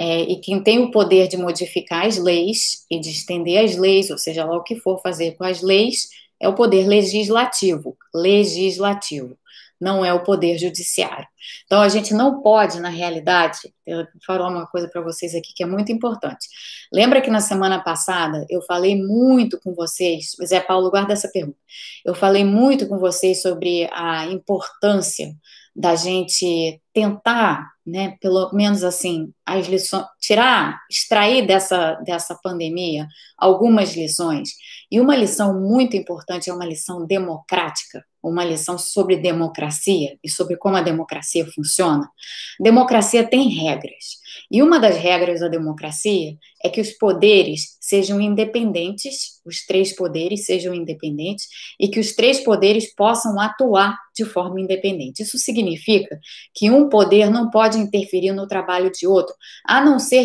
É, 0.00 0.22
e 0.22 0.40
quem 0.40 0.62
tem 0.62 0.78
o 0.78 0.90
poder 0.90 1.28
de 1.28 1.36
modificar 1.36 2.06
as 2.06 2.16
leis 2.16 2.86
e 2.90 2.98
de 2.98 3.10
estender 3.10 3.62
as 3.62 3.76
leis, 3.76 4.08
ou 4.08 4.16
seja 4.16 4.46
lá 4.46 4.56
o 4.56 4.62
que 4.62 4.76
for 4.76 4.98
fazer 5.02 5.32
com 5.32 5.44
as 5.44 5.60
leis, 5.60 6.08
é 6.40 6.48
o 6.48 6.54
poder 6.54 6.86
legislativo. 6.86 7.98
Legislativo 8.14 9.36
não 9.80 10.04
é 10.04 10.12
o 10.12 10.22
poder 10.22 10.58
judiciário. 10.58 11.26
Então, 11.64 11.80
a 11.80 11.88
gente 11.88 12.12
não 12.12 12.42
pode, 12.42 12.80
na 12.80 12.88
realidade, 12.88 13.58
eu 13.86 13.98
vou 13.98 14.06
falar 14.26 14.48
uma 14.48 14.66
coisa 14.66 14.88
para 14.88 15.00
vocês 15.00 15.34
aqui 15.34 15.52
que 15.54 15.62
é 15.62 15.66
muito 15.66 15.92
importante. 15.92 16.48
Lembra 16.92 17.20
que 17.20 17.30
na 17.30 17.40
semana 17.40 17.82
passada 17.82 18.44
eu 18.50 18.60
falei 18.62 19.00
muito 19.00 19.58
com 19.60 19.74
vocês, 19.74 20.36
Zé 20.44 20.60
Paulo, 20.60 20.90
guarda 20.90 21.12
essa 21.12 21.28
pergunta. 21.28 21.58
Eu 22.04 22.14
falei 22.14 22.44
muito 22.44 22.88
com 22.88 22.98
vocês 22.98 23.40
sobre 23.42 23.88
a 23.92 24.26
importância 24.26 25.34
da 25.74 25.94
gente 25.94 26.80
tentar, 26.98 27.70
né, 27.86 28.16
pelo 28.20 28.50
menos 28.52 28.82
assim, 28.82 29.32
as 29.46 29.68
lições, 29.68 30.04
tirar, 30.20 30.80
extrair 30.90 31.46
dessa, 31.46 31.94
dessa 32.04 32.34
pandemia 32.42 33.06
algumas 33.38 33.94
lições. 33.94 34.50
E 34.90 35.00
uma 35.00 35.14
lição 35.14 35.60
muito 35.60 35.96
importante 35.96 36.50
é 36.50 36.52
uma 36.52 36.66
lição 36.66 37.06
democrática, 37.06 38.04
uma 38.20 38.44
lição 38.44 38.76
sobre 38.76 39.16
democracia 39.16 40.18
e 40.24 40.28
sobre 40.28 40.56
como 40.56 40.76
a 40.76 40.82
democracia 40.82 41.46
funciona. 41.54 42.10
Democracia 42.58 43.22
tem 43.22 43.48
regras. 43.48 44.18
E 44.50 44.60
uma 44.60 44.80
das 44.80 44.96
regras 44.96 45.40
da 45.40 45.48
democracia 45.48 46.36
é 46.62 46.68
que 46.68 46.80
os 46.80 46.90
poderes 46.90 47.76
sejam 47.80 48.20
independentes, 48.20 49.40
os 49.46 49.64
três 49.64 49.94
poderes 49.94 50.44
sejam 50.44 50.74
independentes 50.74 51.46
e 51.78 51.88
que 51.88 52.00
os 52.00 52.14
três 52.14 52.40
poderes 52.40 52.92
possam 52.94 53.38
atuar 53.40 53.96
de 54.14 54.24
forma 54.24 54.60
independente. 54.60 55.22
Isso 55.22 55.38
significa 55.38 56.18
que 56.54 56.70
poder 56.88 57.30
não 57.30 57.50
pode 57.50 57.78
interferir 57.78 58.32
no 58.32 58.46
trabalho 58.46 58.90
de 58.90 59.06
outro, 59.06 59.34
a 59.64 59.80
não 59.80 59.98
ser 59.98 60.22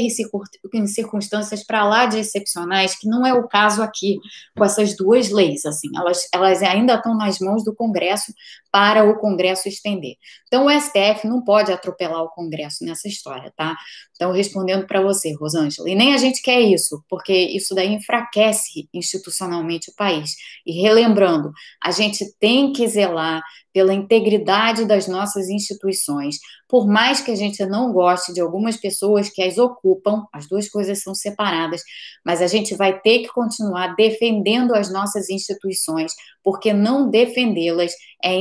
em 0.74 0.88
circunstâncias 0.88 1.64
para 1.64 1.86
lá 1.86 2.06
de 2.06 2.20
excepcionais, 2.20 2.96
que 2.96 3.08
não 3.08 3.26
é 3.26 3.34
o 3.34 3.48
caso 3.48 3.82
aqui 3.82 4.20
com 4.56 4.64
essas 4.64 4.96
duas 4.96 5.30
leis. 5.30 5.66
Assim, 5.66 5.90
elas, 5.96 6.28
elas 6.34 6.62
ainda 6.62 6.96
estão 6.96 7.16
nas 7.16 7.40
mãos 7.40 7.64
do 7.64 7.76
Congresso 7.76 8.34
para 8.74 9.08
o 9.08 9.20
Congresso 9.20 9.70
estender. 9.70 10.16
Então, 10.48 10.66
o 10.66 10.72
STF 10.72 11.28
não 11.28 11.44
pode 11.44 11.72
atropelar 11.72 12.24
o 12.24 12.32
Congresso 12.32 12.84
nessa 12.84 13.08
história, 13.08 13.54
tá? 13.56 13.78
Então, 14.16 14.32
respondendo 14.32 14.88
para 14.88 15.00
você, 15.00 15.32
Rosângela, 15.36 15.88
e 15.88 15.94
nem 15.94 16.16
a 16.16 16.18
gente 16.18 16.42
quer 16.42 16.60
isso, 16.60 17.04
porque 17.08 17.32
isso 17.32 17.76
daí 17.76 17.94
enfraquece 17.94 18.90
institucionalmente 18.92 19.92
o 19.92 19.96
país. 19.96 20.32
E 20.66 20.82
relembrando, 20.82 21.52
a 21.84 21.92
gente 21.92 22.26
tem 22.40 22.74
que 22.74 22.88
zelar 22.88 23.44
pela 23.72 23.94
integridade 23.94 24.86
das 24.86 25.08
nossas 25.08 25.50
instituições, 25.50 26.38
por 26.74 26.88
mais 26.88 27.22
que 27.22 27.30
a 27.30 27.36
gente 27.36 27.64
não 27.68 27.94
goste 27.94 28.34
de 28.34 28.42
algumas 28.42 28.76
pessoas 28.76 29.30
que 29.30 29.44
as 29.44 29.60
ocupam, 29.60 30.26
as 30.34 30.48
duas 30.48 30.68
coisas 30.68 31.04
são 31.04 31.14
separadas, 31.14 31.84
mas 32.26 32.42
a 32.42 32.48
gente 32.48 32.74
vai 32.74 33.00
ter 33.00 33.20
que 33.20 33.28
continuar 33.28 33.96
defendendo 33.96 34.74
as 34.74 34.92
nossas 34.92 35.30
instituições, 35.30 36.16
porque 36.44 36.74
não 36.74 37.12
defendê-las 37.12 37.94
é 38.24 38.34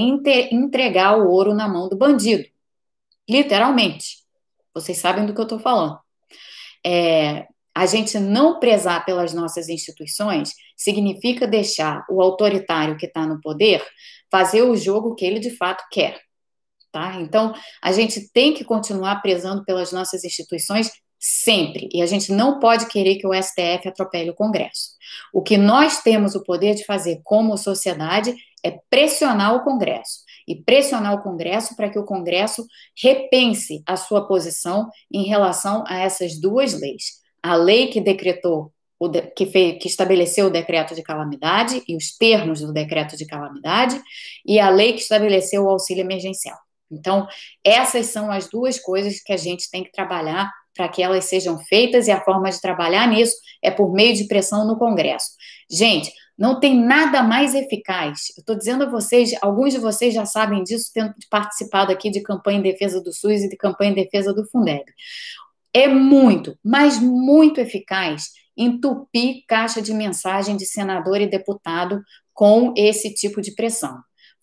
entregar 0.51 1.18
o 1.18 1.28
ouro 1.28 1.53
na 1.53 1.68
mão 1.68 1.91
do 1.91 1.97
bandido. 1.99 2.49
Literalmente. 3.28 4.22
Vocês 4.72 4.97
sabem 4.97 5.26
do 5.26 5.35
que 5.35 5.41
eu 5.41 5.45
estou 5.45 5.59
falando. 5.59 5.99
É, 6.83 7.47
a 7.74 7.85
gente 7.85 8.18
não 8.18 8.59
prezar 8.59 9.05
pelas 9.05 9.35
nossas 9.35 9.68
instituições 9.68 10.55
significa 10.74 11.47
deixar 11.47 12.03
o 12.09 12.22
autoritário 12.22 12.97
que 12.97 13.05
está 13.05 13.26
no 13.26 13.43
poder 13.43 13.87
fazer 14.30 14.62
o 14.62 14.74
jogo 14.74 15.14
que 15.14 15.26
ele 15.26 15.39
de 15.39 15.55
fato 15.55 15.85
quer. 15.93 16.32
Tá? 16.93 17.18
Então, 17.18 17.55
a 17.82 17.90
gente 17.90 18.30
tem 18.32 18.53
que 18.53 18.64
continuar 18.64 19.22
prezando 19.22 19.64
pelas 19.64 19.93
nossas 19.93 20.24
instituições 20.24 20.90
sempre, 21.18 21.88
e 21.93 22.03
a 22.03 22.07
gente 22.07 22.32
não 22.32 22.59
pode 22.59 22.86
querer 22.86 23.14
que 23.14 23.26
o 23.26 23.32
STF 23.32 23.88
atropele 23.88 24.30
o 24.30 24.34
Congresso. 24.34 24.90
O 25.32 25.40
que 25.40 25.57
nós 25.57 26.03
temos 26.03 26.34
o 26.34 26.43
poder 26.43 26.74
de 26.74 26.84
fazer 26.84 27.20
como 27.24 27.57
sociedade 27.57 28.34
é 28.62 28.78
pressionar 28.90 29.55
o 29.55 29.64
Congresso 29.64 30.18
e 30.47 30.57
pressionar 30.57 31.14
o 31.14 31.22
Congresso 31.22 31.76
para 31.76 31.88
que 31.88 31.99
o 31.99 32.05
Congresso 32.05 32.66
repense 33.01 33.82
a 33.86 33.97
sua 33.97 34.26
posição 34.26 34.90
em 35.11 35.22
relação 35.22 35.84
a 35.86 35.99
essas 35.99 36.40
duas 36.40 36.78
leis. 36.78 37.20
A 37.43 37.55
lei 37.55 37.86
que 37.86 38.01
decretou, 38.01 38.72
de, 39.11 39.22
que, 39.22 39.47
fez, 39.47 39.80
que 39.80 39.88
estabeleceu 39.88 40.49
o 40.49 40.51
decreto 40.51 40.95
de 40.95 41.03
calamidade 41.03 41.82
e 41.88 41.97
os 41.97 42.16
termos 42.16 42.61
do 42.61 42.72
decreto 42.72 43.16
de 43.16 43.26
calamidade, 43.26 44.01
e 44.45 44.59
a 44.59 44.68
lei 44.68 44.93
que 44.93 45.01
estabeleceu 45.01 45.64
o 45.64 45.70
auxílio 45.70 46.03
emergencial. 46.03 46.59
Então, 46.93 47.26
essas 47.64 48.07
são 48.07 48.30
as 48.30 48.49
duas 48.49 48.78
coisas 48.78 49.20
que 49.20 49.32
a 49.32 49.36
gente 49.36 49.70
tem 49.70 49.82
que 49.82 49.93
trabalhar 49.93 50.51
para 50.74 50.88
que 50.88 51.03
elas 51.03 51.26
sejam 51.26 51.59
feitas, 51.59 52.07
e 52.07 52.11
a 52.11 52.22
forma 52.24 52.51
de 52.51 52.61
trabalhar 52.61 53.07
nisso 53.07 53.36
é 53.62 53.70
por 53.70 53.93
meio 53.93 54.14
de 54.14 54.24
pressão 54.24 54.66
no 54.66 54.78
Congresso. 54.78 55.30
Gente, 55.70 56.11
não 56.36 56.59
tem 56.59 56.74
nada 56.74 57.22
mais 57.22 57.55
eficaz. 57.55 58.30
Eu 58.36 58.40
estou 58.40 58.57
dizendo 58.57 58.84
a 58.84 58.90
vocês, 58.90 59.32
alguns 59.43 59.72
de 59.72 59.78
vocês 59.78 60.14
já 60.14 60.24
sabem 60.24 60.62
disso, 60.62 60.90
tendo 60.93 61.14
participado 61.30 61.93
aqui 61.93 62.11
de 62.11 62.22
campanha 62.22 62.59
em 62.59 62.62
defesa 62.62 63.03
do 63.03 63.12
SUS 63.12 63.43
e 63.43 63.49
de 63.49 63.57
campanha 63.57 63.90
em 63.90 63.95
defesa 63.95 64.32
do 64.32 64.47
Fundeb. 64.51 64.84
É 65.74 65.88
muito, 65.88 66.57
mas 66.64 66.99
muito 66.99 67.61
eficaz 67.61 68.30
entupir 68.57 69.45
caixa 69.47 69.80
de 69.80 69.95
mensagem 69.95 70.57
de 70.57 70.66
senador 70.66 71.20
e 71.20 71.26
deputado 71.26 72.03
com 72.34 72.74
esse 72.76 73.14
tipo 73.14 73.40
de 73.40 73.55
pressão 73.55 73.99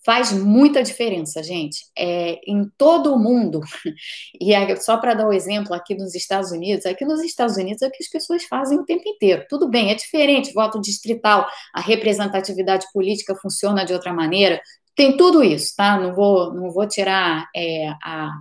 faz 0.06 0.32
muita 0.32 0.82
diferença, 0.82 1.44
gente. 1.44 1.86
É, 1.98 2.40
em 2.48 2.70
todo 2.78 3.14
o 3.14 3.20
mundo, 3.20 3.62
e 4.40 4.54
é, 4.54 4.76
só 4.78 4.98
para 4.98 5.14
dar 5.14 5.26
o 5.26 5.30
um 5.30 5.34
exemplo 5.34 5.74
aqui 5.74 5.96
nos 5.96 6.16
Estados 6.16 6.52
Unidos, 6.52 6.86
aqui 6.86 7.06
nos 7.06 7.22
Estados 7.22 7.58
Unidos 7.58 7.82
é 7.82 7.88
o 7.88 7.92
que 7.92 8.04
as 8.04 8.10
pessoas 8.10 8.44
fazem 8.46 8.80
o 8.80 8.86
tempo 8.86 9.04
inteiro. 9.08 9.46
Tudo 9.50 9.70
bem, 9.70 9.92
é 9.92 9.96
diferente, 9.96 10.54
voto 10.54 10.80
distrital, 10.80 11.48
a 11.74 11.82
representatividade 11.82 12.88
política 12.94 13.36
funciona 13.36 13.86
de 13.86 13.94
outra 13.94 14.14
maneira, 14.14 14.62
tem 14.96 15.16
tudo 15.16 15.44
isso, 15.44 15.74
tá? 15.78 15.98
Não 15.98 16.14
vou, 16.14 16.54
não 16.54 16.72
vou 16.72 16.86
tirar 16.86 17.48
é, 17.56 17.88
a, 18.04 18.32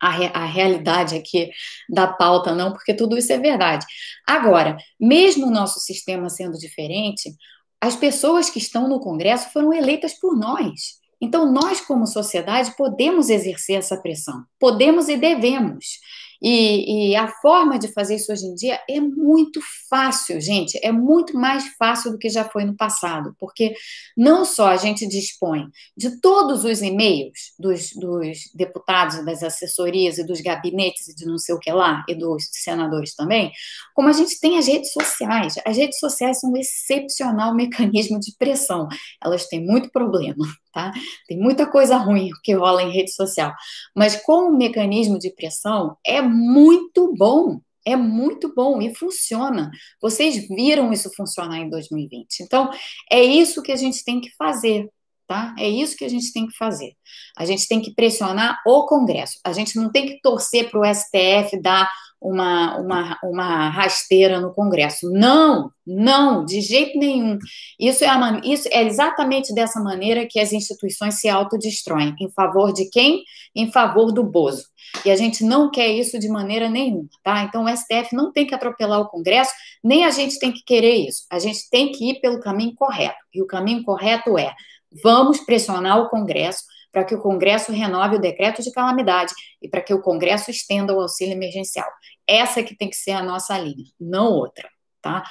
a, 0.00 0.42
a, 0.42 0.44
realidade 0.44 1.16
aqui 1.16 1.50
da 1.88 2.06
pauta, 2.06 2.54
não, 2.54 2.72
porque 2.72 2.92
tudo 2.94 3.16
isso 3.16 3.32
é 3.32 3.38
verdade. 3.38 3.86
Agora, 4.26 4.76
mesmo 5.00 5.46
o 5.46 5.50
nosso 5.50 5.80
sistema 5.80 6.28
sendo 6.28 6.58
diferente, 6.58 7.34
as 7.80 7.96
pessoas 7.96 8.50
que 8.50 8.58
estão 8.58 8.88
no 8.88 9.00
Congresso 9.00 9.52
foram 9.52 9.72
eleitas 9.72 10.14
por 10.14 10.36
nós. 10.36 10.98
Então, 11.20 11.50
nós, 11.50 11.80
como 11.80 12.06
sociedade, 12.06 12.74
podemos 12.76 13.28
exercer 13.28 13.76
essa 13.76 13.96
pressão, 13.96 14.44
podemos 14.58 15.08
e 15.08 15.16
devemos. 15.16 15.98
E, 16.40 17.10
e, 17.10 17.16
a 17.16 17.26
forma 17.26 17.78
de 17.78 17.88
fazer 17.88 18.14
isso 18.14 18.32
hoje 18.32 18.46
em 18.46 18.54
dia 18.54 18.80
é 18.88 19.00
muito 19.00 19.60
fácil, 19.90 20.40
gente, 20.40 20.78
é 20.84 20.92
muito 20.92 21.36
mais 21.36 21.66
fácil 21.76 22.12
do 22.12 22.18
que 22.18 22.28
já 22.28 22.44
foi 22.44 22.64
no 22.64 22.76
passado, 22.76 23.34
porque 23.40 23.74
não 24.16 24.44
só 24.44 24.68
a 24.68 24.76
gente 24.76 25.06
dispõe 25.08 25.66
de 25.96 26.20
todos 26.20 26.64
os 26.64 26.80
e-mails 26.80 27.52
dos, 27.58 27.90
dos 27.96 28.38
deputados, 28.54 29.24
das 29.24 29.42
assessorias 29.42 30.18
e 30.18 30.26
dos 30.26 30.40
gabinetes 30.40 31.08
e 31.08 31.14
de 31.14 31.26
não 31.26 31.38
sei 31.38 31.54
o 31.54 31.58
que 31.58 31.72
lá, 31.72 32.04
e 32.08 32.14
dos 32.14 32.44
senadores 32.52 33.14
também, 33.16 33.50
como 33.94 34.08
a 34.08 34.12
gente 34.12 34.38
tem 34.38 34.58
as 34.58 34.68
redes 34.68 34.92
sociais. 34.92 35.54
As 35.66 35.76
redes 35.76 35.98
sociais 35.98 36.38
são 36.38 36.52
um 36.52 36.56
excepcional 36.56 37.52
mecanismo 37.56 38.20
de 38.20 38.32
pressão, 38.38 38.86
elas 39.20 39.46
têm 39.46 39.64
muito 39.64 39.90
problema 39.90 40.46
tá? 40.78 40.92
Tem 41.26 41.38
muita 41.38 41.66
coisa 41.66 41.96
ruim 41.96 42.30
que 42.44 42.54
rola 42.54 42.82
em 42.82 42.92
rede 42.92 43.12
social, 43.12 43.52
mas 43.96 44.16
como 44.22 44.56
mecanismo 44.56 45.18
de 45.18 45.30
pressão 45.30 45.96
é 46.06 46.22
muito 46.28 47.14
bom, 47.16 47.60
é 47.86 47.96
muito 47.96 48.54
bom 48.54 48.80
e 48.82 48.94
funciona. 48.94 49.70
Vocês 50.00 50.46
viram 50.48 50.92
isso 50.92 51.10
funcionar 51.16 51.58
em 51.58 51.70
2020. 51.70 52.40
Então, 52.40 52.70
é 53.10 53.22
isso 53.22 53.62
que 53.62 53.72
a 53.72 53.76
gente 53.76 54.04
tem 54.04 54.20
que 54.20 54.30
fazer. 54.36 54.88
tá? 55.26 55.54
É 55.58 55.68
isso 55.68 55.96
que 55.96 56.04
a 56.04 56.08
gente 56.08 56.32
tem 56.32 56.46
que 56.46 56.56
fazer. 56.56 56.94
A 57.36 57.44
gente 57.44 57.68
tem 57.68 57.80
que 57.80 57.94
pressionar 57.94 58.60
o 58.66 58.86
Congresso. 58.86 59.38
A 59.44 59.52
gente 59.52 59.76
não 59.76 59.90
tem 59.90 60.06
que 60.06 60.20
torcer 60.22 60.70
para 60.70 60.80
o 60.80 60.94
STF 60.94 61.60
dar 61.62 61.90
uma, 62.20 62.76
uma, 62.78 63.18
uma 63.22 63.68
rasteira 63.68 64.40
no 64.40 64.52
Congresso. 64.52 65.10
Não, 65.10 65.70
não, 65.86 66.44
de 66.44 66.60
jeito 66.60 66.98
nenhum. 66.98 67.38
Isso 67.78 68.04
é, 68.04 68.08
a, 68.08 68.40
isso 68.44 68.68
é 68.70 68.82
exatamente 68.84 69.54
dessa 69.54 69.80
maneira 69.80 70.26
que 70.26 70.40
as 70.40 70.52
instituições 70.52 71.20
se 71.20 71.28
autodestroem. 71.28 72.14
Em 72.20 72.30
favor 72.30 72.72
de 72.72 72.88
quem? 72.90 73.22
Em 73.54 73.70
favor 73.70 74.12
do 74.12 74.24
Bozo. 74.24 74.64
E 75.04 75.10
a 75.10 75.16
gente 75.16 75.44
não 75.44 75.70
quer 75.70 75.88
isso 75.88 76.18
de 76.18 76.28
maneira 76.28 76.68
nenhuma, 76.68 77.08
tá? 77.22 77.42
Então 77.42 77.64
o 77.64 77.68
STF 77.68 78.14
não 78.14 78.32
tem 78.32 78.46
que 78.46 78.54
atropelar 78.54 79.00
o 79.00 79.08
Congresso, 79.08 79.52
nem 79.84 80.04
a 80.04 80.10
gente 80.10 80.38
tem 80.38 80.50
que 80.50 80.64
querer 80.64 80.94
isso. 80.94 81.24
A 81.30 81.38
gente 81.38 81.68
tem 81.70 81.92
que 81.92 82.10
ir 82.10 82.20
pelo 82.20 82.40
caminho 82.40 82.74
correto. 82.74 83.18
E 83.32 83.42
o 83.42 83.46
caminho 83.46 83.84
correto 83.84 84.38
é: 84.38 84.54
vamos 85.02 85.40
pressionar 85.40 85.98
o 85.98 86.08
Congresso 86.08 86.62
para 86.92 87.04
que 87.04 87.14
o 87.14 87.20
Congresso 87.20 87.72
renove 87.72 88.16
o 88.16 88.20
decreto 88.20 88.62
de 88.62 88.72
calamidade 88.72 89.32
e 89.60 89.68
para 89.68 89.80
que 89.80 89.92
o 89.92 90.00
Congresso 90.00 90.50
estenda 90.50 90.94
o 90.94 91.00
auxílio 91.00 91.34
emergencial. 91.34 91.88
Essa 92.26 92.62
que 92.62 92.76
tem 92.76 92.88
que 92.88 92.96
ser 92.96 93.12
a 93.12 93.22
nossa 93.22 93.58
linha, 93.58 93.84
não 94.00 94.32
outra, 94.32 94.68
tá? 95.00 95.22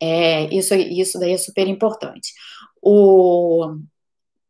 É, 0.00 0.44
isso, 0.54 0.74
isso 0.74 1.18
daí 1.18 1.32
é 1.32 1.38
super 1.38 1.66
importante. 1.68 2.32
O 2.82 3.76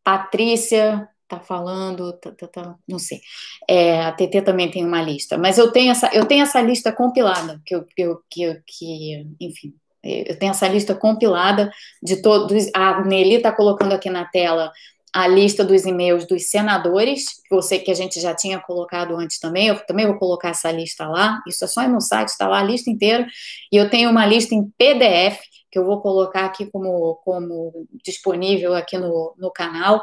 Patrícia 0.03 1.09
tá 1.29 1.41
falando, 1.41 2.13
tá, 2.15 2.33
tá, 2.33 2.47
tá, 2.47 2.75
não 2.87 2.99
sei. 2.99 3.21
É, 3.69 4.03
a 4.03 4.13
TT 4.13 4.43
também 4.43 4.71
tem 4.71 4.85
uma 4.85 5.03
lista, 5.03 5.39
mas 5.39 5.59
eu 5.59 5.71
tenho 5.73 5.91
essa, 5.91 6.11
eu 6.15 6.27
tenho 6.27 6.43
essa 6.43 6.61
lista 6.61 6.93
compilada, 6.93 7.61
que 7.65 7.75
eu, 7.75 7.85
que, 8.31 8.63
que, 8.67 9.27
enfim, 9.41 9.75
eu 10.03 10.39
tenho 10.39 10.51
essa 10.51 10.69
lista 10.69 10.95
compilada 10.95 11.71
de 12.03 12.21
todos. 12.21 12.69
A 12.75 13.03
Nelly 13.03 13.37
está 13.37 13.51
colocando 13.51 13.95
aqui 13.95 14.11
na 14.11 14.27
tela 14.27 14.71
a 15.15 15.29
lista 15.29 15.65
dos 15.65 15.87
e-mails 15.87 16.27
dos 16.27 16.51
senadores, 16.51 17.41
que 17.49 17.63
sei 17.63 17.79
que 17.79 17.91
a 17.93 17.95
gente 17.95 18.21
já 18.21 18.35
tinha 18.35 18.59
colocado 18.59 19.15
antes 19.15 19.39
também, 19.39 19.69
eu 19.69 19.79
também 19.87 20.07
vou 20.09 20.19
colocar 20.19 20.49
essa 20.49 20.73
lista 20.73 21.07
lá, 21.07 21.41
isso 21.47 21.65
é 21.65 21.69
só 21.69 21.85
ir 21.85 21.89
no 21.89 22.01
site, 22.01 22.31
está 22.31 22.49
lá 22.49 22.59
a 22.59 22.65
lista 22.65 22.91
inteira, 22.91 23.25
e 23.71 23.77
eu 23.77 23.89
tenho 23.89 24.11
uma 24.11 24.27
lista 24.27 24.57
em 24.57 24.69
PDF, 24.77 25.39
que 25.71 25.79
eu 25.79 25.85
vou 25.85 26.01
colocar 26.01 26.47
aqui 26.47 26.67
como, 26.67 27.15
como 27.25 27.87
disponível 28.05 28.75
aqui 28.75 28.99
no, 28.99 29.35
no 29.39 29.53
canal, 29.53 30.03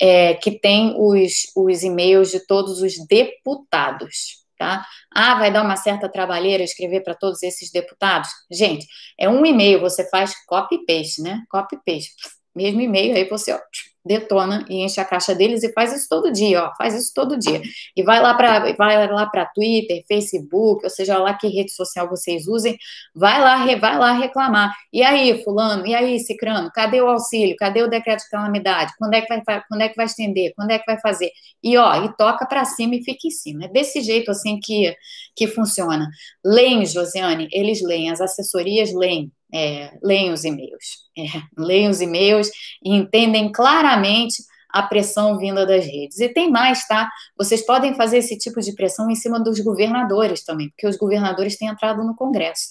é, 0.00 0.34
que 0.34 0.52
tem 0.52 0.94
os, 0.96 1.50
os 1.56 1.82
e-mails 1.82 2.30
de 2.30 2.46
todos 2.46 2.80
os 2.82 3.04
deputados, 3.08 4.44
tá? 4.56 4.86
Ah, 5.12 5.34
vai 5.40 5.52
dar 5.52 5.64
uma 5.64 5.76
certa 5.76 6.08
trabalheira 6.08 6.62
escrever 6.62 7.02
para 7.02 7.16
todos 7.16 7.42
esses 7.42 7.72
deputados? 7.72 8.28
Gente, 8.48 8.86
é 9.18 9.28
um 9.28 9.44
e-mail, 9.44 9.80
você 9.80 10.08
faz 10.08 10.34
copy-paste, 10.46 11.20
né? 11.20 11.42
Copy-paste, 11.50 12.12
mesmo 12.54 12.80
e-mail, 12.80 13.16
aí 13.16 13.28
você, 13.28 13.52
ó, 13.52 13.58
detona 14.04 14.64
e 14.68 14.82
enche 14.84 15.00
a 15.00 15.04
caixa 15.04 15.34
deles 15.34 15.62
e 15.62 15.72
faz 15.72 15.92
isso 15.92 16.06
todo 16.08 16.32
dia, 16.32 16.64
ó, 16.64 16.74
faz 16.76 16.94
isso 16.94 17.12
todo 17.14 17.38
dia. 17.38 17.62
E 17.96 18.02
vai 18.02 18.20
lá 18.20 18.34
para 18.34 18.74
vai 18.74 19.08
lá 19.08 19.26
para 19.26 19.46
Twitter, 19.46 20.04
Facebook, 20.08 20.84
ou 20.84 20.90
seja 20.90 21.18
lá 21.18 21.34
que 21.34 21.46
rede 21.48 21.72
social 21.72 22.08
vocês 22.08 22.46
usem, 22.48 22.76
vai 23.14 23.40
lá, 23.40 23.64
vai 23.76 23.98
lá 23.98 24.12
reclamar. 24.12 24.72
E 24.92 25.02
aí, 25.02 25.42
fulano, 25.44 25.86
e 25.86 25.94
aí, 25.94 26.18
Cicrano, 26.18 26.70
cadê 26.72 27.00
o 27.00 27.08
auxílio? 27.08 27.56
Cadê 27.56 27.82
o 27.82 27.88
decreto 27.88 28.24
de 28.24 28.30
calamidade? 28.30 28.92
Quando 28.98 29.14
é 29.14 29.20
que 29.22 29.28
vai 29.28 29.62
quando 29.68 29.80
é 29.82 29.88
que 29.88 29.96
vai 29.96 30.06
estender? 30.06 30.52
Quando 30.56 30.70
é 30.70 30.78
que 30.78 30.86
vai 30.86 31.00
fazer? 31.00 31.30
E 31.62 31.76
ó, 31.76 32.04
e 32.04 32.16
toca 32.16 32.46
para 32.46 32.64
cima 32.64 32.96
e 32.96 33.04
fica 33.04 33.26
em 33.28 33.30
cima. 33.30 33.64
É 33.66 33.68
desse 33.68 34.00
jeito 34.00 34.30
assim 34.30 34.58
que 34.60 34.94
que 35.34 35.46
funciona. 35.46 36.08
Leem, 36.44 36.84
Josiane, 36.86 37.48
eles 37.52 37.82
leem, 37.82 38.10
as 38.10 38.20
assessorias 38.20 38.92
leem 38.92 39.32
é, 39.52 39.96
leem 40.02 40.32
os 40.32 40.44
e-mails. 40.44 41.02
É, 41.16 41.42
leem 41.58 41.88
os 41.88 42.00
e-mails 42.00 42.48
e 42.82 42.94
entendem 42.94 43.52
claramente 43.52 44.42
a 44.72 44.82
pressão 44.82 45.36
vinda 45.36 45.66
das 45.66 45.84
redes. 45.84 46.18
E 46.18 46.28
tem 46.30 46.50
mais, 46.50 46.86
tá? 46.86 47.10
Vocês 47.36 47.64
podem 47.64 47.94
fazer 47.94 48.18
esse 48.18 48.38
tipo 48.38 48.58
de 48.60 48.74
pressão 48.74 49.10
em 49.10 49.14
cima 49.14 49.38
dos 49.38 49.60
governadores 49.60 50.42
também, 50.42 50.70
porque 50.70 50.86
os 50.86 50.96
governadores 50.96 51.58
têm 51.58 51.68
entrado 51.68 52.02
no 52.02 52.16
Congresso. 52.16 52.68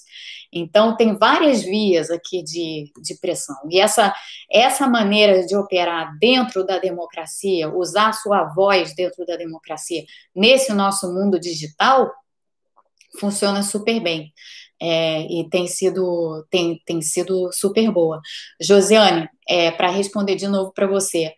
Então, 0.51 0.97
tem 0.97 1.15
várias 1.15 1.61
vias 1.61 2.09
aqui 2.09 2.43
de, 2.43 2.91
de 3.01 3.15
pressão. 3.21 3.55
E 3.69 3.79
essa, 3.79 4.13
essa 4.51 4.88
maneira 4.88 5.45
de 5.45 5.55
operar 5.55 6.17
dentro 6.19 6.65
da 6.65 6.79
democracia, 6.79 7.69
usar 7.69 8.13
sua 8.13 8.45
voz 8.45 8.93
dentro 8.95 9.25
da 9.25 9.38
democracia, 9.38 10.03
nesse 10.36 10.73
nosso 10.73 11.13
mundo 11.13 11.39
digital, 11.39 12.11
funciona 13.19 13.61
super 13.61 13.99
bem 14.01 14.34
é, 14.82 15.21
e 15.21 15.47
tem 15.49 15.67
sido, 15.67 16.45
tem, 16.49 16.82
tem 16.86 17.01
sido 17.01 17.51
super 17.53 17.91
boa. 17.91 18.19
Josiane, 18.59 19.29
é, 19.47 19.69
para 19.71 19.89
responder 19.89 20.36
de 20.36 20.47
novo 20.47 20.71
para 20.73 20.88
você, 20.88 21.34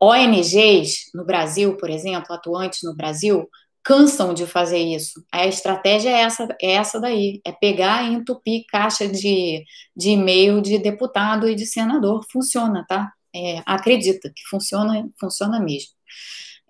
ONGs 0.00 1.10
no 1.14 1.24
Brasil, 1.24 1.76
por 1.76 1.88
exemplo, 1.88 2.34
atuantes 2.34 2.80
no 2.82 2.94
Brasil, 2.94 3.48
cansam 3.84 4.34
de 4.34 4.46
fazer 4.46 4.78
isso. 4.78 5.24
A 5.30 5.46
estratégia 5.46 6.10
é 6.10 6.22
essa, 6.22 6.48
é 6.60 6.72
essa 6.72 7.00
daí, 7.00 7.40
é 7.44 7.52
pegar 7.52 8.02
e 8.04 8.14
entupir 8.14 8.64
caixa 8.68 9.06
de, 9.06 9.62
de 9.96 10.10
e-mail 10.10 10.60
de 10.60 10.78
deputado 10.78 11.48
e 11.48 11.54
de 11.54 11.66
senador. 11.66 12.24
Funciona, 12.32 12.84
tá? 12.88 13.12
É, 13.34 13.62
acredita 13.66 14.30
que 14.34 14.42
funciona, 14.48 15.08
funciona 15.20 15.60
mesmo. 15.60 15.90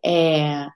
É, 0.04 0.66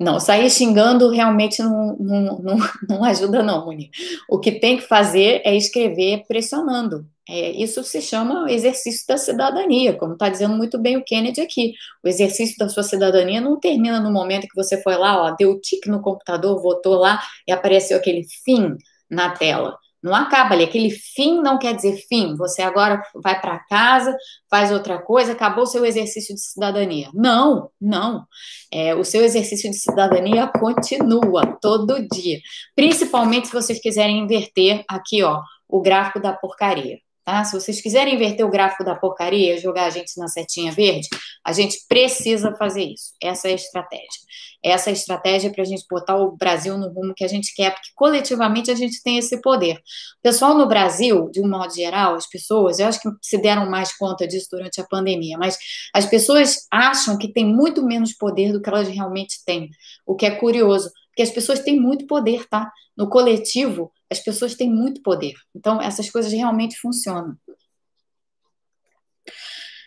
não, 0.00 0.18
sair 0.18 0.50
xingando 0.50 1.08
realmente 1.10 1.62
não, 1.62 1.96
não, 1.98 2.38
não, 2.38 2.56
não 2.88 3.04
ajuda, 3.04 3.42
não, 3.42 3.64
Muni. 3.64 3.90
O 4.28 4.38
que 4.38 4.52
tem 4.52 4.76
que 4.76 4.82
fazer 4.82 5.40
é 5.44 5.54
escrever 5.56 6.24
pressionando. 6.26 7.06
É, 7.28 7.52
isso 7.52 7.82
se 7.82 8.02
chama 8.02 8.50
exercício 8.50 9.06
da 9.06 9.16
cidadania, 9.16 9.94
como 9.96 10.12
está 10.12 10.28
dizendo 10.28 10.54
muito 10.54 10.78
bem 10.78 10.96
o 10.96 11.04
Kennedy 11.04 11.40
aqui. 11.40 11.72
O 12.02 12.08
exercício 12.08 12.56
da 12.58 12.68
sua 12.68 12.82
cidadania 12.82 13.40
não 13.40 13.58
termina 13.58 13.98
no 13.98 14.12
momento 14.12 14.46
que 14.46 14.54
você 14.54 14.82
foi 14.82 14.96
lá, 14.96 15.22
ó, 15.22 15.30
deu 15.34 15.58
tique 15.60 15.88
no 15.88 16.02
computador, 16.02 16.60
votou 16.60 16.96
lá 16.96 17.22
e 17.48 17.52
apareceu 17.52 17.96
aquele 17.96 18.24
fim 18.44 18.76
na 19.08 19.30
tela. 19.30 19.78
Não 20.04 20.14
acaba 20.14 20.52
ali. 20.54 20.64
Aquele 20.64 20.90
fim 20.90 21.40
não 21.40 21.58
quer 21.58 21.74
dizer 21.74 21.96
fim. 22.06 22.36
Você 22.36 22.60
agora 22.60 23.02
vai 23.14 23.40
para 23.40 23.58
casa, 23.60 24.14
faz 24.50 24.70
outra 24.70 25.00
coisa, 25.00 25.32
acabou 25.32 25.64
o 25.64 25.66
seu 25.66 25.82
exercício 25.86 26.34
de 26.34 26.42
cidadania. 26.42 27.08
Não, 27.14 27.70
não. 27.80 28.26
É, 28.70 28.94
o 28.94 29.02
seu 29.02 29.24
exercício 29.24 29.70
de 29.70 29.78
cidadania 29.78 30.46
continua 30.46 31.56
todo 31.58 32.06
dia. 32.06 32.38
Principalmente 32.76 33.46
se 33.46 33.54
vocês 33.54 33.80
quiserem 33.80 34.18
inverter 34.18 34.84
aqui, 34.86 35.22
ó, 35.22 35.40
o 35.66 35.80
gráfico 35.80 36.20
da 36.20 36.34
porcaria. 36.34 36.98
Tá? 37.24 37.42
Se 37.42 37.58
vocês 37.58 37.80
quiserem 37.80 38.16
inverter 38.16 38.44
o 38.44 38.50
gráfico 38.50 38.84
da 38.84 38.94
porcaria, 38.94 39.58
jogar 39.58 39.86
a 39.86 39.90
gente 39.90 40.18
na 40.18 40.28
setinha 40.28 40.70
verde, 40.70 41.08
a 41.44 41.52
gente 41.52 41.78
precisa 41.88 42.54
fazer 42.56 42.84
isso. 42.84 43.12
Essa 43.22 43.48
é 43.48 43.52
a 43.52 43.54
estratégia. 43.54 44.24
Essa 44.62 44.90
é 44.90 44.92
a 44.92 44.94
estratégia 44.94 45.50
para 45.50 45.62
a 45.62 45.66
gente 45.66 45.84
botar 45.90 46.16
o 46.16 46.36
Brasil 46.36 46.76
no 46.78 46.88
rumo 46.88 47.14
que 47.14 47.24
a 47.24 47.28
gente 47.28 47.54
quer, 47.54 47.70
porque 47.72 47.90
coletivamente 47.94 48.70
a 48.70 48.74
gente 48.74 49.02
tem 49.02 49.18
esse 49.18 49.40
poder. 49.40 49.76
O 49.76 50.22
pessoal 50.22 50.56
no 50.56 50.66
Brasil, 50.66 51.30
de 51.30 51.40
um 51.40 51.48
modo 51.48 51.74
geral, 51.74 52.14
as 52.14 52.26
pessoas, 52.26 52.78
eu 52.78 52.86
acho 52.86 53.00
que 53.00 53.08
se 53.22 53.36
deram 53.38 53.70
mais 53.70 53.96
conta 53.96 54.26
disso 54.26 54.48
durante 54.50 54.80
a 54.80 54.86
pandemia, 54.86 55.36
mas 55.38 55.58
as 55.94 56.06
pessoas 56.06 56.66
acham 56.70 57.18
que 57.18 57.32
tem 57.32 57.44
muito 57.44 57.84
menos 57.84 58.14
poder 58.14 58.52
do 58.52 58.60
que 58.60 58.68
elas 58.68 58.88
realmente 58.88 59.42
têm, 59.44 59.68
o 60.06 60.14
que 60.14 60.24
é 60.24 60.30
curioso, 60.30 60.90
porque 61.08 61.22
as 61.22 61.30
pessoas 61.30 61.60
têm 61.60 61.78
muito 61.78 62.06
poder, 62.06 62.46
tá? 62.48 62.70
No 62.96 63.08
coletivo, 63.08 63.92
as 64.14 64.20
pessoas 64.20 64.54
têm 64.54 64.70
muito 64.70 65.02
poder. 65.02 65.34
Então, 65.54 65.80
essas 65.80 66.08
coisas 66.10 66.32
realmente 66.32 66.78
funcionam. 66.78 67.36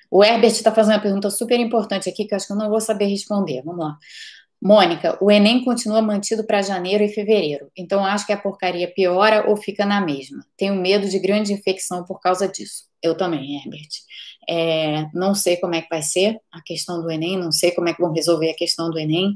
O 0.10 0.24
Herbert 0.24 0.52
está 0.52 0.72
fazendo 0.72 0.96
uma 0.96 1.02
pergunta 1.02 1.30
super 1.30 1.60
importante 1.60 2.10
aqui 2.10 2.26
que 2.26 2.34
eu 2.34 2.38
acho 2.38 2.48
que 2.48 2.54
eu 2.54 2.58
não 2.58 2.70
vou 2.70 2.80
saber 2.80 3.06
responder. 3.06 3.62
Vamos 3.64 3.86
lá. 3.86 3.98
Mônica, 4.62 5.18
o 5.22 5.30
Enem 5.30 5.64
continua 5.64 6.02
mantido 6.02 6.44
para 6.44 6.64
janeiro 6.64 7.04
e 7.04 7.10
fevereiro, 7.10 7.70
então 7.78 8.04
acho 8.04 8.26
que 8.26 8.34
a 8.34 8.38
porcaria 8.38 8.92
piora 8.92 9.48
ou 9.48 9.56
fica 9.56 9.86
na 9.86 10.02
mesma. 10.02 10.44
Tenho 10.58 10.74
medo 10.76 11.08
de 11.08 11.20
grande 11.20 11.54
infecção 11.54 12.04
por 12.04 12.20
causa 12.20 12.48
disso. 12.48 12.86
Eu 13.02 13.16
também, 13.16 13.58
Herbert. 13.58 13.90
É, 14.50 15.06
não 15.14 15.36
sei 15.36 15.58
como 15.58 15.76
é 15.76 15.82
que 15.82 15.90
vai 15.90 16.02
ser 16.02 16.40
a 16.52 16.60
questão 16.64 17.02
do 17.02 17.12
Enem, 17.12 17.38
não 17.38 17.52
sei 17.52 17.72
como 17.72 17.88
é 17.88 17.94
que 17.94 18.02
vão 18.02 18.12
resolver 18.12 18.50
a 18.50 18.56
questão 18.56 18.90
do 18.90 18.98
Enem. 18.98 19.36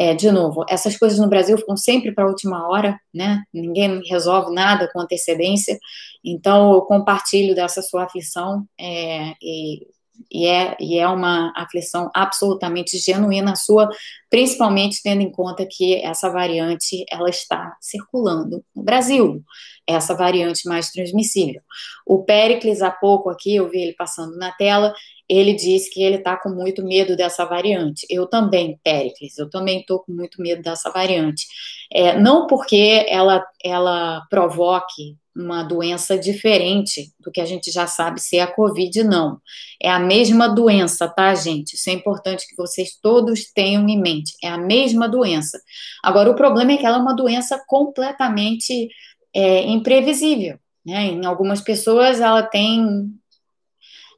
É, 0.00 0.14
de 0.14 0.30
novo, 0.30 0.64
essas 0.68 0.96
coisas 0.96 1.18
no 1.18 1.28
Brasil 1.28 1.58
ficam 1.58 1.76
sempre 1.76 2.12
para 2.14 2.22
a 2.22 2.28
última 2.28 2.68
hora, 2.68 3.00
né? 3.12 3.42
Ninguém 3.52 4.00
resolve 4.08 4.54
nada 4.54 4.88
com 4.92 5.00
antecedência. 5.00 5.76
Então, 6.24 6.72
eu 6.72 6.82
compartilho 6.82 7.52
dessa 7.52 7.82
sua 7.82 8.04
aflição 8.04 8.64
é, 8.78 9.32
e 9.42 9.84
e 10.30 10.46
é, 10.46 10.76
e 10.80 10.98
é 10.98 11.08
uma 11.08 11.52
aflição 11.56 12.10
absolutamente 12.14 12.98
genuína 12.98 13.54
sua, 13.54 13.88
principalmente 14.28 15.00
tendo 15.02 15.22
em 15.22 15.30
conta 15.30 15.66
que 15.68 15.94
essa 16.04 16.28
variante 16.28 17.04
ela 17.10 17.30
está 17.30 17.76
circulando 17.80 18.64
no 18.74 18.82
Brasil, 18.82 19.42
essa 19.86 20.14
variante 20.14 20.68
mais 20.68 20.90
transmissível. 20.90 21.62
O 22.04 22.24
Pericles, 22.24 22.82
há 22.82 22.90
pouco 22.90 23.30
aqui, 23.30 23.54
eu 23.54 23.70
vi 23.70 23.80
ele 23.80 23.94
passando 23.94 24.36
na 24.36 24.52
tela, 24.52 24.92
ele 25.28 25.52
disse 25.52 25.90
que 25.90 26.02
ele 26.02 26.16
está 26.16 26.36
com 26.36 26.48
muito 26.48 26.82
medo 26.82 27.14
dessa 27.14 27.44
variante. 27.44 28.06
Eu 28.08 28.26
também, 28.26 28.80
Péricles, 28.82 29.36
eu 29.36 29.50
também 29.50 29.80
estou 29.80 30.00
com 30.00 30.12
muito 30.12 30.40
medo 30.40 30.62
dessa 30.62 30.90
variante. 30.90 31.46
É, 31.92 32.18
não 32.18 32.46
porque 32.46 33.04
ela, 33.08 33.44
ela 33.62 34.26
provoque 34.30 35.16
uma 35.36 35.62
doença 35.62 36.18
diferente 36.18 37.12
do 37.20 37.30
que 37.30 37.40
a 37.40 37.44
gente 37.44 37.70
já 37.70 37.86
sabe 37.86 38.20
ser 38.20 38.40
a 38.40 38.46
Covid, 38.46 39.04
não. 39.04 39.38
É 39.80 39.88
a 39.88 39.98
mesma 39.98 40.48
doença, 40.48 41.06
tá, 41.08 41.34
gente? 41.34 41.74
Isso 41.74 41.88
é 41.90 41.92
importante 41.92 42.46
que 42.48 42.56
vocês 42.56 42.98
todos 43.00 43.52
tenham 43.52 43.88
em 43.88 44.00
mente. 44.00 44.32
É 44.42 44.48
a 44.48 44.58
mesma 44.58 45.08
doença. 45.08 45.60
Agora, 46.02 46.30
o 46.30 46.34
problema 46.34 46.72
é 46.72 46.76
que 46.76 46.86
ela 46.86 46.96
é 46.96 47.00
uma 47.00 47.14
doença 47.14 47.62
completamente 47.68 48.88
é, 49.32 49.62
imprevisível. 49.62 50.58
Né? 50.84 51.04
Em 51.06 51.24
algumas 51.24 51.60
pessoas, 51.60 52.20
ela 52.20 52.42
tem 52.42 53.08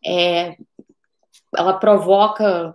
é, 0.04 0.56
ela 1.56 1.74
provoca 1.74 2.74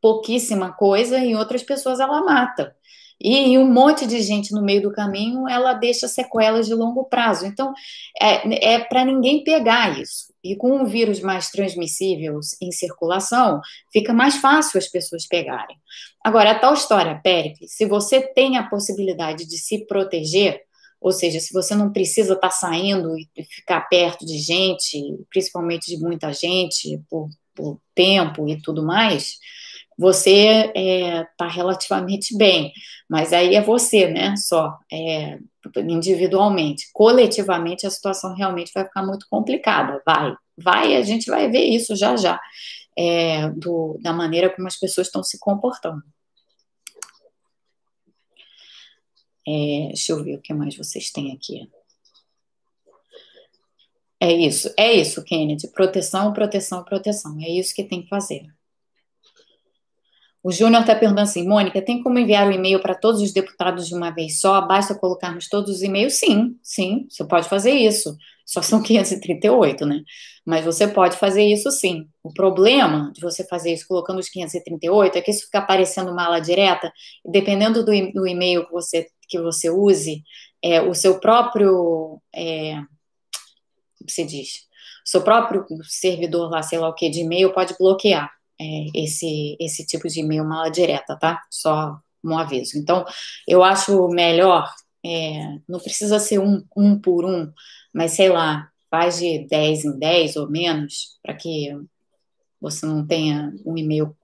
pouquíssima 0.00 0.72
coisa, 0.72 1.18
em 1.18 1.34
outras 1.34 1.62
pessoas 1.62 2.00
ela 2.00 2.22
mata. 2.22 2.74
E 3.20 3.56
um 3.56 3.72
monte 3.72 4.06
de 4.06 4.20
gente 4.20 4.52
no 4.52 4.62
meio 4.62 4.82
do 4.82 4.92
caminho, 4.92 5.48
ela 5.48 5.72
deixa 5.72 6.08
sequelas 6.08 6.66
de 6.66 6.74
longo 6.74 7.04
prazo. 7.04 7.46
Então, 7.46 7.72
é, 8.20 8.74
é 8.74 8.78
para 8.80 9.04
ninguém 9.04 9.44
pegar 9.44 9.98
isso. 9.98 10.34
E 10.42 10.56
com 10.56 10.72
um 10.76 10.84
vírus 10.84 11.20
mais 11.20 11.48
transmissível 11.48 12.38
em 12.60 12.70
circulação, 12.70 13.60
fica 13.92 14.12
mais 14.12 14.36
fácil 14.36 14.78
as 14.78 14.88
pessoas 14.88 15.26
pegarem. 15.26 15.76
Agora, 16.22 16.50
a 16.50 16.58
tal 16.58 16.74
história, 16.74 17.20
Péricles, 17.22 17.74
se 17.74 17.86
você 17.86 18.20
tem 18.20 18.58
a 18.58 18.68
possibilidade 18.68 19.46
de 19.46 19.56
se 19.56 19.86
proteger, 19.86 20.60
ou 21.00 21.12
seja, 21.12 21.38
se 21.38 21.52
você 21.52 21.74
não 21.74 21.92
precisa 21.92 22.34
estar 22.34 22.48
tá 22.48 22.54
saindo 22.54 23.16
e 23.16 23.44
ficar 23.44 23.82
perto 23.88 24.26
de 24.26 24.38
gente, 24.38 25.00
principalmente 25.30 25.86
de 25.86 26.02
muita 26.02 26.32
gente, 26.32 27.00
por 27.08 27.28
por 27.54 27.78
tempo 27.94 28.48
e 28.48 28.60
tudo 28.60 28.84
mais, 28.84 29.38
você 29.98 30.72
está 30.74 31.46
é, 31.46 31.50
relativamente 31.50 32.36
bem. 32.36 32.72
Mas 33.08 33.32
aí 33.32 33.54
é 33.54 33.60
você, 33.60 34.08
né? 34.08 34.34
Só 34.36 34.76
é, 34.92 35.38
individualmente. 35.78 36.88
Coletivamente, 36.92 37.86
a 37.86 37.90
situação 37.90 38.34
realmente 38.34 38.72
vai 38.74 38.84
ficar 38.84 39.04
muito 39.04 39.26
complicada. 39.30 40.02
Vai, 40.04 40.34
vai, 40.56 40.96
a 40.96 41.02
gente 41.02 41.30
vai 41.30 41.50
ver 41.50 41.64
isso 41.64 41.94
já 41.96 42.16
já, 42.16 42.40
é, 42.98 43.48
do, 43.50 43.98
da 44.02 44.12
maneira 44.12 44.50
como 44.50 44.66
as 44.66 44.78
pessoas 44.78 45.06
estão 45.06 45.22
se 45.22 45.38
comportando. 45.38 46.02
É, 49.46 49.88
deixa 49.88 50.12
eu 50.12 50.24
ver 50.24 50.36
o 50.36 50.40
que 50.40 50.54
mais 50.54 50.76
vocês 50.76 51.10
têm 51.10 51.32
aqui. 51.32 51.68
É 54.24 54.32
isso, 54.32 54.72
é 54.78 54.90
isso, 54.90 55.22
Kennedy. 55.22 55.68
Proteção, 55.68 56.32
proteção, 56.32 56.82
proteção. 56.82 57.36
É 57.42 57.50
isso 57.50 57.74
que 57.74 57.84
tem 57.84 58.00
que 58.00 58.08
fazer. 58.08 58.46
O 60.42 60.50
Júnior 60.50 60.80
está 60.80 60.94
perguntando 60.94 61.28
assim, 61.28 61.46
Mônica, 61.46 61.82
tem 61.82 62.02
como 62.02 62.18
enviar 62.18 62.46
o 62.46 62.48
um 62.48 62.52
e-mail 62.52 62.80
para 62.80 62.94
todos 62.94 63.20
os 63.20 63.34
deputados 63.34 63.86
de 63.86 63.94
uma 63.94 64.10
vez 64.10 64.40
só? 64.40 64.62
Basta 64.66 64.94
colocarmos 64.94 65.46
todos 65.46 65.76
os 65.76 65.82
e-mails? 65.82 66.14
Sim, 66.14 66.56
sim, 66.62 67.06
você 67.10 67.22
pode 67.22 67.50
fazer 67.50 67.72
isso. 67.72 68.16
Só 68.46 68.62
são 68.62 68.82
538, 68.82 69.84
né? 69.84 70.00
Mas 70.44 70.64
você 70.64 70.88
pode 70.88 71.18
fazer 71.18 71.44
isso 71.44 71.70
sim. 71.70 72.06
O 72.22 72.32
problema 72.32 73.12
de 73.14 73.20
você 73.20 73.44
fazer 73.44 73.74
isso 73.74 73.86
colocando 73.86 74.20
os 74.20 74.30
538 74.30 75.18
é 75.18 75.20
que 75.20 75.30
isso 75.30 75.44
fica 75.44 75.58
aparecendo 75.58 76.14
mala 76.14 76.40
direta, 76.40 76.90
e 77.26 77.30
dependendo 77.30 77.84
do, 77.84 77.92
do 78.12 78.26
e-mail 78.26 78.64
que 78.64 78.72
você, 78.72 79.06
que 79.28 79.38
você 79.38 79.68
use, 79.68 80.22
é, 80.62 80.80
o 80.80 80.94
seu 80.94 81.20
próprio. 81.20 82.22
É, 82.34 82.80
se 84.08 84.24
diz, 84.24 84.66
seu 85.04 85.22
próprio 85.22 85.66
servidor 85.84 86.50
lá, 86.50 86.62
sei 86.62 86.78
lá 86.78 86.88
o 86.88 86.94
que, 86.94 87.10
de 87.10 87.20
e-mail 87.20 87.52
pode 87.52 87.74
bloquear 87.78 88.30
é, 88.60 88.86
esse, 88.94 89.56
esse 89.60 89.84
tipo 89.86 90.08
de 90.08 90.20
e-mail 90.20 90.44
mala 90.44 90.70
direta, 90.70 91.16
tá? 91.16 91.42
Só 91.50 91.98
um 92.22 92.38
aviso. 92.38 92.78
Então, 92.78 93.04
eu 93.46 93.62
acho 93.62 94.08
melhor, 94.08 94.72
é, 95.04 95.58
não 95.68 95.78
precisa 95.78 96.18
ser 96.18 96.38
um, 96.38 96.64
um 96.76 96.98
por 96.98 97.24
um, 97.24 97.52
mas 97.92 98.12
sei 98.12 98.30
lá, 98.30 98.70
faz 98.90 99.18
de 99.18 99.46
10 99.48 99.84
em 99.84 99.98
10 99.98 100.36
ou 100.36 100.50
menos, 100.50 101.18
para 101.22 101.34
que 101.34 101.76
você 102.60 102.86
não 102.86 103.06
tenha 103.06 103.52
um 103.66 103.76
e-mail, 103.76 104.16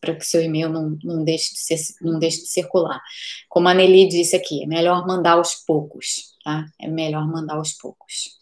para 0.00 0.14
que 0.14 0.26
seu 0.26 0.42
e-mail 0.42 0.68
não, 0.68 0.98
não, 1.02 1.24
deixe 1.24 1.54
de 1.54 1.60
ser, 1.60 1.78
não 2.02 2.18
deixe 2.18 2.42
de 2.42 2.48
circular. 2.48 3.00
Como 3.48 3.68
a 3.68 3.74
Nelly 3.74 4.08
disse 4.08 4.36
aqui, 4.36 4.62
é 4.62 4.66
melhor 4.66 5.06
mandar 5.06 5.32
aos 5.32 5.54
poucos, 5.54 6.36
tá? 6.44 6.66
É 6.78 6.86
melhor 6.88 7.26
mandar 7.26 7.54
aos 7.56 7.72
poucos. 7.72 8.39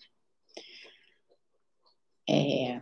É... 2.29 2.81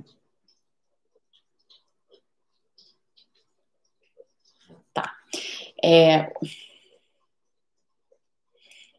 Tá. 4.93 5.15
É... 5.83 6.33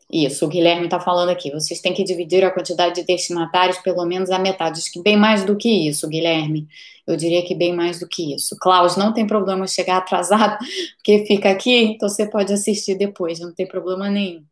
Isso, 0.10 0.46
o 0.46 0.48
Guilherme 0.48 0.86
está 0.86 1.00
falando 1.02 1.30
aqui. 1.30 1.52
Vocês 1.52 1.82
têm 1.82 1.94
que 1.94 2.04
dividir 2.04 2.44
a 2.46 2.52
quantidade 2.52 2.96
de 2.96 3.04
destinatários 3.06 3.78
pelo 3.80 4.06
menos 4.06 4.30
a 4.30 4.40
metade. 4.40 4.80
Acho 4.80 4.92
que 4.92 5.02
bem 5.02 5.18
mais 5.18 5.44
do 5.44 5.58
que 5.58 5.70
isso, 5.70 6.08
Guilherme. 6.08 6.68
Eu 7.06 7.18
diria 7.18 7.46
que 7.46 7.54
bem 7.54 7.76
mais 7.76 8.00
do 8.00 8.08
que 8.08 8.34
isso. 8.34 8.56
Klaus, 8.58 8.96
não 8.96 9.14
tem 9.14 9.28
problema 9.28 9.68
chegar 9.68 9.98
atrasado, 9.98 10.58
porque 10.98 11.26
fica 11.26 11.50
aqui, 11.50 11.76
então 11.76 12.08
você 12.08 12.30
pode 12.30 12.54
assistir 12.54 12.96
depois, 12.96 13.40
não 13.40 13.54
tem 13.54 13.68
problema 13.68 14.10
nenhum. 14.10 14.44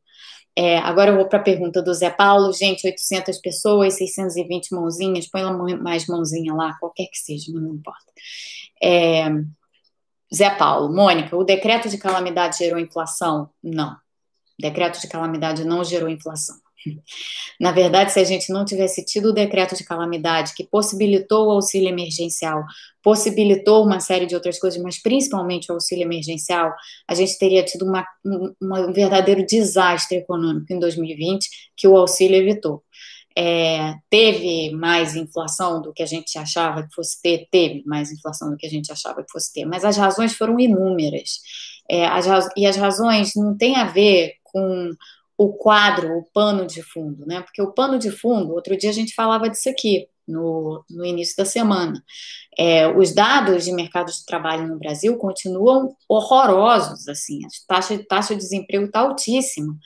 É, 0.57 0.77
agora 0.77 1.11
eu 1.11 1.15
vou 1.15 1.27
para 1.27 1.39
a 1.39 1.43
pergunta 1.43 1.81
do 1.81 1.93
Zé 1.93 2.09
Paulo. 2.09 2.53
Gente, 2.53 2.87
800 2.87 3.39
pessoas, 3.39 3.95
620 3.95 4.73
mãozinhas, 4.73 5.27
põe 5.27 5.43
mais 5.77 6.07
mãozinha 6.07 6.53
lá, 6.53 6.77
qualquer 6.79 7.07
que 7.07 7.17
seja, 7.17 7.51
não 7.51 7.75
importa. 7.75 8.11
É, 8.81 9.25
Zé 10.33 10.49
Paulo, 10.49 10.93
Mônica, 10.93 11.35
o 11.35 11.43
decreto 11.43 11.89
de 11.89 11.97
calamidade 11.97 12.57
gerou 12.57 12.79
inflação? 12.79 13.49
Não. 13.61 13.93
O 13.93 14.61
decreto 14.61 14.99
de 14.99 15.07
calamidade 15.07 15.65
não 15.65 15.83
gerou 15.83 16.09
inflação. 16.09 16.55
Na 17.59 17.71
verdade, 17.71 18.11
se 18.11 18.19
a 18.19 18.23
gente 18.23 18.51
não 18.51 18.65
tivesse 18.65 19.03
tido 19.03 19.29
o 19.29 19.33
decreto 19.33 19.75
de 19.75 19.83
calamidade 19.83 20.53
que 20.53 20.63
possibilitou 20.63 21.47
o 21.47 21.51
auxílio 21.51 21.89
emergencial, 21.89 22.63
possibilitou 23.01 23.85
uma 23.85 23.99
série 23.99 24.25
de 24.25 24.35
outras 24.35 24.59
coisas, 24.59 24.81
mas 24.81 25.01
principalmente 25.01 25.71
o 25.71 25.75
auxílio 25.75 26.03
emergencial, 26.03 26.73
a 27.07 27.15
gente 27.15 27.37
teria 27.37 27.63
tido 27.63 27.85
uma, 27.85 28.05
uma, 28.61 28.87
um 28.87 28.93
verdadeiro 28.93 29.45
desastre 29.45 30.17
econômico 30.17 30.71
em 30.73 30.79
2020 30.79 31.47
que 31.75 31.87
o 31.87 31.95
auxílio 31.95 32.37
evitou. 32.37 32.83
É, 33.37 33.93
teve 34.09 34.71
mais 34.71 35.13
inflação 35.13 35.81
do 35.81 35.91
que 35.91 36.01
a 36.01 36.05
gente 36.05 36.37
achava 36.37 36.83
que 36.83 36.95
fosse 36.95 37.21
ter, 37.21 37.47
teve 37.51 37.83
mais 37.85 38.09
inflação 38.09 38.49
do 38.49 38.55
que 38.55 38.65
a 38.65 38.69
gente 38.69 38.91
achava 38.91 39.21
que 39.23 39.31
fosse 39.31 39.51
ter, 39.51 39.65
mas 39.65 39.83
as 39.83 39.97
razões 39.97 40.33
foram 40.33 40.57
inúmeras. 40.57 41.41
É, 41.89 42.05
as, 42.07 42.25
e 42.55 42.65
as 42.65 42.77
razões 42.77 43.33
não 43.35 43.55
têm 43.55 43.75
a 43.75 43.85
ver 43.85 44.35
com 44.43 44.91
o 45.37 45.53
quadro, 45.53 46.17
o 46.17 46.23
pano 46.33 46.65
de 46.65 46.81
fundo, 46.81 47.25
né? 47.25 47.41
Porque 47.41 47.61
o 47.61 47.71
pano 47.71 47.99
de 47.99 48.11
fundo, 48.11 48.53
outro 48.53 48.77
dia 48.77 48.89
a 48.89 48.93
gente 48.93 49.13
falava 49.13 49.49
disso 49.49 49.69
aqui, 49.69 50.07
no, 50.27 50.83
no 50.89 51.05
início 51.05 51.35
da 51.37 51.45
semana. 51.45 52.03
É, 52.57 52.87
os 52.87 53.13
dados 53.13 53.65
de 53.65 53.71
mercado 53.71 54.11
de 54.11 54.25
trabalho 54.25 54.67
no 54.67 54.79
Brasil 54.79 55.17
continuam 55.17 55.95
horrorosos, 56.07 57.07
assim, 57.07 57.41
a 57.45 57.73
taxa, 57.73 58.03
taxa 58.07 58.33
de 58.35 58.41
desemprego 58.41 58.85
está 58.85 59.01
altíssima. 59.01 59.77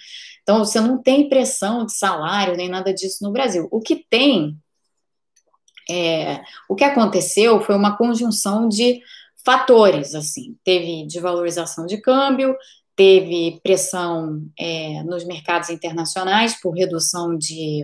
Então, 0.41 0.60
você 0.60 0.80
não 0.80 1.02
tem 1.02 1.30
pressão 1.30 1.86
de 1.86 1.93
salário 1.93 2.56
nem 2.56 2.70
nada 2.70 2.93
disso 2.93 3.24
no 3.24 3.32
Brasil. 3.32 3.68
O 3.72 3.80
que 3.82 4.06
tem, 4.10 4.58
é, 5.89 6.41
o 6.70 6.76
que 6.76 6.84
aconteceu 6.84 7.62
foi 7.62 7.76
uma 7.76 7.97
conjunção 7.97 8.68
de 8.68 9.02
fatores, 9.45 10.14
assim, 10.16 10.58
teve 10.64 11.08
desvalorização 11.08 11.86
de 11.86 12.00
câmbio, 12.02 12.56
teve 13.00 13.62
pressão 13.64 14.45
é, 14.60 15.02
nos 15.04 15.26
mercados 15.26 15.70
internacionais 15.70 16.60
por 16.60 16.72
redução 16.72 17.38
de, 17.38 17.82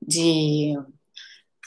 de 0.00 0.78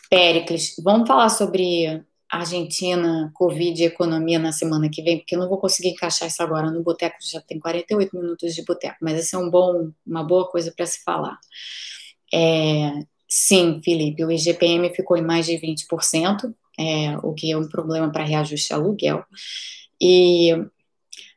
Péricles. 0.10 0.76
Vamos 0.82 1.06
falar 1.06 1.28
sobre 1.28 2.02
Argentina, 2.30 3.30
Covid 3.34 3.84
e 3.84 3.88
economia 3.88 4.40
na 4.40 4.54
semana 4.54 4.90
que 4.90 5.02
vem, 5.02 5.18
porque 5.18 5.36
eu 5.36 5.40
não 5.40 5.50
vou 5.50 5.58
conseguir 5.58 5.90
encaixar 5.90 6.30
isso 6.30 6.42
agora 6.42 6.72
no 6.72 6.82
boteco, 6.82 7.18
já 7.20 7.42
tem 7.42 7.60
48 7.60 8.18
minutos 8.18 8.56
de 8.56 8.64
boteco, 8.64 8.96
mas 9.02 9.20
esse 9.20 9.36
é 9.36 9.38
um 9.38 9.50
bom, 9.50 9.92
uma 10.08 10.24
boa 10.24 10.50
coisa 10.50 10.72
para 10.74 10.86
se 10.86 11.04
falar. 11.04 11.38
É, 12.34 12.94
sim, 13.28 13.82
Felipe, 13.84 14.24
o 14.24 14.32
IGPM 14.32 14.96
ficou 14.96 15.18
em 15.18 15.22
mais 15.22 15.46
de 15.46 15.58
20%, 15.58 16.56
é, 16.80 17.18
o 17.18 17.34
que 17.34 17.52
é 17.52 17.58
um 17.58 17.68
problema 17.68 18.10
para 18.10 18.24
reajuste 18.24 18.74
aluguel. 18.74 19.26
E 20.00 20.56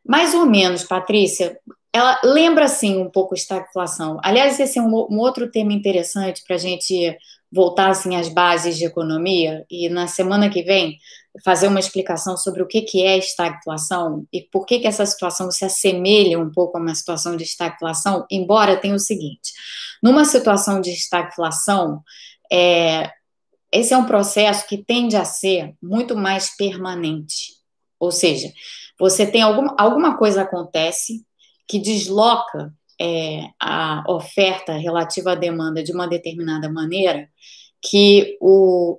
mais 0.05 0.35
ou 0.35 0.47
menos, 0.47 0.85
Patrícia. 0.85 1.59
Ela 1.93 2.21
lembra, 2.25 2.65
assim, 2.65 2.97
um 2.97 3.11
pouco 3.11 3.35
estagflação. 3.35 4.19
Aliás, 4.23 4.59
esse 4.59 4.79
é 4.79 4.83
um, 4.83 5.07
um 5.11 5.19
outro 5.19 5.51
tema 5.51 5.73
interessante 5.73 6.43
para 6.47 6.57
a 6.57 6.59
gente 6.59 7.17
voltar, 7.51 7.91
assim, 7.91 8.17
às 8.17 8.29
bases 8.29 8.77
de 8.77 8.85
economia 8.85 9.65
e, 9.71 9.89
na 9.89 10.09
semana 10.09 10.51
que 10.51 10.63
vem, 10.63 10.99
fazer 11.45 11.69
uma 11.69 11.81
explicação 11.81 12.37
sobre 12.37 12.63
o 12.63 12.67
que, 12.67 12.83
que 12.83 13.03
é 13.03 13.17
estagflação 13.17 14.27
e 14.33 14.43
por 14.43 14.67
que, 14.67 14.81
que 14.81 14.87
essa 14.87 15.07
situação 15.07 15.51
se 15.51 15.65
assemelha 15.65 16.39
um 16.39 16.51
pouco 16.51 16.77
a 16.77 16.81
uma 16.81 16.95
situação 16.95 17.37
de 17.37 17.45
estagflação, 17.45 18.27
embora 18.31 18.77
tenha 18.77 18.95
o 18.95 19.01
seguinte, 19.01 19.53
numa 20.03 20.25
situação 20.25 20.81
de 20.81 20.91
estagflação, 20.91 22.03
é, 22.53 23.11
esse 23.73 23.93
é 23.93 23.97
um 23.97 24.07
processo 24.07 24.67
que 24.69 24.79
tende 24.79 25.17
a 25.17 25.25
ser 25.25 25.75
muito 25.83 26.17
mais 26.17 26.57
permanente. 26.57 27.55
Ou 27.99 28.13
seja, 28.13 28.53
você 28.99 29.27
tem 29.27 29.43
alguma, 29.43 29.75
alguma 29.79 30.17
coisa 30.17 30.43
acontece 30.43 31.25
que 31.67 31.79
desloca 31.79 32.73
é, 33.01 33.49
a 33.61 34.05
oferta 34.09 34.73
relativa 34.75 35.33
à 35.33 35.35
demanda 35.35 35.83
de 35.83 35.93
uma 35.93 36.07
determinada 36.07 36.71
maneira, 36.71 37.29
que 37.83 38.37
o, 38.41 38.97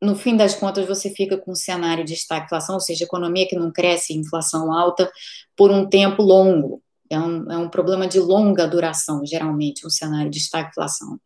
no 0.00 0.14
fim 0.14 0.36
das 0.36 0.54
contas 0.54 0.86
você 0.86 1.10
fica 1.10 1.36
com 1.36 1.52
um 1.52 1.56
cenário 1.56 2.04
de 2.04 2.14
estagflação, 2.14 2.76
ou 2.76 2.80
seja, 2.80 3.04
economia 3.04 3.48
que 3.48 3.56
não 3.56 3.72
cresce, 3.72 4.14
inflação 4.14 4.72
alta, 4.72 5.10
por 5.56 5.70
um 5.70 5.88
tempo 5.88 6.22
longo. 6.22 6.82
É 7.08 7.18
um, 7.18 7.52
é 7.52 7.56
um 7.56 7.68
problema 7.68 8.06
de 8.06 8.18
longa 8.18 8.66
duração, 8.66 9.24
geralmente, 9.24 9.86
um 9.86 9.90
cenário 9.90 10.30
de 10.30 10.38
estagflação. 10.38 11.20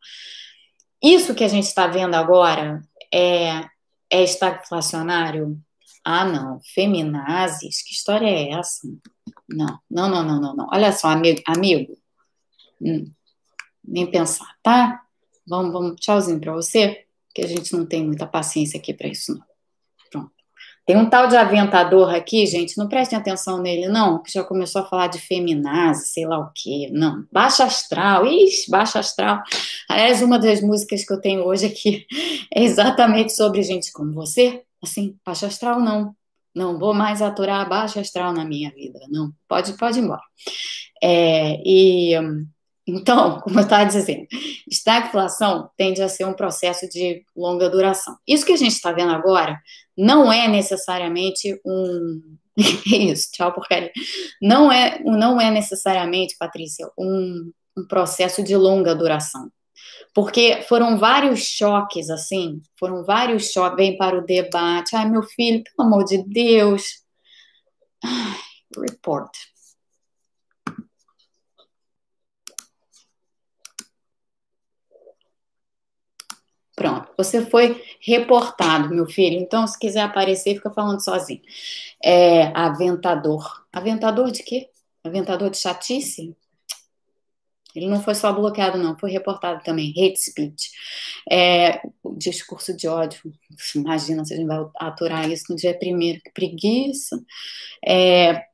Isso 1.03 1.34
que 1.34 1.44
a 1.44 1.48
gente 1.48 1.64
está 1.64 1.86
vendo 1.86 2.14
agora 2.14 2.82
é, 3.12 3.64
é 4.11 4.22
estagflacionário? 4.22 5.59
Ah, 6.05 6.24
não. 6.24 6.61
Feminazes? 6.74 7.82
Que 7.82 7.92
história 7.92 8.26
é 8.26 8.53
essa? 8.53 8.88
Não, 9.48 9.78
não, 9.90 10.09
não, 10.09 10.24
não, 10.24 10.40
não. 10.40 10.57
não. 10.57 10.68
Olha 10.72 10.92
só, 10.92 11.09
amigo. 11.09 11.40
amigo. 11.46 11.96
Hum, 12.80 13.12
nem 13.84 14.11
pensar, 14.11 14.57
tá? 14.62 15.03
Vamos, 15.46 15.72
vamos. 15.72 16.01
Tchauzinho 16.01 16.40
para 16.40 16.53
você, 16.53 17.05
que 17.34 17.42
a 17.42 17.46
gente 17.46 17.72
não 17.72 17.84
tem 17.84 18.05
muita 18.05 18.26
paciência 18.26 18.78
aqui 18.78 18.94
para 18.94 19.09
isso, 19.09 19.32
não. 19.34 19.51
Tem 20.86 20.96
um 20.96 21.09
tal 21.09 21.28
de 21.28 21.36
aventador 21.36 22.12
aqui, 22.12 22.44
gente, 22.46 22.76
não 22.76 22.88
prestem 22.88 23.16
atenção 23.16 23.62
nele, 23.62 23.86
não, 23.86 24.20
que 24.20 24.32
já 24.32 24.42
começou 24.42 24.82
a 24.82 24.84
falar 24.84 25.07
de 25.07 25.20
feminazi, 25.20 26.09
sei 26.09 26.26
lá 26.26 26.38
o 26.40 26.51
quê. 26.53 26.90
Não, 26.90 27.24
baixa 27.30 27.62
astral, 27.62 28.26
ixi, 28.26 28.68
baixa 28.68 28.98
astral. 28.98 29.40
Aliás, 29.88 30.20
uma 30.20 30.36
das 30.36 30.61
músicas 30.61 31.05
que 31.05 31.12
eu 31.12 31.20
tenho 31.20 31.44
hoje 31.44 31.66
aqui 31.66 32.07
é 32.53 32.64
exatamente 32.64 33.32
sobre 33.32 33.62
gente 33.62 33.92
como 33.92 34.12
você. 34.12 34.64
Assim, 34.83 35.18
baixa 35.24 35.47
astral 35.47 35.81
não. 35.81 36.14
Não 36.55 36.78
vou 36.78 36.93
mais 36.93 37.22
aturar 37.22 37.68
baixa 37.68 38.01
astral 38.01 38.33
na 38.33 38.45
minha 38.45 38.70
vida. 38.70 38.99
Não, 39.09 39.33
pode, 39.47 39.72
pode 39.74 39.99
ir 39.99 40.03
embora. 40.03 40.22
É, 41.03 41.62
e 41.64 42.14
então, 42.87 43.41
como 43.43 43.59
eu 43.59 43.62
estava 43.62 43.87
dizendo, 43.87 44.26
estagflação 44.68 45.70
tende 45.76 46.03
a 46.03 46.09
ser 46.09 46.24
um 46.24 46.35
processo 46.35 46.89
de 46.89 47.24
longa 47.37 47.68
duração. 47.70 48.16
Isso 48.26 48.45
que 48.45 48.53
a 48.53 48.57
gente 48.57 48.72
está 48.72 48.93
vendo 48.93 49.12
agora 49.12 49.59
não 49.97 50.33
é 50.33 50.49
necessariamente 50.49 51.61
um. 51.64 52.37
isso, 52.87 53.31
tchau, 53.33 53.53
porcaria. 53.53 53.93
Não 54.43 54.70
é, 54.70 55.01
não 55.05 55.41
é 55.41 55.51
necessariamente, 55.51 56.37
Patrícia, 56.39 56.89
um, 56.99 57.53
um 57.76 57.87
processo 57.87 58.43
de 58.43 58.57
longa 58.57 58.95
duração. 58.95 59.51
Porque 60.14 60.62
foram 60.68 60.98
vários 60.98 61.40
choques, 61.40 62.11
assim, 62.11 62.61
foram 62.78 63.05
vários 63.05 63.51
choques, 63.53 63.76
vem 63.76 63.96
para 63.96 64.18
o 64.18 64.24
debate. 64.24 64.96
Ai, 64.96 65.09
meu 65.09 65.22
filho, 65.22 65.62
pelo 65.64 65.88
amor 65.88 66.05
de 66.05 66.22
Deus. 66.24 66.82
Report. 68.76 69.30
Pronto, 76.80 77.11
você 77.14 77.44
foi 77.44 77.82
reportado, 78.01 78.88
meu 78.88 79.05
filho. 79.07 79.38
Então, 79.38 79.66
se 79.66 79.78
quiser 79.78 80.01
aparecer, 80.01 80.55
fica 80.55 80.70
falando 80.70 81.05
sozinho. 81.05 81.42
É, 82.03 82.44
aventador. 82.59 83.66
Aventador 83.70 84.30
de 84.30 84.42
quê? 84.42 84.70
Aventador 85.05 85.51
de 85.51 85.59
chatice? 85.59 86.34
Ele 87.75 87.89
não 87.89 88.03
foi 88.03 88.14
só 88.14 88.33
bloqueado, 88.33 88.79
não, 88.79 88.99
foi 88.99 89.11
reportado 89.11 89.62
também. 89.62 89.91
Hate 89.91 90.18
speech. 90.18 90.71
É, 91.31 91.81
discurso 92.16 92.77
de 92.77 92.89
ódio. 92.89 93.21
Imagina 93.75 94.25
se 94.25 94.35
a 94.35 94.37
gente 94.37 94.47
vai 94.47 94.59
aturar 94.77 95.31
isso 95.31 95.45
no 95.51 95.57
dia 95.57 95.79
primeiro. 95.79 96.21
Que 96.21 96.31
preguiça. 96.33 97.21
É, 97.87 98.45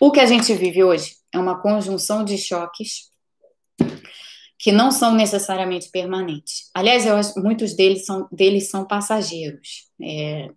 o 0.00 0.10
que 0.10 0.20
a 0.20 0.26
gente 0.26 0.52
vive 0.54 0.84
hoje 0.84 1.16
é 1.32 1.38
uma 1.38 1.60
conjunção 1.60 2.24
de 2.24 2.36
choques 2.38 3.08
que 4.58 4.72
não 4.72 4.90
são 4.90 5.14
necessariamente 5.14 5.88
permanentes. 5.88 6.70
Aliás, 6.74 7.06
eu 7.06 7.16
muitos 7.40 7.74
deles 7.74 8.04
são, 8.04 8.28
deles 8.32 8.68
são 8.68 8.84
passageiros. 8.84 9.88
É, 10.02 10.50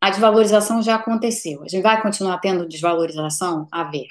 a 0.00 0.10
desvalorização 0.10 0.82
já 0.82 0.94
aconteceu. 0.94 1.62
A 1.62 1.68
gente 1.68 1.82
vai 1.82 2.00
continuar 2.00 2.38
tendo 2.38 2.66
desvalorização? 2.66 3.68
A 3.70 3.84
ver. 3.84 4.06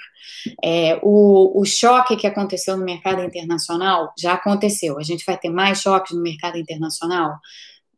É, 0.63 0.99
o, 1.01 1.59
o 1.59 1.65
choque 1.65 2.15
que 2.15 2.27
aconteceu 2.27 2.77
no 2.77 2.85
mercado 2.85 3.23
internacional 3.23 4.13
já 4.17 4.33
aconteceu. 4.33 4.99
A 4.99 5.03
gente 5.03 5.25
vai 5.25 5.37
ter 5.37 5.49
mais 5.49 5.81
choques 5.81 6.15
no 6.15 6.21
mercado 6.21 6.57
internacional? 6.57 7.39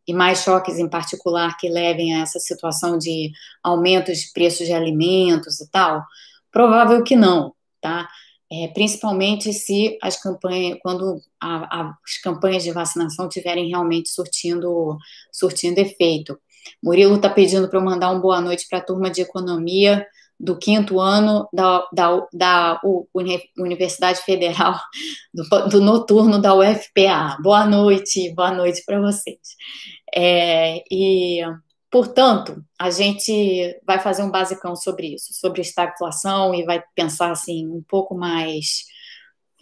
E 0.08 0.14
mais 0.14 0.44
choques 0.44 0.80
em 0.80 0.90
particular 0.90 1.58
que 1.58 1.70
levem 1.70 2.16
a 2.16 2.22
essa 2.22 2.40
situação 2.40 2.98
de 2.98 3.32
aumento 3.64 4.12
de 4.12 4.32
preços 4.34 4.66
de 4.66 4.74
alimentos 4.74 5.60
e 5.62 5.70
tal? 5.70 6.04
Provável 6.52 7.04
que 7.04 7.16
não, 7.16 7.54
tá? 7.80 8.08
é, 8.52 8.68
principalmente 8.68 9.54
se 9.54 9.98
as 10.02 10.22
campanhas, 10.22 10.78
quando 10.82 11.22
a, 11.40 11.82
a, 11.82 11.98
as 12.06 12.18
campanhas 12.22 12.64
de 12.64 12.72
vacinação 12.72 13.30
tiverem 13.30 13.70
realmente 13.70 14.10
surtindo, 14.10 14.98
surtindo 15.32 15.80
efeito. 15.80 16.38
Murilo 16.84 17.16
está 17.16 17.30
pedindo 17.30 17.70
para 17.70 17.80
eu 17.80 17.84
mandar 17.84 18.12
um 18.12 18.20
boa 18.20 18.42
noite 18.42 18.66
para 18.70 18.80
a 18.80 18.84
turma 18.84 19.10
de 19.10 19.22
economia 19.22 20.06
do 20.40 20.58
quinto 20.58 21.00
ano 21.00 21.48
da, 21.54 21.88
da, 21.94 22.28
da 22.34 22.82
Universidade 23.58 24.22
Federal, 24.22 24.80
do, 25.34 25.70
do, 25.70 25.82
noturno 25.82 26.42
da 26.42 26.56
UFPA. 26.56 27.38
Boa 27.44 27.66
noite, 27.66 28.34
boa 28.34 28.52
noite 28.52 28.84
para 28.86 29.00
vocês. 29.00 29.40
É, 30.14 30.84
e 30.92 31.42
Portanto, 31.92 32.64
a 32.80 32.90
gente 32.90 33.78
vai 33.86 34.00
fazer 34.00 34.24
um 34.24 34.32
basicão 34.32 34.78
sobre 34.78 35.14
isso, 35.14 35.34
sobre 35.34 35.60
estagflação 35.60 36.56
e 36.56 36.64
vai 36.64 36.82
pensar 36.96 37.32
assim 37.32 37.68
um 37.68 37.84
pouco 37.86 38.16
mais 38.16 38.86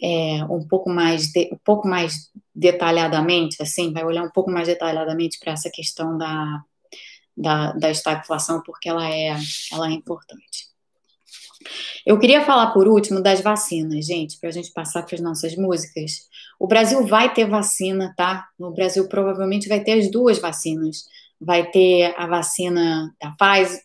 é, 0.00 0.44
um 0.44 0.66
pouco 0.66 0.88
mais 0.88 1.26
de, 1.32 1.50
um 1.52 1.58
pouco 1.64 1.88
mais 1.88 2.30
detalhadamente, 2.54 3.60
assim, 3.60 3.92
vai 3.92 4.04
olhar 4.04 4.22
um 4.22 4.30
pouco 4.30 4.50
mais 4.50 4.68
detalhadamente 4.68 5.38
para 5.40 5.52
essa 5.52 5.68
questão 5.70 6.16
da, 6.16 6.62
da, 7.40 7.72
da 7.72 7.90
estagflação, 7.90 8.62
porque 8.62 8.88
ela 8.88 9.08
é, 9.08 9.36
ela 9.72 9.88
é 9.88 9.92
importante. 9.92 10.68
Eu 12.06 12.18
queria 12.18 12.44
falar 12.44 12.72
por 12.72 12.88
último 12.88 13.22
das 13.22 13.40
vacinas, 13.40 14.06
gente, 14.06 14.38
para 14.38 14.48
a 14.48 14.52
gente 14.52 14.72
passar 14.72 15.04
para 15.04 15.14
as 15.14 15.20
nossas 15.20 15.54
músicas. 15.56 16.28
O 16.58 16.66
Brasil 16.66 17.06
vai 17.06 17.32
ter 17.32 17.46
vacina, 17.46 18.14
tá? 18.16 18.48
O 18.58 18.70
Brasil 18.70 19.06
provavelmente 19.08 19.68
vai 19.68 19.80
ter 19.80 19.98
as 19.98 20.10
duas 20.10 20.38
vacinas 20.38 21.04
vai 21.40 21.70
ter 21.70 22.14
a 22.18 22.26
vacina 22.26 23.14
da 23.20 23.30
Pfizer, 23.30 23.82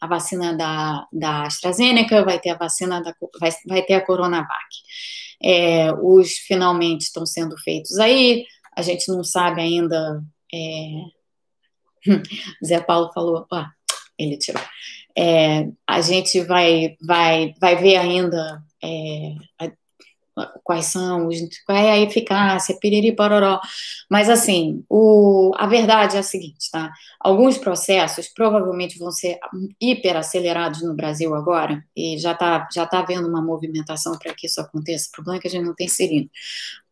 a 0.00 0.06
vacina 0.06 0.56
da, 0.56 1.06
da 1.12 1.42
AstraZeneca, 1.42 2.24
vai 2.24 2.40
ter 2.40 2.50
a 2.50 2.56
vacina 2.56 3.02
da 3.02 3.14
vai, 3.38 3.50
vai 3.66 3.82
ter 3.82 3.94
a 3.94 4.04
Coronavac. 4.04 4.48
É, 5.42 5.92
os 5.92 6.32
finalmente 6.46 7.02
estão 7.02 7.26
sendo 7.26 7.56
feitos 7.58 7.98
aí, 7.98 8.46
a 8.74 8.80
gente 8.80 9.08
não 9.08 9.22
sabe 9.22 9.60
ainda. 9.60 10.22
É... 10.52 11.13
Zé 12.64 12.80
Paulo 12.80 13.12
falou, 13.12 13.46
ah, 13.52 13.70
ele 14.18 14.38
tirou. 14.38 14.62
É, 15.16 15.68
a 15.86 16.00
gente 16.00 16.40
vai, 16.40 16.96
vai, 17.00 17.54
vai 17.60 17.76
ver 17.76 17.96
ainda 17.96 18.62
é, 18.82 19.34
quais 20.62 20.86
são, 20.86 21.28
os, 21.28 21.38
qual 21.64 21.78
é 21.78 21.92
a 21.92 21.98
eficácia, 21.98 22.76
piriri 22.80 23.14
pororó. 23.14 23.60
Mas, 24.10 24.28
assim, 24.28 24.84
o, 24.88 25.52
a 25.56 25.66
verdade 25.66 26.16
é 26.16 26.20
a 26.20 26.22
seguinte, 26.22 26.70
tá? 26.70 26.92
Alguns 27.20 27.58
processos 27.58 28.28
provavelmente 28.28 28.98
vão 28.98 29.10
ser 29.10 29.38
hiperacelerados 29.80 30.82
no 30.82 30.94
Brasil 30.94 31.34
agora, 31.34 31.84
e 31.96 32.18
já 32.18 32.32
está 32.32 32.68
já 32.72 32.86
tá 32.86 33.00
havendo 33.00 33.28
uma 33.28 33.42
movimentação 33.42 34.18
para 34.18 34.34
que 34.34 34.46
isso 34.46 34.60
aconteça. 34.60 35.08
O 35.08 35.12
problema 35.12 35.38
é 35.38 35.40
que 35.40 35.48
a 35.48 35.50
gente 35.50 35.64
não 35.64 35.74
tem 35.74 35.88
serino, 35.88 36.28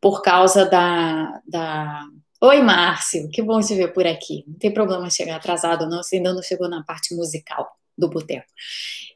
por 0.01 0.23
causa 0.23 0.65
da, 0.65 1.41
da 1.47 2.05
Oi, 2.45 2.61
Márcio, 2.61 3.29
que 3.31 3.41
bom 3.41 3.61
te 3.61 3.73
ver 3.77 3.93
por 3.93 4.05
aqui. 4.05 4.45
Não 4.49 4.59
tem 4.59 4.73
problema 4.75 5.09
chegar 5.09 5.37
atrasado, 5.37 5.89
não, 5.89 6.03
você 6.03 6.17
ainda 6.17 6.35
não 6.35 6.43
chegou 6.43 6.69
na 6.69 6.83
parte 6.83 7.15
musical 7.15 7.71
do 7.97 8.09
boteco. 8.11 8.47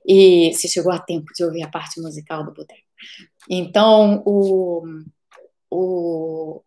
E 0.06 0.52
se 0.54 0.68
chegou 0.68 0.92
a 0.92 0.98
tempo 1.00 1.26
de 1.34 1.44
ouvir 1.44 1.62
a 1.64 1.68
parte 1.68 2.00
musical 2.00 2.44
do 2.44 2.54
boteco. 2.54 2.86
Então, 3.50 4.22
o, 4.24 4.84
o, 5.68 6.62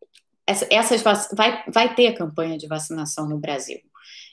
essas 0.69 1.01
vai, 1.33 1.63
vai 1.71 1.95
ter 1.95 2.13
campanha 2.13 2.57
de 2.57 2.67
vacinação 2.67 3.27
no 3.29 3.39
Brasil. 3.39 3.79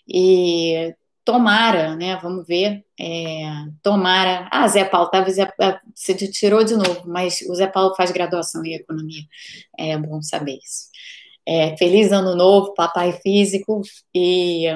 E 0.09 0.97
tomara, 1.24 1.95
né? 1.95 2.16
Vamos 2.22 2.45
ver. 2.45 2.85
É, 2.99 3.45
tomara. 3.83 4.49
Ah, 4.51 4.66
Zé 4.66 4.85
Paulo, 4.85 5.11
tá, 5.11 5.24
Zé, 5.31 5.43
é, 5.61 5.79
você 5.95 6.14
tirou 6.14 6.64
de 6.64 6.74
novo, 6.77 7.05
mas 7.07 7.41
o 7.43 7.55
Zé 7.55 7.68
Paulo 7.68 7.95
faz 7.95 8.11
graduação 8.11 8.64
em 8.64 8.74
economia. 8.74 9.22
É 9.79 9.97
bom 9.97 10.20
saber 10.22 10.59
isso. 10.62 10.87
É, 11.47 11.77
feliz 11.77 12.11
ano 12.13 12.35
novo, 12.35 12.75
papai 12.75 13.13
físico. 13.23 13.83
E 14.15 14.67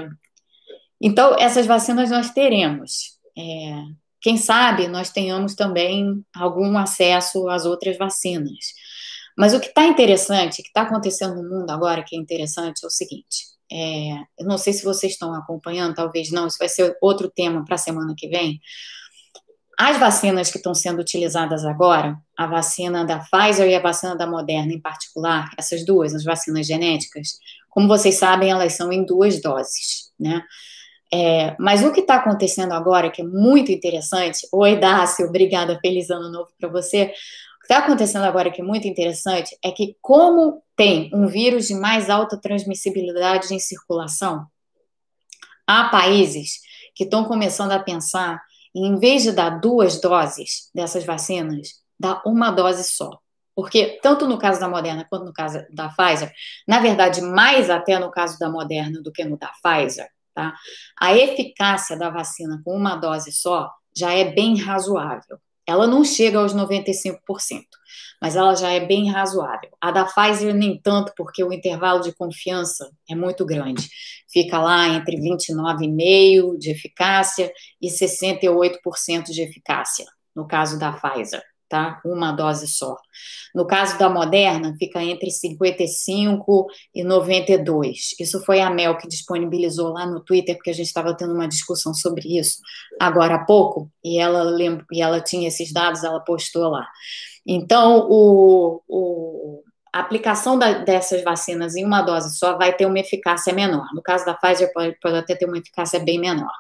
então, 1.01 1.35
essas 1.39 1.67
vacinas 1.67 2.11
nós 2.11 2.31
teremos. 2.31 3.19
É, 3.37 4.01
quem 4.21 4.37
sabe 4.37 4.87
nós 4.87 5.11
tenhamos 5.11 5.55
também 5.55 6.23
algum 6.35 6.77
acesso 6.77 7.49
às 7.49 7.65
outras 7.65 7.97
vacinas. 7.97 8.75
Mas 9.37 9.55
o 9.55 9.61
que 9.61 9.69
está 9.69 9.87
interessante, 9.87 10.63
que 10.63 10.69
está 10.69 10.83
acontecendo 10.83 11.43
no 11.43 11.49
mundo 11.49 11.71
agora, 11.71 12.05
que 12.07 12.15
é 12.15 12.19
interessante, 12.19 12.85
é 12.85 12.87
o 12.87 12.91
seguinte: 12.91 13.47
é, 13.73 14.13
eu 14.39 14.47
não 14.47 14.59
sei 14.59 14.73
se 14.73 14.85
vocês 14.85 15.13
estão 15.13 15.33
acompanhando, 15.35 15.95
talvez 15.95 16.31
não, 16.31 16.47
isso 16.47 16.59
vai 16.59 16.69
ser 16.69 16.97
outro 17.01 17.31
tema 17.31 17.65
para 17.65 17.77
a 17.77 17.79
semana 17.79 18.15
que 18.17 18.29
vem. 18.29 18.61
As 19.83 19.97
vacinas 19.97 20.51
que 20.51 20.59
estão 20.59 20.75
sendo 20.75 21.01
utilizadas 21.01 21.65
agora, 21.65 22.15
a 22.37 22.47
vacina 22.47 23.03
da 23.03 23.19
Pfizer 23.19 23.67
e 23.67 23.75
a 23.75 23.81
vacina 23.81 24.15
da 24.15 24.27
Moderna 24.27 24.75
em 24.75 24.79
particular, 24.79 25.49
essas 25.57 25.87
duas, 25.87 26.15
as 26.15 26.23
vacinas 26.23 26.67
genéticas, 26.67 27.39
como 27.71 27.89
vocês 27.89 28.17
sabem, 28.17 28.51
elas 28.51 28.75
são 28.75 28.93
em 28.93 29.07
duas 29.07 29.41
doses, 29.41 30.13
né? 30.21 30.45
É, 31.11 31.57
mas 31.59 31.83
o 31.83 31.91
que 31.93 32.01
está 32.01 32.17
acontecendo 32.17 32.73
agora, 32.73 33.11
que 33.11 33.23
é 33.23 33.25
muito 33.25 33.73
interessante, 33.73 34.47
oi 34.53 34.77
Dácio, 34.77 35.27
obrigada, 35.27 35.79
feliz 35.81 36.11
ano 36.11 36.31
novo 36.31 36.51
para 36.61 36.69
você. 36.69 37.05
O 37.05 37.61
que 37.61 37.73
está 37.73 37.79
acontecendo 37.79 38.25
agora, 38.25 38.51
que 38.51 38.61
é 38.61 38.65
muito 38.65 38.87
interessante, 38.87 39.57
é 39.65 39.71
que 39.71 39.97
como 40.03 40.63
tem 40.77 41.11
um 41.15 41.27
vírus 41.27 41.69
de 41.69 41.75
mais 41.75 42.11
alta 42.11 42.37
transmissibilidade 42.39 43.55
em 43.55 43.59
circulação, 43.59 44.45
há 45.67 45.89
países 45.89 46.61
que 46.95 47.05
estão 47.05 47.25
começando 47.25 47.73
a 47.73 47.79
pensar 47.79 48.43
em 48.75 48.99
vez 48.99 49.23
de 49.23 49.33
dar 49.33 49.61
duas 49.61 50.01
doses 50.01 50.71
dessas 50.75 51.05
vacinas, 51.05 51.81
dar 51.99 52.23
uma 52.25 52.51
dose 52.51 52.85
só. 52.85 53.19
Porque, 53.55 53.99
tanto 54.03 54.27
no 54.27 54.39
caso 54.39 54.61
da 54.61 54.69
Moderna 54.69 55.07
quanto 55.09 55.25
no 55.25 55.33
caso 55.33 55.59
da 55.71 55.89
Pfizer, 55.89 56.33
na 56.67 56.81
verdade, 56.81 57.21
mais 57.21 57.69
até 57.69 57.99
no 57.99 58.11
caso 58.11 58.39
da 58.39 58.49
Moderna 58.49 59.03
do 59.03 59.13
que 59.13 59.25
no 59.25 59.37
da 59.37 59.51
Pfizer, 59.63 60.09
tá? 60.35 60.55
A 60.99 61.15
eficácia 61.15 61.97
da 61.99 62.09
vacina 62.09 62.61
com 62.65 62.75
uma 62.75 62.97
dose 62.97 63.33
só 63.33 63.71
já 63.95 64.13
é 64.15 64.25
bem 64.25 64.57
razoável. 64.59 65.39
Ela 65.67 65.87
não 65.87 66.05
chega 66.05 66.39
aos 66.39 66.55
95%, 66.55 67.19
mas 68.21 68.37
ela 68.37 68.55
já 68.55 68.71
é 68.71 68.81
bem 68.81 69.11
razoável. 69.11 69.71
A 69.81 69.91
da 69.91 70.05
Pfizer, 70.05 70.55
nem 70.55 70.81
tanto, 70.81 71.13
porque 71.17 71.45
o 71.45 71.53
intervalo 71.53 72.01
de 72.01 72.15
confiança 72.15 72.91
é 73.09 73.15
muito 73.15 73.45
grande. 73.45 73.89
Fica 74.33 74.59
lá 74.59 74.89
entre 74.89 75.17
29,5% 75.17 76.59
de 76.59 76.71
eficácia 76.71 77.53
e 77.81 77.89
68% 77.89 79.25
de 79.25 79.43
eficácia, 79.43 80.07
no 80.35 80.47
caso 80.47 80.79
da 80.79 80.93
Pfizer 80.93 81.43
tá? 81.71 82.01
Uma 82.05 82.33
dose 82.33 82.67
só. 82.67 82.97
No 83.55 83.67
caso 83.67 83.97
da 83.99 84.11
Moderna, 84.11 84.75
fica 84.79 85.03
entre 85.03 85.31
55 85.31 86.67
e 86.95 87.03
92. 87.03 88.15
Isso 88.21 88.45
foi 88.45 88.61
a 88.61 88.69
Mel 88.69 88.99
que 88.99 89.09
disponibilizou 89.09 89.93
lá 89.93 90.05
no 90.05 90.21
Twitter, 90.21 90.57
porque 90.57 90.71
a 90.71 90.75
gente 90.75 90.89
estava 90.89 91.17
tendo 91.17 91.33
uma 91.33 91.49
discussão 91.49 91.95
sobre 91.95 92.39
isso 92.39 92.59
agora 93.01 93.37
há 93.37 93.45
pouco, 93.45 93.91
e 94.05 94.19
ela, 94.19 94.43
lembra, 94.43 94.85
e 94.93 95.01
ela 95.01 95.21
tinha 95.21 95.49
esses 95.49 95.73
dados, 95.73 96.05
ela 96.05 96.21
postou 96.21 96.69
lá. 96.69 96.87
Então, 97.47 98.07
o, 98.11 98.83
o 98.87 99.63
a 99.93 100.01
aplicação 100.01 100.59
da, 100.59 100.73
dessas 100.73 101.23
vacinas 101.25 101.75
em 101.75 101.85
uma 101.85 102.03
dose 102.03 102.37
só 102.39 102.57
vai 102.57 102.73
ter 102.75 102.87
uma 102.87 102.99
eficácia 102.99 103.53
menor. 103.53 103.87
No 103.93 104.01
caso 104.03 104.25
da 104.25 104.35
Pfizer, 104.35 104.73
pode, 104.73 104.97
pode, 105.01 105.17
até 105.17 105.35
ter 105.35 105.47
uma 105.47 105.59
eficácia 105.59 105.99
bem 105.99 106.19
menor. 106.19 106.53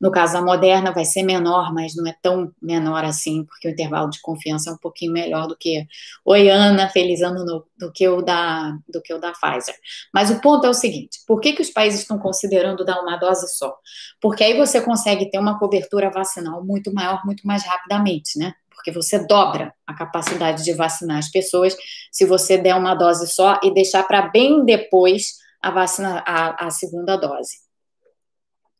No 0.00 0.10
caso 0.10 0.32
da 0.32 0.42
Moderna, 0.42 0.92
vai 0.92 1.04
ser 1.04 1.22
menor, 1.22 1.72
mas 1.72 1.94
não 1.94 2.06
é 2.06 2.14
tão 2.20 2.52
menor 2.60 3.04
assim, 3.04 3.44
porque 3.44 3.68
o 3.68 3.70
intervalo 3.70 4.10
de 4.10 4.20
confiança 4.20 4.70
é 4.70 4.72
um 4.72 4.78
pouquinho 4.78 5.12
melhor 5.12 5.46
do 5.46 5.56
que 5.56 5.86
Oi, 6.24 6.48
Ana, 6.48 6.88
feliz 6.88 7.22
ano 7.22 7.44
novo, 7.44 7.66
do 7.78 7.92
que 7.92 8.08
o 8.08 8.20
da, 8.20 8.76
do 8.88 9.00
que 9.00 9.14
o 9.14 9.18
da 9.18 9.32
Pfizer. 9.32 9.74
Mas 10.12 10.30
o 10.30 10.40
ponto 10.40 10.66
é 10.66 10.70
o 10.70 10.74
seguinte: 10.74 11.20
por 11.26 11.40
que, 11.40 11.52
que 11.52 11.62
os 11.62 11.70
países 11.70 12.00
estão 12.00 12.18
considerando 12.18 12.84
dar 12.84 13.00
uma 13.00 13.16
dose 13.16 13.46
só? 13.56 13.76
Porque 14.20 14.42
aí 14.42 14.56
você 14.56 14.80
consegue 14.80 15.30
ter 15.30 15.38
uma 15.38 15.58
cobertura 15.58 16.10
vacinal 16.10 16.64
muito 16.64 16.92
maior, 16.92 17.24
muito 17.24 17.46
mais 17.46 17.64
rapidamente, 17.64 18.38
né? 18.38 18.54
Porque 18.74 18.90
você 18.90 19.26
dobra 19.26 19.74
a 19.86 19.94
capacidade 19.94 20.64
de 20.64 20.72
vacinar 20.74 21.18
as 21.18 21.30
pessoas 21.30 21.76
se 22.10 22.24
você 22.24 22.58
der 22.58 22.74
uma 22.74 22.94
dose 22.94 23.26
só 23.26 23.58
e 23.62 23.72
deixar 23.72 24.04
para 24.04 24.28
bem 24.28 24.64
depois 24.64 25.36
a 25.60 25.70
vacina, 25.70 26.22
a, 26.26 26.66
a 26.66 26.70
segunda 26.70 27.16
dose. 27.16 27.58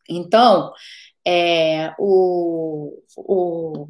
Então, 0.09 0.73
é, 1.25 1.95
o, 1.99 3.01
o, 3.17 3.87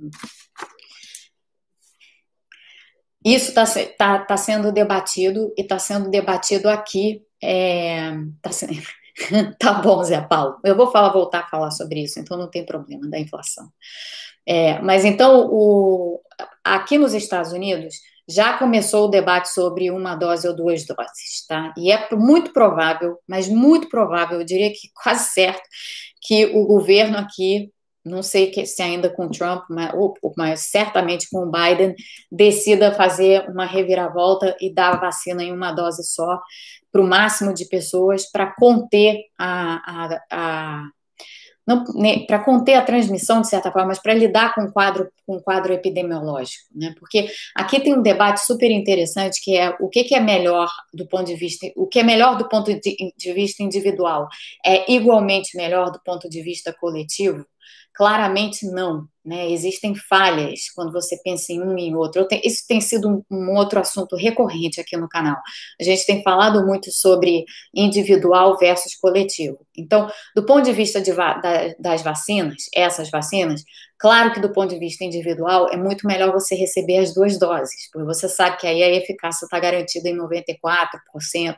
isso 3.24 3.48
está 3.48 3.64
tá, 3.96 4.24
tá 4.24 4.36
sendo 4.36 4.72
debatido 4.72 5.52
e 5.56 5.62
está 5.62 5.78
sendo 5.78 6.10
debatido 6.10 6.68
aqui. 6.68 7.24
É, 7.42 8.12
tá, 8.40 8.52
sendo, 8.52 8.74
tá 9.58 9.74
bom, 9.74 10.02
Zé 10.02 10.20
Paulo. 10.20 10.58
Eu 10.64 10.76
vou 10.76 10.90
falar, 10.90 11.12
voltar 11.12 11.40
a 11.40 11.46
falar 11.46 11.70
sobre 11.70 12.02
isso, 12.02 12.18
então 12.18 12.36
não 12.36 12.50
tem 12.50 12.64
problema 12.64 13.08
da 13.08 13.18
inflação. 13.18 13.68
É, 14.46 14.80
mas 14.80 15.04
então, 15.04 15.48
o, 15.50 16.20
aqui 16.64 16.98
nos 16.98 17.14
Estados 17.14 17.52
Unidos, 17.52 17.94
já 18.28 18.56
começou 18.56 19.06
o 19.06 19.10
debate 19.10 19.48
sobre 19.48 19.90
uma 19.90 20.14
dose 20.14 20.46
ou 20.48 20.54
duas 20.54 20.84
doses, 20.86 21.46
tá? 21.48 21.72
E 21.76 21.90
é 21.90 22.08
muito 22.12 22.52
provável, 22.52 23.18
mas 23.28 23.48
muito 23.48 23.88
provável, 23.88 24.40
eu 24.40 24.46
diria 24.46 24.70
que 24.70 24.88
quase 24.94 25.32
certo, 25.32 25.62
que 26.20 26.46
o 26.46 26.64
governo 26.66 27.18
aqui, 27.18 27.70
não 28.04 28.22
sei 28.22 28.52
se 28.66 28.82
ainda 28.82 29.08
com 29.08 29.28
Trump, 29.28 29.64
mas, 29.70 29.92
mas 30.36 30.60
certamente 30.60 31.28
com 31.30 31.44
o 31.44 31.50
Biden, 31.50 31.94
decida 32.30 32.92
fazer 32.92 33.48
uma 33.48 33.64
reviravolta 33.64 34.56
e 34.60 34.72
dar 34.72 34.94
a 34.94 35.00
vacina 35.00 35.42
em 35.42 35.52
uma 35.52 35.72
dose 35.72 36.04
só 36.04 36.40
para 36.90 37.00
o 37.00 37.06
máximo 37.06 37.54
de 37.54 37.64
pessoas 37.66 38.30
para 38.30 38.54
conter 38.54 39.18
a, 39.38 40.08
a, 40.08 40.20
a 40.30 40.84
né, 41.94 42.24
para 42.26 42.40
conter 42.40 42.74
a 42.74 42.82
transmissão, 42.82 43.40
de 43.40 43.48
certa 43.48 43.70
forma, 43.70 43.88
mas 43.88 44.00
para 44.00 44.12
lidar 44.12 44.52
com 44.52 44.62
o 44.62 44.72
quadro, 44.72 45.08
com 45.24 45.36
o 45.36 45.42
quadro 45.42 45.72
epidemiológico, 45.72 46.64
né? 46.74 46.92
Porque 46.98 47.28
aqui 47.54 47.78
tem 47.78 47.94
um 47.94 48.02
debate 48.02 48.44
super 48.44 48.70
interessante 48.70 49.40
que 49.42 49.56
é 49.56 49.70
o 49.80 49.88
que, 49.88 50.02
que 50.02 50.14
é 50.14 50.20
melhor 50.20 50.68
do 50.92 51.06
ponto 51.06 51.26
de 51.26 51.36
vista, 51.36 51.66
o 51.76 51.86
que 51.86 52.00
é 52.00 52.02
melhor 52.02 52.36
do 52.36 52.48
ponto 52.48 52.72
de, 52.74 53.14
de 53.16 53.32
vista 53.32 53.62
individual 53.62 54.28
é 54.64 54.92
igualmente 54.92 55.56
melhor 55.56 55.92
do 55.92 56.00
ponto 56.04 56.28
de 56.28 56.42
vista 56.42 56.72
coletivo? 56.72 57.46
Claramente 57.94 58.66
não, 58.66 59.06
né? 59.24 59.50
Existem 59.50 59.94
falhas 59.94 60.70
quando 60.74 60.92
você 60.92 61.16
pensa 61.22 61.52
em 61.52 61.60
um 61.62 61.78
e 61.78 61.82
em 61.82 61.94
outro. 61.94 62.26
Isso 62.42 62.64
tem 62.66 62.80
sido 62.80 63.08
um, 63.08 63.24
um, 63.30 63.56
outro 63.56 63.78
assunto 63.78 64.16
recorrente 64.16 64.80
aqui 64.80 64.96
no 64.96 65.08
canal. 65.08 65.36
A 65.80 65.84
gente 65.84 66.04
tem 66.04 66.22
falado 66.22 66.66
muito 66.66 66.90
sobre 66.90 67.44
individual 67.72 68.58
versus 68.58 68.96
coletivo. 68.96 69.64
Então, 69.76 70.10
do 70.34 70.44
ponto 70.44 70.64
de 70.64 70.72
vista 70.72 71.00
de, 71.00 71.12
da, 71.12 71.74
das 71.78 72.02
vacinas, 72.02 72.64
essas 72.74 73.10
vacinas, 73.10 73.62
claro 73.98 74.32
que 74.32 74.40
do 74.40 74.52
ponto 74.52 74.70
de 74.70 74.78
vista 74.78 75.04
individual 75.04 75.68
é 75.70 75.76
muito 75.76 76.06
melhor 76.06 76.32
você 76.32 76.56
receber 76.56 76.98
as 76.98 77.14
duas 77.14 77.38
doses, 77.38 77.88
porque 77.92 78.06
você 78.06 78.28
sabe 78.28 78.56
que 78.56 78.66
aí 78.66 78.82
a 78.82 78.90
eficácia 78.90 79.44
está 79.44 79.60
garantida 79.60 80.08
em 80.08 80.16
94%, 80.16 80.56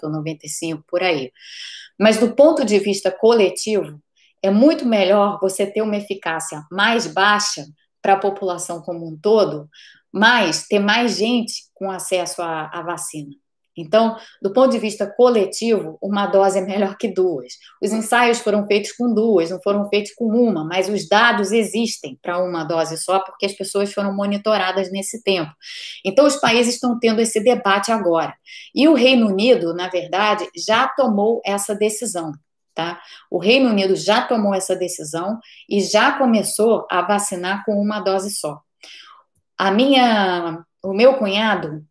95% 0.03 0.83
por 0.87 1.03
aí. 1.03 1.33
Mas 1.99 2.19
do 2.19 2.35
ponto 2.35 2.65
de 2.65 2.79
vista 2.79 3.11
coletivo, 3.11 4.01
é 4.45 4.51
muito 4.51 4.85
melhor 4.85 5.39
você 5.41 5.65
ter 5.67 5.81
uma 5.81 5.97
eficácia 5.97 6.63
mais 6.71 7.07
baixa 7.07 7.65
para 8.03 8.13
a 8.13 8.19
população 8.19 8.83
como 8.83 9.09
um 9.09 9.17
todo, 9.17 9.67
mas 10.13 10.67
ter 10.69 10.79
mais 10.79 11.17
gente 11.17 11.63
com 11.73 11.91
acesso 11.91 12.43
à, 12.43 12.67
à, 12.67 12.83
vacina. 12.83 13.31
Então, 13.75 14.17
do 14.43 14.53
ponto 14.53 14.71
de 14.71 14.79
vista 14.79 15.07
coletivo, 15.07 15.99
uma 16.01 16.27
dose 16.27 16.59
é 16.59 16.61
melhor 16.61 16.97
que 16.99 17.09
duas. 17.09 17.55
Os 17.83 17.91
ensaios 17.91 18.39
foram 18.39 18.67
feitos 18.67 18.93
com 18.93 19.13
duas, 19.15 19.51
não 19.51 19.61
foram 19.63 19.89
feitos 19.89 20.13
com 20.15 20.27
uma, 20.27 20.63
mas 20.63 20.91
os 20.91 21.09
dados 21.09 21.51
existem 21.51 22.19
para 22.21 22.39
uma 22.39 22.65
dose 22.65 22.99
só, 22.99 23.21
porque 23.21 23.47
as 23.47 23.55
pessoas 23.55 23.95
foram 23.95 24.15
monitoradas 24.15 24.93
nesse 24.93 25.23
tempo. 25.23 25.51
Então, 26.05 26.27
os 26.27 26.37
países 26.37 26.75
estão 26.75 26.99
tendo 26.99 27.21
esse 27.23 27.43
debate 27.43 27.91
agora. 27.91 28.35
E 28.75 28.87
o 28.87 28.95
Reino 28.95 29.27
Unido, 29.27 29.73
na 29.75 29.89
verdade, 29.89 30.47
já 30.55 30.87
tomou 30.87 31.41
essa 31.47 31.75
decisão. 31.75 32.31
Tá? 32.75 33.01
O 33.31 33.39
Reino 33.39 33.71
Unido 33.71 33.95
já 33.95 34.23
tomou 34.23 34.53
essa 34.53 34.75
decisão 34.75 35.39
e 35.69 35.81
já 35.81 36.19
começou 36.19 36.87
a 36.91 37.03
vacinar 37.03 37.65
com 37.65 37.81
uma 37.81 38.01
dose 38.01 38.35
só. 38.35 38.61
A 39.57 39.71
minha, 39.71 40.65
o 40.83 40.93
meu 40.93 41.15
cunhado 41.15 41.87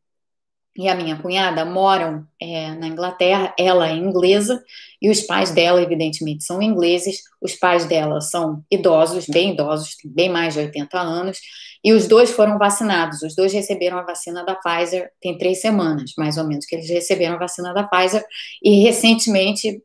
e 0.75 0.89
a 0.89 0.95
minha 0.95 1.15
cunhada 1.15 1.63
moram 1.63 2.25
é, 2.41 2.71
na 2.71 2.87
Inglaterra, 2.87 3.53
ela 3.59 3.87
é 3.87 3.93
inglesa 3.93 4.61
e 4.99 5.09
os 5.09 5.21
pais 5.21 5.51
dela, 5.51 5.81
evidentemente, 5.81 6.43
são 6.43 6.61
ingleses. 6.61 7.21
Os 7.39 7.53
pais 7.55 7.85
dela 7.85 8.19
são 8.21 8.63
idosos, 8.71 9.27
bem 9.27 9.53
idosos, 9.53 9.95
bem 10.03 10.29
mais 10.29 10.55
de 10.55 10.61
80 10.61 10.99
anos, 10.99 11.39
e 11.83 11.93
os 11.93 12.07
dois 12.07 12.31
foram 12.31 12.57
vacinados. 12.57 13.21
Os 13.21 13.35
dois 13.35 13.53
receberam 13.53 13.99
a 13.99 14.03
vacina 14.03 14.43
da 14.43 14.55
Pfizer 14.55 15.11
tem 15.21 15.37
três 15.37 15.61
semanas, 15.61 16.13
mais 16.17 16.37
ou 16.37 16.45
menos, 16.45 16.65
que 16.65 16.75
eles 16.75 16.89
receberam 16.89 17.35
a 17.35 17.39
vacina 17.39 17.71
da 17.71 17.83
Pfizer, 17.83 18.25
e 18.63 18.81
recentemente, 18.81 19.79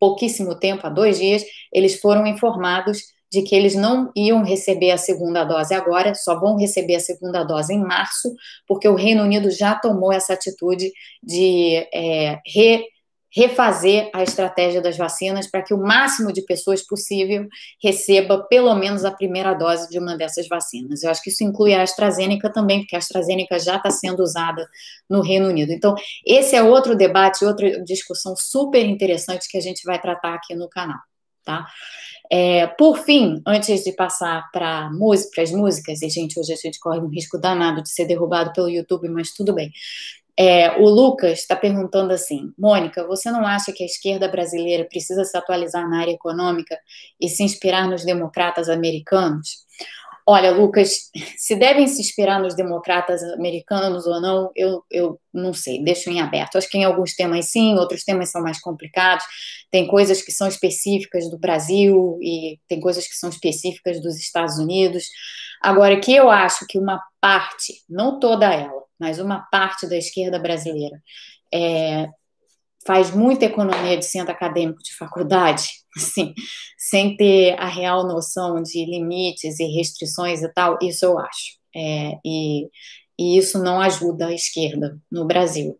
pouquíssimo 0.00 0.58
tempo, 0.58 0.86
há 0.86 0.90
dois 0.90 1.18
dias, 1.18 1.44
eles 1.72 2.00
foram 2.00 2.26
informados 2.26 3.02
de 3.30 3.42
que 3.42 3.54
eles 3.54 3.76
não 3.76 4.10
iam 4.16 4.42
receber 4.42 4.90
a 4.90 4.98
segunda 4.98 5.44
dose 5.44 5.72
agora, 5.72 6.14
só 6.14 6.40
vão 6.40 6.56
receber 6.56 6.96
a 6.96 7.00
segunda 7.00 7.44
dose 7.44 7.72
em 7.72 7.78
março, 7.78 8.34
porque 8.66 8.88
o 8.88 8.96
Reino 8.96 9.22
Unido 9.22 9.50
já 9.50 9.74
tomou 9.76 10.12
essa 10.12 10.32
atitude 10.32 10.90
de 11.22 11.86
é, 11.94 12.40
re, 12.44 12.84
refazer 13.32 14.10
a 14.12 14.22
estratégia 14.22 14.80
das 14.80 14.96
vacinas 14.96 15.46
para 15.46 15.62
que 15.62 15.72
o 15.72 15.78
máximo 15.78 16.32
de 16.32 16.42
pessoas 16.42 16.82
possível 16.82 17.46
receba 17.82 18.42
pelo 18.48 18.74
menos 18.74 19.04
a 19.04 19.10
primeira 19.10 19.54
dose 19.54 19.88
de 19.88 19.98
uma 19.98 20.16
dessas 20.16 20.48
vacinas. 20.48 21.02
Eu 21.02 21.10
acho 21.10 21.22
que 21.22 21.30
isso 21.30 21.44
inclui 21.44 21.72
a 21.72 21.82
AstraZeneca 21.82 22.52
também, 22.52 22.80
porque 22.80 22.96
a 22.96 22.98
AstraZeneca 22.98 23.58
já 23.58 23.76
está 23.76 23.90
sendo 23.90 24.22
usada 24.22 24.68
no 25.08 25.20
Reino 25.20 25.48
Unido. 25.48 25.72
Então, 25.72 25.94
esse 26.26 26.56
é 26.56 26.62
outro 26.62 26.96
debate, 26.96 27.44
outra 27.44 27.82
discussão 27.84 28.34
super 28.36 28.84
interessante 28.84 29.48
que 29.48 29.58
a 29.58 29.62
gente 29.62 29.82
vai 29.84 30.00
tratar 30.00 30.34
aqui 30.34 30.54
no 30.54 30.68
canal, 30.68 30.98
tá? 31.44 31.66
É, 32.32 32.68
por 32.68 32.98
fim, 32.98 33.42
antes 33.44 33.82
de 33.82 33.92
passar 33.92 34.48
para 34.52 34.86
as 34.86 35.50
músicas, 35.50 36.00
e 36.00 36.08
gente, 36.08 36.38
hoje 36.38 36.52
a 36.52 36.56
gente 36.56 36.78
corre 36.78 37.00
um 37.00 37.08
risco 37.08 37.36
danado 37.36 37.82
de 37.82 37.90
ser 37.90 38.06
derrubado 38.06 38.52
pelo 38.52 38.68
YouTube, 38.68 39.08
mas 39.08 39.32
tudo 39.32 39.52
bem. 39.52 39.72
É, 40.42 40.78
o 40.78 40.88
Lucas 40.88 41.40
está 41.40 41.54
perguntando 41.54 42.14
assim: 42.14 42.50
Mônica, 42.58 43.06
você 43.06 43.30
não 43.30 43.46
acha 43.46 43.72
que 43.72 43.82
a 43.82 43.86
esquerda 43.86 44.26
brasileira 44.26 44.86
precisa 44.88 45.22
se 45.22 45.36
atualizar 45.36 45.86
na 45.86 46.00
área 46.00 46.12
econômica 46.12 46.78
e 47.20 47.28
se 47.28 47.42
inspirar 47.42 47.86
nos 47.86 48.06
democratas 48.06 48.70
americanos? 48.70 49.66
Olha, 50.26 50.50
Lucas, 50.50 51.10
se 51.36 51.54
devem 51.56 51.86
se 51.86 52.00
inspirar 52.00 52.40
nos 52.40 52.54
democratas 52.54 53.22
americanos 53.34 54.06
ou 54.06 54.18
não, 54.18 54.50
eu, 54.56 54.82
eu 54.90 55.20
não 55.30 55.52
sei, 55.52 55.84
deixo 55.84 56.08
em 56.08 56.22
aberto. 56.22 56.56
Acho 56.56 56.70
que 56.70 56.78
em 56.78 56.84
alguns 56.84 57.14
temas 57.14 57.50
sim, 57.50 57.74
outros 57.74 58.02
temas 58.02 58.30
são 58.30 58.40
mais 58.40 58.58
complicados. 58.58 59.26
Tem 59.70 59.86
coisas 59.86 60.22
que 60.22 60.32
são 60.32 60.48
específicas 60.48 61.28
do 61.28 61.38
Brasil 61.38 62.18
e 62.22 62.58
tem 62.66 62.80
coisas 62.80 63.06
que 63.06 63.14
são 63.14 63.28
específicas 63.28 64.00
dos 64.00 64.16
Estados 64.16 64.58
Unidos. 64.58 65.04
Agora, 65.60 66.00
que 66.00 66.14
eu 66.14 66.30
acho 66.30 66.64
que 66.66 66.78
uma 66.78 66.98
parte, 67.20 67.74
não 67.90 68.18
toda 68.18 68.50
ela, 68.54 68.88
mas 69.00 69.18
uma 69.18 69.40
parte 69.50 69.88
da 69.88 69.96
esquerda 69.96 70.38
brasileira 70.38 71.00
é, 71.52 72.08
faz 72.86 73.10
muita 73.10 73.44
economia 73.44 73.96
de 73.96 74.04
centro 74.04 74.32
acadêmico 74.32 74.82
de 74.82 74.96
faculdade, 74.96 75.68
assim, 75.96 76.34
sem 76.78 77.16
ter 77.16 77.58
a 77.58 77.66
real 77.66 78.06
noção 78.06 78.62
de 78.62 78.84
limites 78.84 79.58
e 79.58 79.64
restrições 79.64 80.42
e 80.42 80.48
tal, 80.52 80.78
isso 80.82 81.04
eu 81.04 81.18
acho. 81.18 81.58
É, 81.74 82.12
e, 82.24 82.68
e 83.18 83.38
isso 83.38 83.62
não 83.62 83.80
ajuda 83.80 84.28
a 84.28 84.34
esquerda 84.34 84.98
no 85.10 85.26
Brasil. 85.26 85.78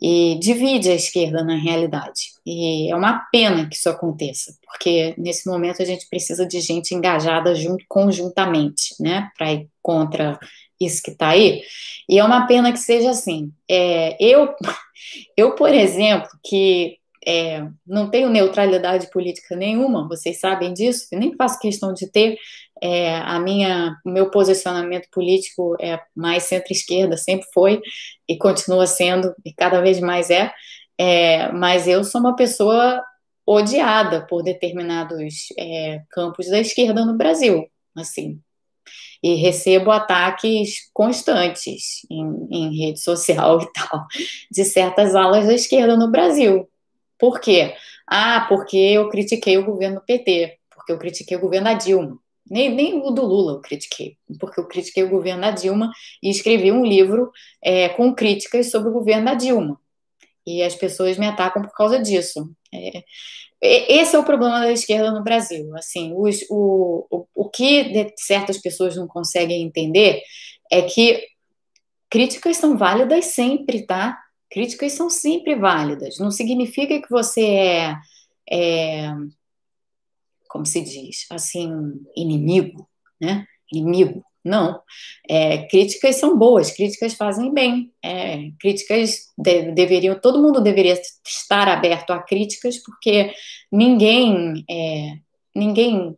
E 0.00 0.38
divide 0.38 0.90
a 0.90 0.94
esquerda 0.94 1.42
na 1.42 1.56
realidade. 1.56 2.32
E 2.46 2.88
é 2.90 2.94
uma 2.94 3.26
pena 3.32 3.68
que 3.68 3.74
isso 3.74 3.88
aconteça, 3.88 4.56
porque 4.64 5.12
nesse 5.18 5.48
momento 5.48 5.82
a 5.82 5.84
gente 5.84 6.08
precisa 6.08 6.46
de 6.46 6.60
gente 6.60 6.94
engajada 6.94 7.52
junto, 7.52 7.84
conjuntamente, 7.88 8.94
né, 9.00 9.28
para 9.36 9.52
ir 9.52 9.68
contra 9.82 10.38
isso 10.80 11.02
que 11.02 11.10
está 11.10 11.30
aí. 11.30 11.62
E 12.08 12.18
é 12.18 12.24
uma 12.24 12.46
pena 12.46 12.72
que 12.72 12.78
seja 12.78 13.10
assim. 13.10 13.52
É, 13.68 14.16
eu, 14.20 14.54
eu, 15.36 15.54
por 15.54 15.72
exemplo, 15.72 16.28
que 16.44 16.98
é, 17.26 17.66
não 17.86 18.08
tenho 18.10 18.30
neutralidade 18.30 19.10
política 19.10 19.54
nenhuma, 19.54 20.08
vocês 20.08 20.40
sabem 20.40 20.72
disso, 20.72 21.08
eu 21.12 21.18
nem 21.18 21.36
faço 21.36 21.58
questão 21.58 21.92
de 21.92 22.10
ter. 22.10 22.38
É, 22.80 23.16
a 23.16 23.40
minha, 23.40 23.96
o 24.06 24.10
meu 24.10 24.30
posicionamento 24.30 25.08
político 25.10 25.76
é 25.80 26.00
mais 26.14 26.44
centro-esquerda, 26.44 27.16
sempre 27.16 27.46
foi 27.52 27.80
e 28.28 28.38
continua 28.38 28.86
sendo, 28.86 29.34
e 29.44 29.52
cada 29.52 29.80
vez 29.80 29.98
mais 30.00 30.30
é, 30.30 30.52
é 30.96 31.50
mas 31.52 31.88
eu 31.88 32.04
sou 32.04 32.20
uma 32.20 32.36
pessoa 32.36 33.02
odiada 33.44 34.26
por 34.26 34.42
determinados 34.44 35.48
é, 35.58 36.02
campos 36.10 36.48
da 36.48 36.60
esquerda 36.60 37.04
no 37.04 37.16
Brasil, 37.16 37.66
assim, 37.96 38.40
e 39.22 39.34
recebo 39.34 39.90
ataques 39.90 40.90
constantes 40.92 42.06
em, 42.10 42.48
em 42.50 42.78
rede 42.78 43.00
social 43.00 43.60
e 43.60 43.72
tal, 43.72 44.06
de 44.50 44.64
certas 44.64 45.14
alas 45.14 45.46
da 45.46 45.54
esquerda 45.54 45.96
no 45.96 46.10
Brasil. 46.10 46.68
Por 47.18 47.40
quê? 47.40 47.74
Ah, 48.06 48.46
porque 48.48 48.76
eu 48.76 49.08
critiquei 49.08 49.58
o 49.58 49.64
governo 49.64 50.00
PT, 50.06 50.58
porque 50.74 50.92
eu 50.92 50.98
critiquei 50.98 51.36
o 51.36 51.40
governo 51.40 51.64
da 51.64 51.74
Dilma. 51.74 52.18
Nem, 52.50 52.74
nem 52.74 52.94
o 52.94 53.10
do 53.10 53.26
Lula 53.26 53.52
eu 53.54 53.60
critiquei, 53.60 54.16
porque 54.40 54.58
eu 54.58 54.66
critiquei 54.66 55.02
o 55.02 55.10
governo 55.10 55.42
da 55.42 55.50
Dilma 55.50 55.92
e 56.22 56.30
escrevi 56.30 56.72
um 56.72 56.84
livro 56.84 57.30
é, 57.62 57.90
com 57.90 58.14
críticas 58.14 58.70
sobre 58.70 58.88
o 58.88 58.92
governo 58.92 59.26
da 59.26 59.34
Dilma. 59.34 59.78
E 60.48 60.62
as 60.62 60.74
pessoas 60.74 61.18
me 61.18 61.26
atacam 61.26 61.60
por 61.60 61.72
causa 61.72 62.00
disso. 62.00 62.50
É, 62.72 63.04
esse 63.60 64.16
é 64.16 64.18
o 64.18 64.24
problema 64.24 64.60
da 64.60 64.72
esquerda 64.72 65.10
no 65.10 65.22
Brasil. 65.22 65.76
Assim, 65.76 66.14
os, 66.16 66.40
o, 66.48 67.06
o, 67.10 67.26
o 67.34 67.50
que 67.50 68.14
certas 68.16 68.56
pessoas 68.56 68.96
não 68.96 69.06
conseguem 69.06 69.62
entender 69.62 70.22
é 70.72 70.80
que 70.80 71.22
críticas 72.08 72.56
são 72.56 72.78
válidas 72.78 73.26
sempre, 73.26 73.84
tá? 73.84 74.18
Críticas 74.50 74.92
são 74.92 75.10
sempre 75.10 75.54
válidas. 75.54 76.18
Não 76.18 76.30
significa 76.30 76.98
que 77.02 77.10
você 77.10 77.44
é, 77.44 77.94
é 78.50 79.12
como 80.48 80.64
se 80.64 80.80
diz, 80.80 81.26
assim, 81.30 81.70
inimigo, 82.16 82.88
né? 83.20 83.46
Inimigo. 83.70 84.24
Não. 84.44 84.80
É, 85.28 85.66
críticas 85.66 86.16
são 86.16 86.36
boas, 86.36 86.70
críticas 86.70 87.14
fazem 87.14 87.52
bem. 87.52 87.92
É, 88.02 88.50
críticas 88.60 89.28
de, 89.36 89.72
deveriam, 89.72 90.18
todo 90.18 90.42
mundo 90.42 90.60
deveria 90.60 91.00
estar 91.26 91.68
aberto 91.68 92.10
a 92.10 92.22
críticas, 92.22 92.78
porque 92.78 93.32
ninguém, 93.70 94.64
é, 94.70 95.18
ninguém 95.54 96.16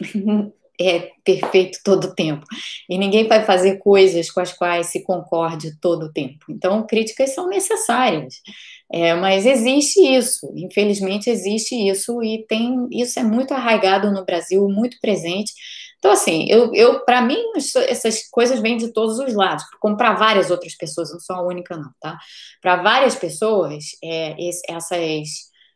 é 0.80 1.10
perfeito 1.24 1.78
todo 1.84 2.04
o 2.04 2.14
tempo. 2.14 2.44
E 2.88 2.98
ninguém 2.98 3.26
vai 3.26 3.44
fazer 3.44 3.78
coisas 3.78 4.30
com 4.30 4.40
as 4.40 4.52
quais 4.52 4.88
se 4.88 5.02
concorde 5.02 5.78
todo 5.80 6.04
o 6.06 6.12
tempo. 6.12 6.46
Então, 6.50 6.86
críticas 6.86 7.34
são 7.34 7.48
necessárias. 7.48 8.34
É, 8.92 9.14
mas 9.14 9.44
existe 9.46 10.00
isso, 10.00 10.52
infelizmente 10.54 11.28
existe 11.28 11.74
isso, 11.74 12.22
e 12.22 12.46
tem 12.46 12.86
isso 12.92 13.18
é 13.18 13.22
muito 13.24 13.52
arraigado 13.52 14.12
no 14.12 14.24
Brasil, 14.24 14.68
muito 14.68 14.98
presente. 15.00 15.52
Então, 16.06 16.14
assim, 16.14 16.46
eu, 16.48 16.72
eu 16.72 17.04
para 17.04 17.20
mim, 17.20 17.36
essas 17.88 18.28
coisas 18.30 18.60
vêm 18.60 18.76
de 18.76 18.92
todos 18.92 19.18
os 19.18 19.34
lados, 19.34 19.64
como 19.80 19.96
para 19.96 20.14
várias 20.14 20.52
outras 20.52 20.76
pessoas, 20.76 21.10
não 21.10 21.18
sou 21.18 21.34
a 21.34 21.42
única, 21.42 21.76
não, 21.76 21.90
tá? 22.00 22.16
Para 22.62 22.76
várias 22.76 23.16
pessoas, 23.16 23.86
é, 24.04 24.36
esse, 24.38 24.62
essas, 24.68 25.28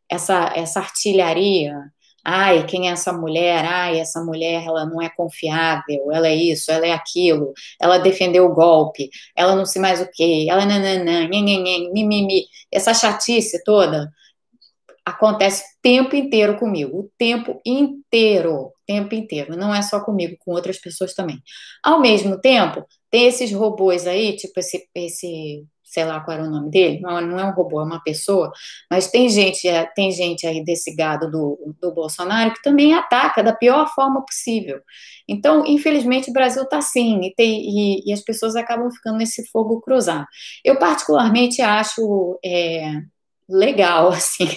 essa, 0.09 0.53
essa 0.55 0.79
artilharia, 0.79 1.75
ai, 2.25 2.65
quem 2.65 2.89
é 2.89 2.93
essa 2.93 3.13
mulher? 3.13 3.65
Ai, 3.65 3.99
essa 3.99 4.23
mulher, 4.23 4.65
ela 4.65 4.87
não 4.87 5.03
é 5.03 5.09
confiável, 5.09 6.13
ela 6.13 6.29
é 6.29 6.35
isso, 6.37 6.71
ela 6.71 6.87
é 6.87 6.93
aquilo, 6.93 7.53
ela 7.81 7.99
defendeu 7.99 8.47
o 8.47 8.55
golpe, 8.55 9.11
ela 9.35 9.57
não 9.57 9.67
sei 9.67 9.83
mais 9.83 10.01
o 10.01 10.09
quê, 10.13 10.47
ela 10.49 10.65
nananã, 10.65 11.27
mimimi, 11.29 12.45
essa 12.71 12.95
chatice 12.95 13.65
toda, 13.65 14.13
acontece 15.11 15.63
o 15.63 15.83
tempo 15.83 16.17
inteiro 16.17 16.59
comigo, 16.59 17.01
o 17.01 17.11
tempo 17.19 17.61
inteiro, 17.65 18.73
tempo 18.87 19.15
inteiro, 19.15 19.57
não 19.57 19.75
é 19.75 19.83
só 19.83 20.01
comigo, 20.01 20.37
com 20.41 20.53
outras 20.53 20.79
pessoas 20.79 21.15
também. 21.15 21.41
Ao 21.83 22.01
mesmo 22.01 22.41
tempo, 22.41 22.85
tem 23.11 23.27
esses 23.27 23.53
robôs 23.53 24.07
aí, 24.07 24.37
tipo 24.37 24.59
esse, 24.61 24.89
esse 24.95 25.65
sei 25.91 26.05
lá 26.05 26.21
qual 26.21 26.37
era 26.37 26.47
o 26.47 26.51
nome 26.51 26.71
dele, 26.71 27.01
não, 27.01 27.21
não 27.21 27.39
é 27.39 27.45
um 27.45 27.53
robô, 27.53 27.81
é 27.81 27.85
uma 27.85 28.01
pessoa, 28.03 28.53
mas 28.89 29.11
tem 29.11 29.29
gente, 29.29 29.67
é, 29.67 29.85
tem 29.87 30.13
gente 30.13 30.47
aí 30.47 30.63
desse 30.65 30.95
gado 30.95 31.29
do, 31.29 31.75
do 31.81 31.93
Bolsonaro 31.93 32.55
que 32.55 32.63
também 32.63 32.95
ataca 32.95 33.43
da 33.43 33.53
pior 33.53 33.93
forma 33.93 34.25
possível. 34.25 34.81
Então, 35.29 35.65
infelizmente, 35.67 36.31
o 36.31 36.33
Brasil 36.33 36.63
está 36.63 36.79
assim, 36.79 37.21
e, 37.25 37.35
tem, 37.35 37.61
e, 37.61 38.03
e, 38.07 38.13
as 38.13 38.21
pessoas 38.23 38.55
acabam 38.55 38.91
ficando 38.91 39.19
nesse 39.19 39.49
fogo 39.51 39.81
cruzado. 39.81 40.27
Eu, 40.65 40.79
particularmente, 40.79 41.61
acho 41.61 42.39
é, 42.45 43.03
legal, 43.51 44.09
assim, 44.13 44.49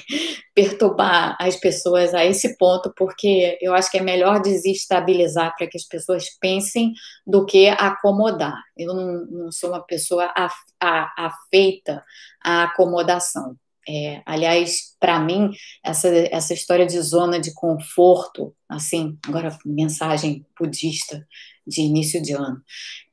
perturbar 0.55 1.35
as 1.39 1.55
pessoas 1.55 2.13
a 2.13 2.23
esse 2.25 2.57
ponto, 2.57 2.93
porque 2.95 3.57
eu 3.61 3.73
acho 3.73 3.89
que 3.89 3.97
é 3.97 4.01
melhor 4.01 4.41
desestabilizar 4.41 5.53
para 5.57 5.67
que 5.67 5.77
as 5.77 5.85
pessoas 5.85 6.25
pensem 6.39 6.93
do 7.25 7.45
que 7.45 7.67
acomodar. 7.67 8.57
Eu 8.77 8.93
não, 8.93 9.25
não 9.25 9.51
sou 9.51 9.69
uma 9.69 9.81
pessoa 9.81 10.31
afeita 11.17 12.03
à 12.43 12.63
acomodação. 12.63 13.55
É, 13.87 14.21
aliás, 14.25 14.95
para 14.97 15.19
mim, 15.19 15.51
essa, 15.83 16.07
essa 16.07 16.53
história 16.53 16.85
de 16.85 17.01
zona 17.01 17.39
de 17.39 17.53
conforto, 17.53 18.55
assim, 18.69 19.17
agora 19.27 19.57
mensagem 19.65 20.45
budista 20.57 21.25
de 21.67 21.81
início 21.81 22.21
de 22.21 22.33
ano, 22.33 22.61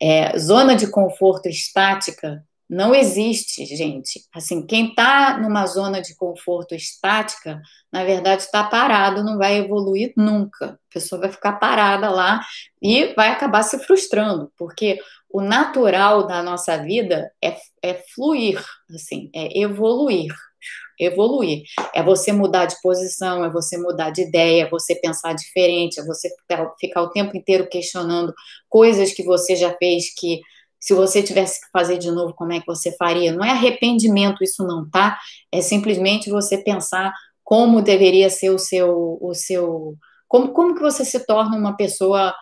é, 0.00 0.36
zona 0.38 0.76
de 0.76 0.88
conforto 0.88 1.48
estática 1.48 2.44
não 2.70 2.94
existe, 2.94 3.66
gente. 3.66 4.20
Assim, 4.32 4.64
quem 4.64 4.90
está 4.90 5.36
numa 5.38 5.66
zona 5.66 6.00
de 6.00 6.14
conforto 6.14 6.72
estática, 6.72 7.60
na 7.92 8.04
verdade, 8.04 8.42
está 8.42 8.62
parado, 8.62 9.24
não 9.24 9.36
vai 9.36 9.56
evoluir 9.56 10.12
nunca. 10.16 10.78
A 10.88 10.94
pessoa 10.94 11.20
vai 11.20 11.32
ficar 11.32 11.54
parada 11.54 12.08
lá 12.10 12.40
e 12.80 13.12
vai 13.14 13.30
acabar 13.30 13.64
se 13.64 13.76
frustrando, 13.80 14.52
porque 14.56 15.00
o 15.28 15.40
natural 15.40 16.28
da 16.28 16.44
nossa 16.44 16.76
vida 16.78 17.32
é, 17.42 17.56
é 17.82 17.94
fluir, 18.14 18.64
assim, 18.94 19.28
é 19.34 19.60
evoluir. 19.60 20.32
Evoluir 20.96 21.62
é 21.92 22.02
você 22.02 22.30
mudar 22.30 22.66
de 22.66 22.80
posição, 22.80 23.44
é 23.44 23.50
você 23.50 23.78
mudar 23.78 24.10
de 24.10 24.22
ideia, 24.22 24.64
é 24.64 24.70
você 24.70 24.94
pensar 24.94 25.32
diferente, 25.32 25.98
é 25.98 26.04
você 26.04 26.28
ficar, 26.78 27.02
o 27.02 27.10
tempo 27.10 27.36
inteiro 27.36 27.68
questionando 27.68 28.32
coisas 28.68 29.12
que 29.12 29.24
você 29.24 29.56
já 29.56 29.74
fez 29.76 30.14
que 30.14 30.40
se 30.80 30.94
você 30.94 31.22
tivesse 31.22 31.60
que 31.60 31.70
fazer 31.70 31.98
de 31.98 32.10
novo, 32.10 32.34
como 32.34 32.52
é 32.52 32.60
que 32.60 32.66
você 32.66 32.96
faria? 32.96 33.32
Não 33.32 33.44
é 33.44 33.50
arrependimento 33.50 34.42
isso 34.42 34.66
não, 34.66 34.88
tá? 34.88 35.18
É 35.52 35.60
simplesmente 35.60 36.30
você 36.30 36.58
pensar 36.58 37.12
como 37.44 37.82
deveria 37.82 38.30
ser 38.30 38.50
o 38.50 38.58
seu 38.58 39.18
o 39.20 39.34
seu 39.34 39.96
como 40.28 40.52
como 40.52 40.74
que 40.74 40.80
você 40.80 41.04
se 41.04 41.26
torna 41.26 41.56
uma 41.56 41.76
pessoa 41.76 42.34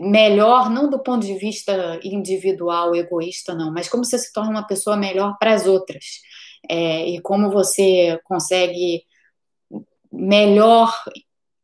melhor, 0.00 0.68
não 0.70 0.90
do 0.90 0.98
ponto 1.02 1.24
de 1.24 1.38
vista 1.38 1.98
individual, 2.02 2.94
egoísta, 2.94 3.54
não, 3.54 3.72
mas 3.72 3.88
como 3.88 4.04
você 4.04 4.18
se 4.18 4.32
torna 4.32 4.50
uma 4.50 4.66
pessoa 4.66 4.96
melhor 4.96 5.36
para 5.38 5.52
as 5.54 5.66
outras. 5.66 6.04
É, 6.68 7.08
e 7.08 7.20
como 7.20 7.50
você 7.50 8.18
consegue 8.24 9.04
melhor 10.12 10.92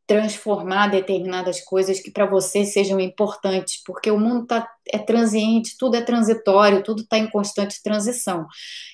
transformar 0.07 0.89
determinadas 0.89 1.61
coisas 1.61 2.01
que 2.01 2.11
para 2.11 2.27
você 2.27 2.65
sejam 2.65 2.99
importantes, 2.99 3.81
porque 3.85 4.11
o 4.11 4.19
mundo 4.19 4.47
tá, 4.47 4.69
é 4.93 4.99
transiente, 4.99 5.77
tudo 5.79 5.97
é 5.97 6.03
transitório, 6.03 6.83
tudo 6.83 7.03
está 7.03 7.19
em 7.19 7.31
constante 7.31 7.83
transição. 7.83 8.47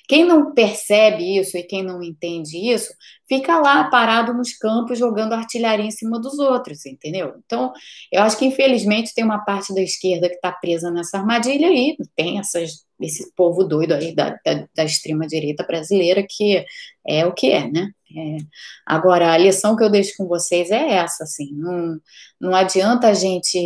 Quem 0.07 0.23
não 0.23 0.53
percebe 0.53 1.37
isso 1.37 1.57
e 1.57 1.63
quem 1.63 1.83
não 1.83 2.01
entende 2.03 2.57
isso, 2.71 2.93
fica 3.27 3.59
lá 3.59 3.85
parado 3.85 4.33
nos 4.33 4.53
campos 4.53 4.99
jogando 4.99 5.33
artilharia 5.33 5.85
em 5.85 5.91
cima 5.91 6.19
dos 6.19 6.37
outros, 6.37 6.85
entendeu? 6.85 7.33
Então, 7.45 7.73
eu 8.11 8.21
acho 8.21 8.37
que 8.37 8.45
infelizmente 8.45 9.13
tem 9.13 9.23
uma 9.23 9.39
parte 9.43 9.73
da 9.73 9.81
esquerda 9.81 10.29
que 10.29 10.35
está 10.35 10.51
presa 10.51 10.91
nessa 10.91 11.17
armadilha 11.17 11.67
e 11.67 11.97
tem 12.15 12.39
essas, 12.39 12.85
esse 13.01 13.33
povo 13.35 13.63
doido 13.63 13.93
aí 13.93 14.13
da, 14.13 14.29
da, 14.45 14.67
da 14.75 14.83
extrema-direita 14.83 15.63
brasileira 15.65 16.25
que 16.27 16.63
é 17.07 17.25
o 17.25 17.33
que 17.33 17.51
é, 17.51 17.69
né? 17.69 17.91
É. 18.15 18.37
Agora, 18.85 19.31
a 19.31 19.37
lição 19.37 19.75
que 19.75 19.83
eu 19.83 19.89
deixo 19.89 20.13
com 20.17 20.27
vocês 20.27 20.71
é 20.71 20.93
essa, 20.93 21.23
assim, 21.23 21.51
não, 21.53 22.01
não 22.39 22.55
adianta 22.55 23.07
a 23.07 23.13
gente 23.13 23.59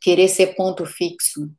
querer 0.00 0.28
ser 0.28 0.54
ponto 0.54 0.86
fixo. 0.86 1.50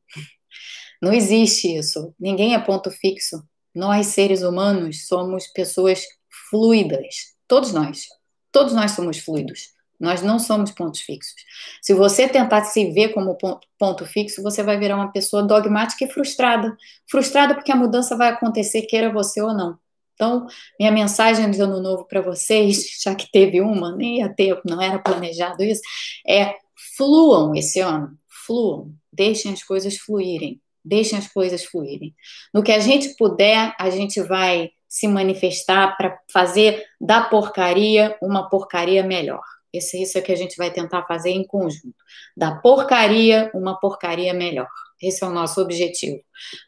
Não 1.02 1.14
existe 1.14 1.76
isso. 1.76 2.14
Ninguém 2.20 2.56
é 2.56 2.60
ponto 2.60 2.90
fixo. 2.90 3.44
Nós, 3.74 4.08
seres 4.08 4.42
humanos, 4.42 5.08
somos 5.08 5.48
pessoas 5.48 6.04
fluidas. 6.50 7.36
Todos 7.48 7.74
nós. 7.74 8.06
Todos 8.52 8.74
nós 8.74 8.92
somos 8.92 9.20
fluidos. 9.20 9.76
Nós 10.00 10.22
não 10.22 10.40
somos 10.40 10.72
pontos 10.72 11.02
fixos. 11.02 11.36
Se 11.82 11.94
você 11.94 12.28
tentar 12.28 12.64
se 12.66 12.92
ver 12.92 13.10
como 13.10 13.38
ponto 13.78 14.06
fixo, 14.06 14.42
você 14.44 14.62
vai 14.62 14.78
virar 14.78 14.96
uma 14.96 15.12
pessoa 15.12 15.44
dogmática 15.44 16.04
e 16.06 16.10
frustrada. 16.10 16.76
Frustrada 17.10 17.56
porque 17.56 17.72
a 17.72 17.76
mudança 17.76 18.16
vai 18.16 18.30
acontecer, 18.30 18.84
queira 18.84 19.12
você 19.12 19.42
ou 19.42 19.54
não. 19.54 19.78
Então, 20.16 20.48
minha 20.80 20.92
mensagem 20.92 21.52
de 21.52 21.62
ano 21.62 21.82
novo 21.82 22.06
para 22.08 22.22
vocês, 22.22 22.86
já 23.04 23.14
que 23.14 23.30
teve 23.30 23.62
uma, 23.62 23.96
nem 23.96 24.20
ia 24.20 24.34
ter, 24.34 24.60
não 24.66 24.82
era 24.82 24.98
planejado 24.98 25.62
isso, 25.62 25.82
é 26.28 26.56
fluam 26.98 27.54
esse 27.54 27.80
ano, 27.82 28.18
fluam, 28.46 28.94
deixem 29.12 29.52
as 29.52 29.62
coisas 29.62 29.98
fluírem, 29.98 30.62
deixem 30.84 31.20
as 31.20 31.28
coisas 31.28 31.66
fluírem. 31.66 32.16
No 32.54 32.64
que 32.64 32.72
a 32.72 32.80
gente 32.80 33.16
puder, 33.18 33.76
a 33.78 33.90
gente 33.90 34.22
vai 34.22 34.72
se 34.88 35.08
manifestar 35.08 35.98
para 35.98 36.18
fazer 36.32 36.86
da 37.02 37.22
porcaria 37.22 38.18
uma 38.22 38.50
porcaria 38.50 39.04
melhor. 39.04 39.42
Esse, 39.74 40.02
isso 40.02 40.18
é 40.18 40.22
que 40.22 40.32
a 40.32 40.38
gente 40.38 40.56
vai 40.56 40.72
tentar 40.72 41.04
fazer 41.04 41.32
em 41.32 41.46
conjunto. 41.46 41.96
Da 42.38 42.56
porcaria 42.56 43.52
uma 43.54 43.78
porcaria 43.78 44.34
melhor. 44.34 44.70
Esse 45.02 45.24
é 45.24 45.28
o 45.28 45.32
nosso 45.32 45.60
objetivo. 45.62 46.22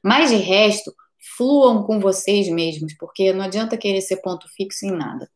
Mas 0.03 0.29
de 0.29 0.35
resto, 0.35 0.93
fluam 1.35 1.83
com 1.83 1.99
vocês 1.99 2.47
mesmos, 2.49 2.93
porque 2.97 3.33
não 3.33 3.45
adianta 3.45 3.77
querer 3.77 4.01
ser 4.01 4.17
ponto 4.17 4.47
fixo 4.55 4.85
em 4.85 4.91
nada. 4.91 5.29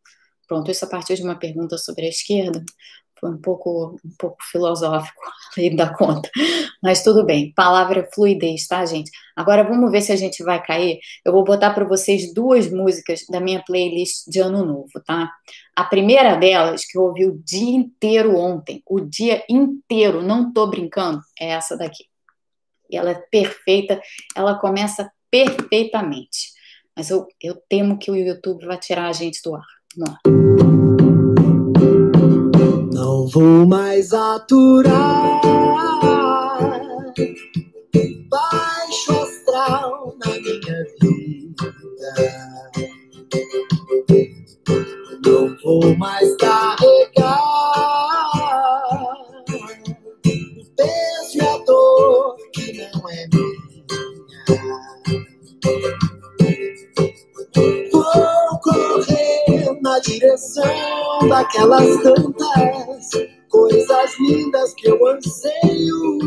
Pronto, 0.48 0.70
isso 0.70 0.84
a 0.86 0.90
partir 0.90 1.16
de 1.16 1.24
uma 1.24 1.40
pergunta 1.40 1.78
sobre 1.78 2.06
a 2.06 2.10
esquerda. 2.10 2.64
Foi 3.22 3.30
um 3.30 3.38
pouco, 3.38 4.00
um 4.04 4.16
pouco 4.18 4.38
filosófico, 4.52 5.22
além 5.56 5.76
da 5.76 5.94
conta. 5.94 6.30
Mas 6.82 7.04
tudo 7.04 7.24
bem. 7.24 7.54
Palavra 7.54 8.10
fluidez, 8.14 8.68
tá, 8.68 8.84
gente? 8.84 9.12
Agora 9.36 9.64
vamos 9.64 9.92
ver 9.92 10.02
se 10.02 10.12
a 10.12 10.16
gente 10.16 10.44
vai 10.44 10.62
cair. 10.62 11.00
Eu 11.24 11.32
vou 11.32 11.44
botar 11.44 11.70
para 11.72 11.86
vocês 11.86 12.34
duas 12.34 12.70
músicas 12.70 13.22
da 13.30 13.40
minha 13.40 13.64
playlist 13.64 14.28
de 14.28 14.40
Ano 14.40 14.66
Novo, 14.66 15.00
tá? 15.06 15.32
A 15.76 15.84
primeira 15.84 16.36
delas, 16.36 16.84
que 16.84 16.98
eu 16.98 17.04
ouvi 17.04 17.28
o 17.28 17.38
dia 17.46 17.76
inteiro 17.76 18.36
ontem, 18.36 18.82
o 18.88 19.00
dia 19.00 19.46
inteiro, 19.48 20.24
não 20.24 20.52
tô 20.52 20.66
brincando, 20.66 21.22
é 21.40 21.50
essa 21.52 21.78
daqui. 21.78 22.06
E 22.90 22.98
ela 22.98 23.12
é 23.12 23.24
perfeita, 23.32 24.02
ela 24.36 24.60
começa 24.60 25.10
perfeitamente. 25.32 26.52
Mas 26.96 27.10
eu, 27.10 27.26
eu 27.42 27.56
temo 27.70 27.98
que 27.98 28.12
o 28.12 28.16
YouTube 28.16 28.66
vai 28.66 28.78
tirar 28.78 29.08
a 29.08 29.14
gente 29.14 29.42
do 29.44 29.56
ar. 29.56 29.66
Não 32.94 33.28
vou 33.28 33.66
mais 33.66 34.14
aturar 34.14 35.42
baixo 38.30 39.12
astral 39.12 40.16
na 40.24 40.32
minha 40.32 40.86
vida. 41.02 41.74
Não 45.26 45.58
vou 45.64 45.98
mais 45.98 46.36
carregar 46.38 47.51
direção 60.02 61.28
daquelas 61.30 62.02
tantas 62.02 63.10
coisas 63.50 64.20
lindas 64.20 64.74
que 64.74 64.90
eu 64.90 65.08
anseio. 65.08 66.18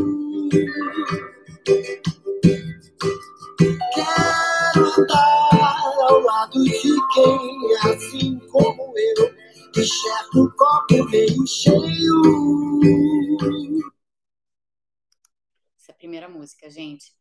Quero 3.94 4.86
andar 4.98 5.94
ao 6.08 6.20
lado 6.20 6.64
de 6.64 6.94
quem, 7.14 7.76
assim 7.90 8.38
como 8.50 8.94
eu, 8.96 9.34
enxerga 9.76 10.40
o 10.40 10.50
copo 10.54 11.10
meio 11.10 11.46
cheio. 11.46 12.22
Essa 15.78 15.90
é 15.90 15.92
a 15.92 15.96
primeira 15.96 16.28
música, 16.28 16.70
gente. 16.70 17.12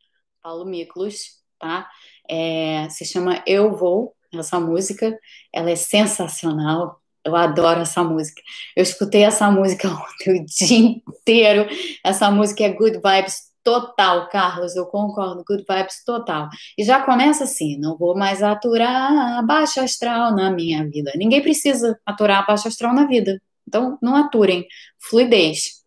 Paulo 0.41 0.65
Miklos, 0.65 1.41
tá? 1.57 1.89
É, 2.29 2.87
se 2.89 3.05
chama 3.05 3.41
Eu 3.47 3.75
Vou, 3.75 4.15
essa 4.39 4.59
música, 4.59 5.17
ela 5.51 5.69
é 5.69 5.75
sensacional. 5.75 6.99
Eu 7.23 7.35
adoro 7.35 7.81
essa 7.81 8.03
música. 8.03 8.41
Eu 8.75 8.83
escutei 8.83 9.23
essa 9.23 9.49
música 9.49 9.87
ontem 9.89 10.41
o 10.41 10.45
dia 10.45 11.01
inteiro. 11.07 11.67
Essa 12.03 12.29
música 12.29 12.63
é 12.63 12.69
good 12.69 12.99
vibes 13.03 13.53
total, 13.63 14.29
Carlos. 14.29 14.75
Eu 14.75 14.85
concordo, 14.85 15.43
good 15.47 15.63
vibes 15.67 16.03
total. 16.05 16.49
E 16.77 16.83
já 16.83 17.01
começa 17.01 17.45
assim: 17.45 17.77
não 17.79 17.97
vou 17.97 18.15
mais 18.15 18.43
aturar 18.43 19.45
baixa 19.45 19.83
astral 19.83 20.35
na 20.35 20.51
minha 20.51 20.87
vida. 20.89 21.11
Ninguém 21.15 21.41
precisa 21.41 21.97
aturar 22.05 22.45
baixa 22.45 22.67
astral 22.67 22.93
na 22.93 23.07
vida. 23.07 23.41
Então, 23.67 23.97
não 24.01 24.15
aturem. 24.15 24.67
Fluidez. 24.99 25.83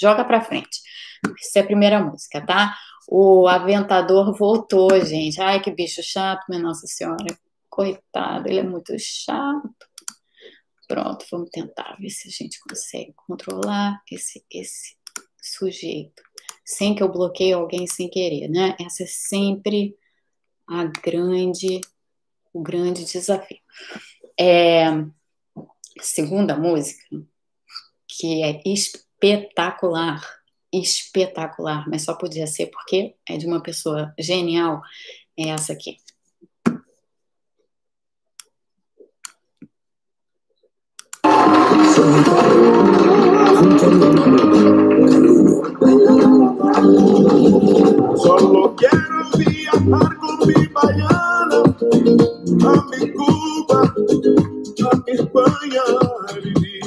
Joga 0.00 0.24
pra 0.24 0.40
frente. 0.40 0.80
Essa 1.40 1.60
é 1.60 1.62
a 1.62 1.66
primeira 1.66 2.02
música, 2.02 2.44
tá? 2.44 2.74
O 3.08 3.46
aventador 3.46 4.36
voltou, 4.36 4.88
gente. 5.04 5.40
Ai, 5.40 5.60
que 5.60 5.70
bicho 5.70 6.02
chato, 6.02 6.44
minha 6.48 6.60
Nossa 6.60 6.86
Senhora. 6.86 7.24
Coitado, 7.72 8.48
ele 8.48 8.60
é 8.60 8.62
muito 8.62 8.94
chato. 8.98 9.88
Pronto, 10.86 11.24
vamos 11.30 11.48
tentar 11.48 11.96
ver 11.98 12.10
se 12.10 12.28
a 12.28 12.30
gente 12.30 12.60
consegue 12.60 13.14
controlar 13.26 14.02
esse, 14.10 14.44
esse 14.50 14.94
sujeito 15.40 16.22
sem 16.66 16.94
que 16.94 17.02
eu 17.02 17.10
bloqueie 17.10 17.54
alguém 17.54 17.86
sem 17.86 18.10
querer, 18.10 18.46
né? 18.48 18.76
Essa 18.78 19.04
é 19.04 19.06
sempre 19.06 19.96
a 20.68 20.84
grande, 20.84 21.80
o 22.52 22.62
grande 22.62 23.06
desafio. 23.06 23.56
É, 24.38 24.88
segunda 25.98 26.54
música, 26.54 27.02
que 28.06 28.42
é 28.42 28.60
espetacular, 28.66 30.22
espetacular, 30.70 31.88
mas 31.88 32.02
só 32.02 32.14
podia 32.18 32.46
ser 32.46 32.66
porque 32.66 33.16
é 33.26 33.38
de 33.38 33.46
uma 33.46 33.62
pessoa 33.62 34.14
genial, 34.18 34.82
é 35.38 35.48
essa 35.48 35.72
aqui. 35.72 36.01
Solo 48.16 48.74
quiero 48.76 49.20
viajar 49.36 50.16
con 50.16 50.38
mi 50.46 50.66
baiana 50.72 51.60
a 52.64 52.86
mi 52.88 53.12
Cuba, 53.12 53.80
a 53.82 54.96
mi 54.96 55.12
España 55.12 55.82
a 56.28 56.32
vivir. 56.36 56.82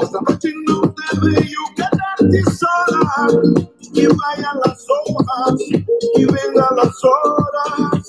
Esta 0.00 0.20
noche 0.26 0.48
no 0.66 0.80
te 0.94 1.20
veo 1.20 1.62
quedarte 1.76 2.40
sola. 2.52 3.28
Que 3.92 4.08
vayan 4.08 4.58
las 4.64 4.86
hojas, 4.88 5.54
que 6.14 6.24
vengan 6.24 6.76
las 6.76 7.04
horas. 7.04 8.04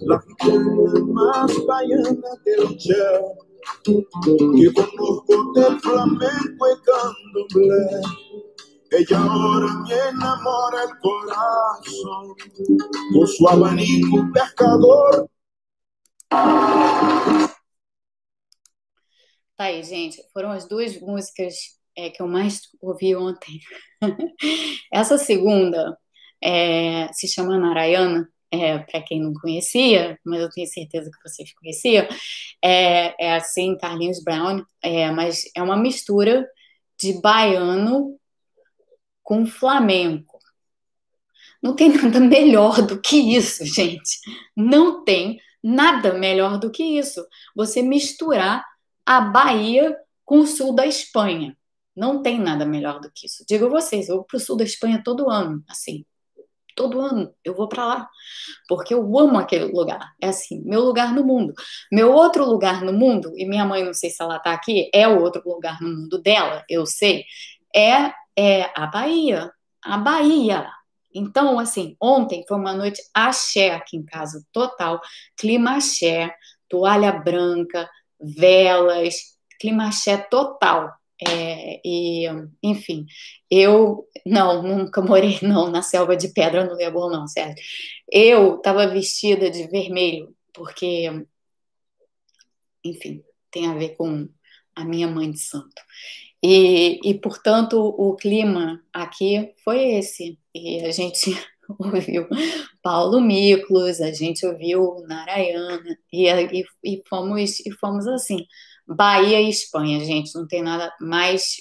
La 0.00 0.20
gitana 0.20 1.00
más 1.12 1.52
baiana 1.68 2.30
del 2.44 2.80
cielo. 2.80 3.53
Que 3.84 4.72
conozco 4.72 5.52
del 5.54 5.80
flamenco 5.80 6.66
y 6.70 6.76
candomblé. 6.84 8.02
Ella 8.90 9.18
ahora 9.18 9.74
me 9.88 9.94
enamora 10.10 10.84
el 10.84 10.98
corazón 11.00 12.36
con 13.12 13.26
su 13.26 13.48
abanico 13.48 14.28
pescador. 14.32 15.28
Tá 19.56 19.64
aí, 19.64 19.82
gente. 19.82 20.22
Foram 20.32 20.50
as 20.50 20.68
duas 20.68 21.00
músicas 21.00 21.54
é, 21.96 22.10
que 22.10 22.22
eu 22.22 22.26
mais 22.28 22.60
ouvi 22.80 23.14
ontem. 23.14 23.60
Essa 24.92 25.16
segunda 25.18 25.96
é, 26.42 27.12
se 27.12 27.28
chama 27.28 27.58
Narayana, 27.58 28.28
é, 28.62 28.78
para 28.78 29.02
quem 29.02 29.20
não 29.20 29.32
conhecia, 29.32 30.18
mas 30.24 30.40
eu 30.40 30.50
tenho 30.50 30.66
certeza 30.66 31.10
que 31.10 31.28
vocês 31.28 31.52
conheciam. 31.54 32.06
É, 32.62 33.26
é 33.26 33.36
assim, 33.36 33.76
Carlinhos 33.78 34.22
Brown, 34.22 34.62
é, 34.82 35.10
mas 35.10 35.44
é 35.54 35.62
uma 35.62 35.76
mistura 35.76 36.46
de 37.00 37.20
baiano 37.20 38.18
com 39.22 39.46
flamenco. 39.46 40.38
Não 41.62 41.74
tem 41.74 41.88
nada 41.88 42.20
melhor 42.20 42.82
do 42.82 43.00
que 43.00 43.16
isso, 43.16 43.64
gente. 43.64 44.20
Não 44.56 45.02
tem 45.02 45.40
nada 45.62 46.12
melhor 46.12 46.58
do 46.58 46.70
que 46.70 46.82
isso. 46.82 47.26
Você 47.56 47.80
misturar 47.82 48.64
a 49.06 49.20
Bahia 49.20 49.96
com 50.24 50.40
o 50.40 50.46
sul 50.46 50.74
da 50.74 50.86
Espanha. 50.86 51.56
Não 51.96 52.22
tem 52.22 52.38
nada 52.38 52.66
melhor 52.66 53.00
do 53.00 53.10
que 53.10 53.26
isso. 53.26 53.44
Digo 53.48 53.66
a 53.66 53.68
vocês, 53.68 54.08
eu 54.08 54.16
vou 54.16 54.24
para 54.24 54.36
o 54.36 54.40
sul 54.40 54.56
da 54.56 54.64
Espanha 54.64 55.02
todo 55.02 55.30
ano, 55.30 55.62
assim. 55.68 56.04
Todo 56.74 57.00
ano 57.00 57.32
eu 57.44 57.54
vou 57.54 57.68
para 57.68 57.84
lá, 57.84 58.10
porque 58.68 58.94
eu 58.94 59.18
amo 59.18 59.38
aquele 59.38 59.66
lugar. 59.66 60.12
É 60.20 60.28
assim, 60.28 60.62
meu 60.64 60.80
lugar 60.82 61.12
no 61.14 61.24
mundo. 61.24 61.54
Meu 61.92 62.12
outro 62.12 62.44
lugar 62.44 62.82
no 62.82 62.92
mundo, 62.92 63.32
e 63.36 63.46
minha 63.46 63.64
mãe, 63.64 63.84
não 63.84 63.94
sei 63.94 64.10
se 64.10 64.22
ela 64.22 64.36
está 64.36 64.52
aqui, 64.52 64.90
é 64.92 65.06
o 65.06 65.20
outro 65.20 65.42
lugar 65.46 65.80
no 65.80 65.88
mundo 65.88 66.20
dela, 66.20 66.64
eu 66.68 66.84
sei, 66.86 67.24
é, 67.74 68.12
é 68.36 68.70
a 68.74 68.86
Bahia. 68.86 69.50
A 69.82 69.98
Bahia. 69.98 70.66
Então, 71.14 71.58
assim, 71.58 71.96
ontem 72.00 72.44
foi 72.48 72.56
uma 72.56 72.72
noite 72.72 73.00
axé 73.14 73.70
aqui 73.72 73.96
em 73.96 74.04
casa, 74.04 74.44
total. 74.52 75.00
Clima 75.36 75.76
axé, 75.76 76.34
toalha 76.68 77.12
branca, 77.12 77.88
velas, 78.20 79.14
clima 79.60 79.88
axé 79.88 80.16
total. 80.16 80.92
É, 81.28 81.80
e, 81.84 82.26
enfim, 82.62 83.06
eu 83.50 84.06
não, 84.26 84.62
nunca 84.62 85.00
morei 85.02 85.38
não 85.42 85.70
na 85.70 85.82
selva 85.82 86.16
de 86.16 86.28
pedra 86.28 86.64
no 86.64 86.74
Leblon, 86.74 87.10
não, 87.10 87.26
certo? 87.26 87.60
Eu 88.10 88.56
estava 88.56 88.86
vestida 88.86 89.50
de 89.50 89.66
vermelho, 89.68 90.34
porque, 90.52 91.10
enfim, 92.84 93.22
tem 93.50 93.66
a 93.68 93.74
ver 93.74 93.96
com 93.96 94.28
a 94.74 94.84
minha 94.84 95.08
mãe 95.08 95.30
de 95.30 95.40
santo. 95.40 95.82
E, 96.42 97.00
e 97.02 97.14
portanto, 97.14 97.78
o 97.78 98.14
clima 98.16 98.82
aqui 98.92 99.54
foi 99.64 99.94
esse. 99.94 100.38
E 100.54 100.80
a 100.84 100.90
gente 100.90 101.30
ouviu 101.78 102.28
Paulo 102.82 103.20
Miklos, 103.20 104.00
a 104.00 104.12
gente 104.12 104.44
ouviu 104.44 104.96
Narayana, 105.08 105.98
e, 106.12 106.28
e, 106.28 106.64
e, 106.84 107.02
fomos, 107.08 107.60
e 107.60 107.70
fomos 107.72 108.06
assim. 108.06 108.46
Bahia 108.86 109.40
e 109.40 109.48
Espanha, 109.48 110.04
gente, 110.04 110.34
não 110.34 110.46
tem 110.46 110.62
nada 110.62 110.94
mais, 111.00 111.56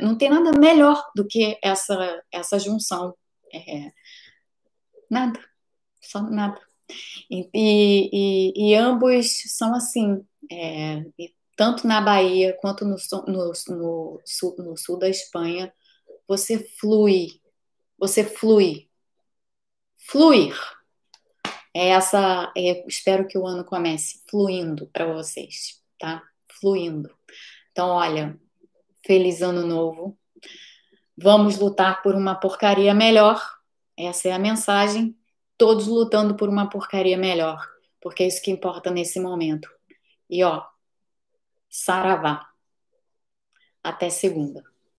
não 0.00 0.16
tem 0.16 0.30
nada 0.30 0.56
melhor 0.58 1.04
do 1.14 1.26
que 1.26 1.58
essa, 1.62 2.22
essa 2.30 2.58
junção. 2.58 3.14
É, 3.52 3.92
nada, 5.10 5.38
só 6.00 6.22
nada. 6.22 6.60
E, 7.30 7.48
e, 7.54 8.70
e 8.70 8.74
ambos 8.74 9.42
são 9.56 9.74
assim, 9.74 10.24
é, 10.50 11.04
tanto 11.56 11.86
na 11.86 12.00
Bahia 12.00 12.56
quanto 12.60 12.84
no, 12.84 12.96
no, 13.26 13.52
no, 13.68 14.20
sul, 14.24 14.56
no 14.58 14.76
sul 14.76 14.98
da 14.98 15.08
Espanha, 15.08 15.72
você 16.26 16.58
flui, 16.78 17.40
você 17.98 18.24
flui, 18.24 18.88
fluir. 19.98 20.56
É 21.72 21.88
essa, 21.88 22.52
é, 22.56 22.86
espero 22.86 23.26
que 23.26 23.36
o 23.36 23.46
ano 23.46 23.64
comece 23.64 24.22
fluindo 24.28 24.88
para 24.92 25.12
vocês, 25.12 25.82
tá? 25.98 26.22
Fluindo. 26.64 27.14
Então, 27.70 27.90
olha, 27.90 28.40
feliz 29.04 29.42
ano 29.42 29.66
novo. 29.66 30.18
Vamos 31.14 31.58
lutar 31.58 32.02
por 32.02 32.14
uma 32.14 32.34
porcaria 32.34 32.94
melhor. 32.94 33.38
Essa 33.94 34.28
é 34.28 34.32
a 34.32 34.38
mensagem. 34.38 35.14
Todos 35.58 35.86
lutando 35.86 36.34
por 36.34 36.48
uma 36.48 36.70
porcaria 36.70 37.18
melhor, 37.18 37.62
porque 38.00 38.22
é 38.22 38.26
isso 38.26 38.42
que 38.42 38.50
importa 38.50 38.90
nesse 38.90 39.20
momento. 39.20 39.68
E 40.28 40.42
ó, 40.42 40.64
saravá. 41.68 42.48
Até 43.82 44.08
segunda. 44.08 44.64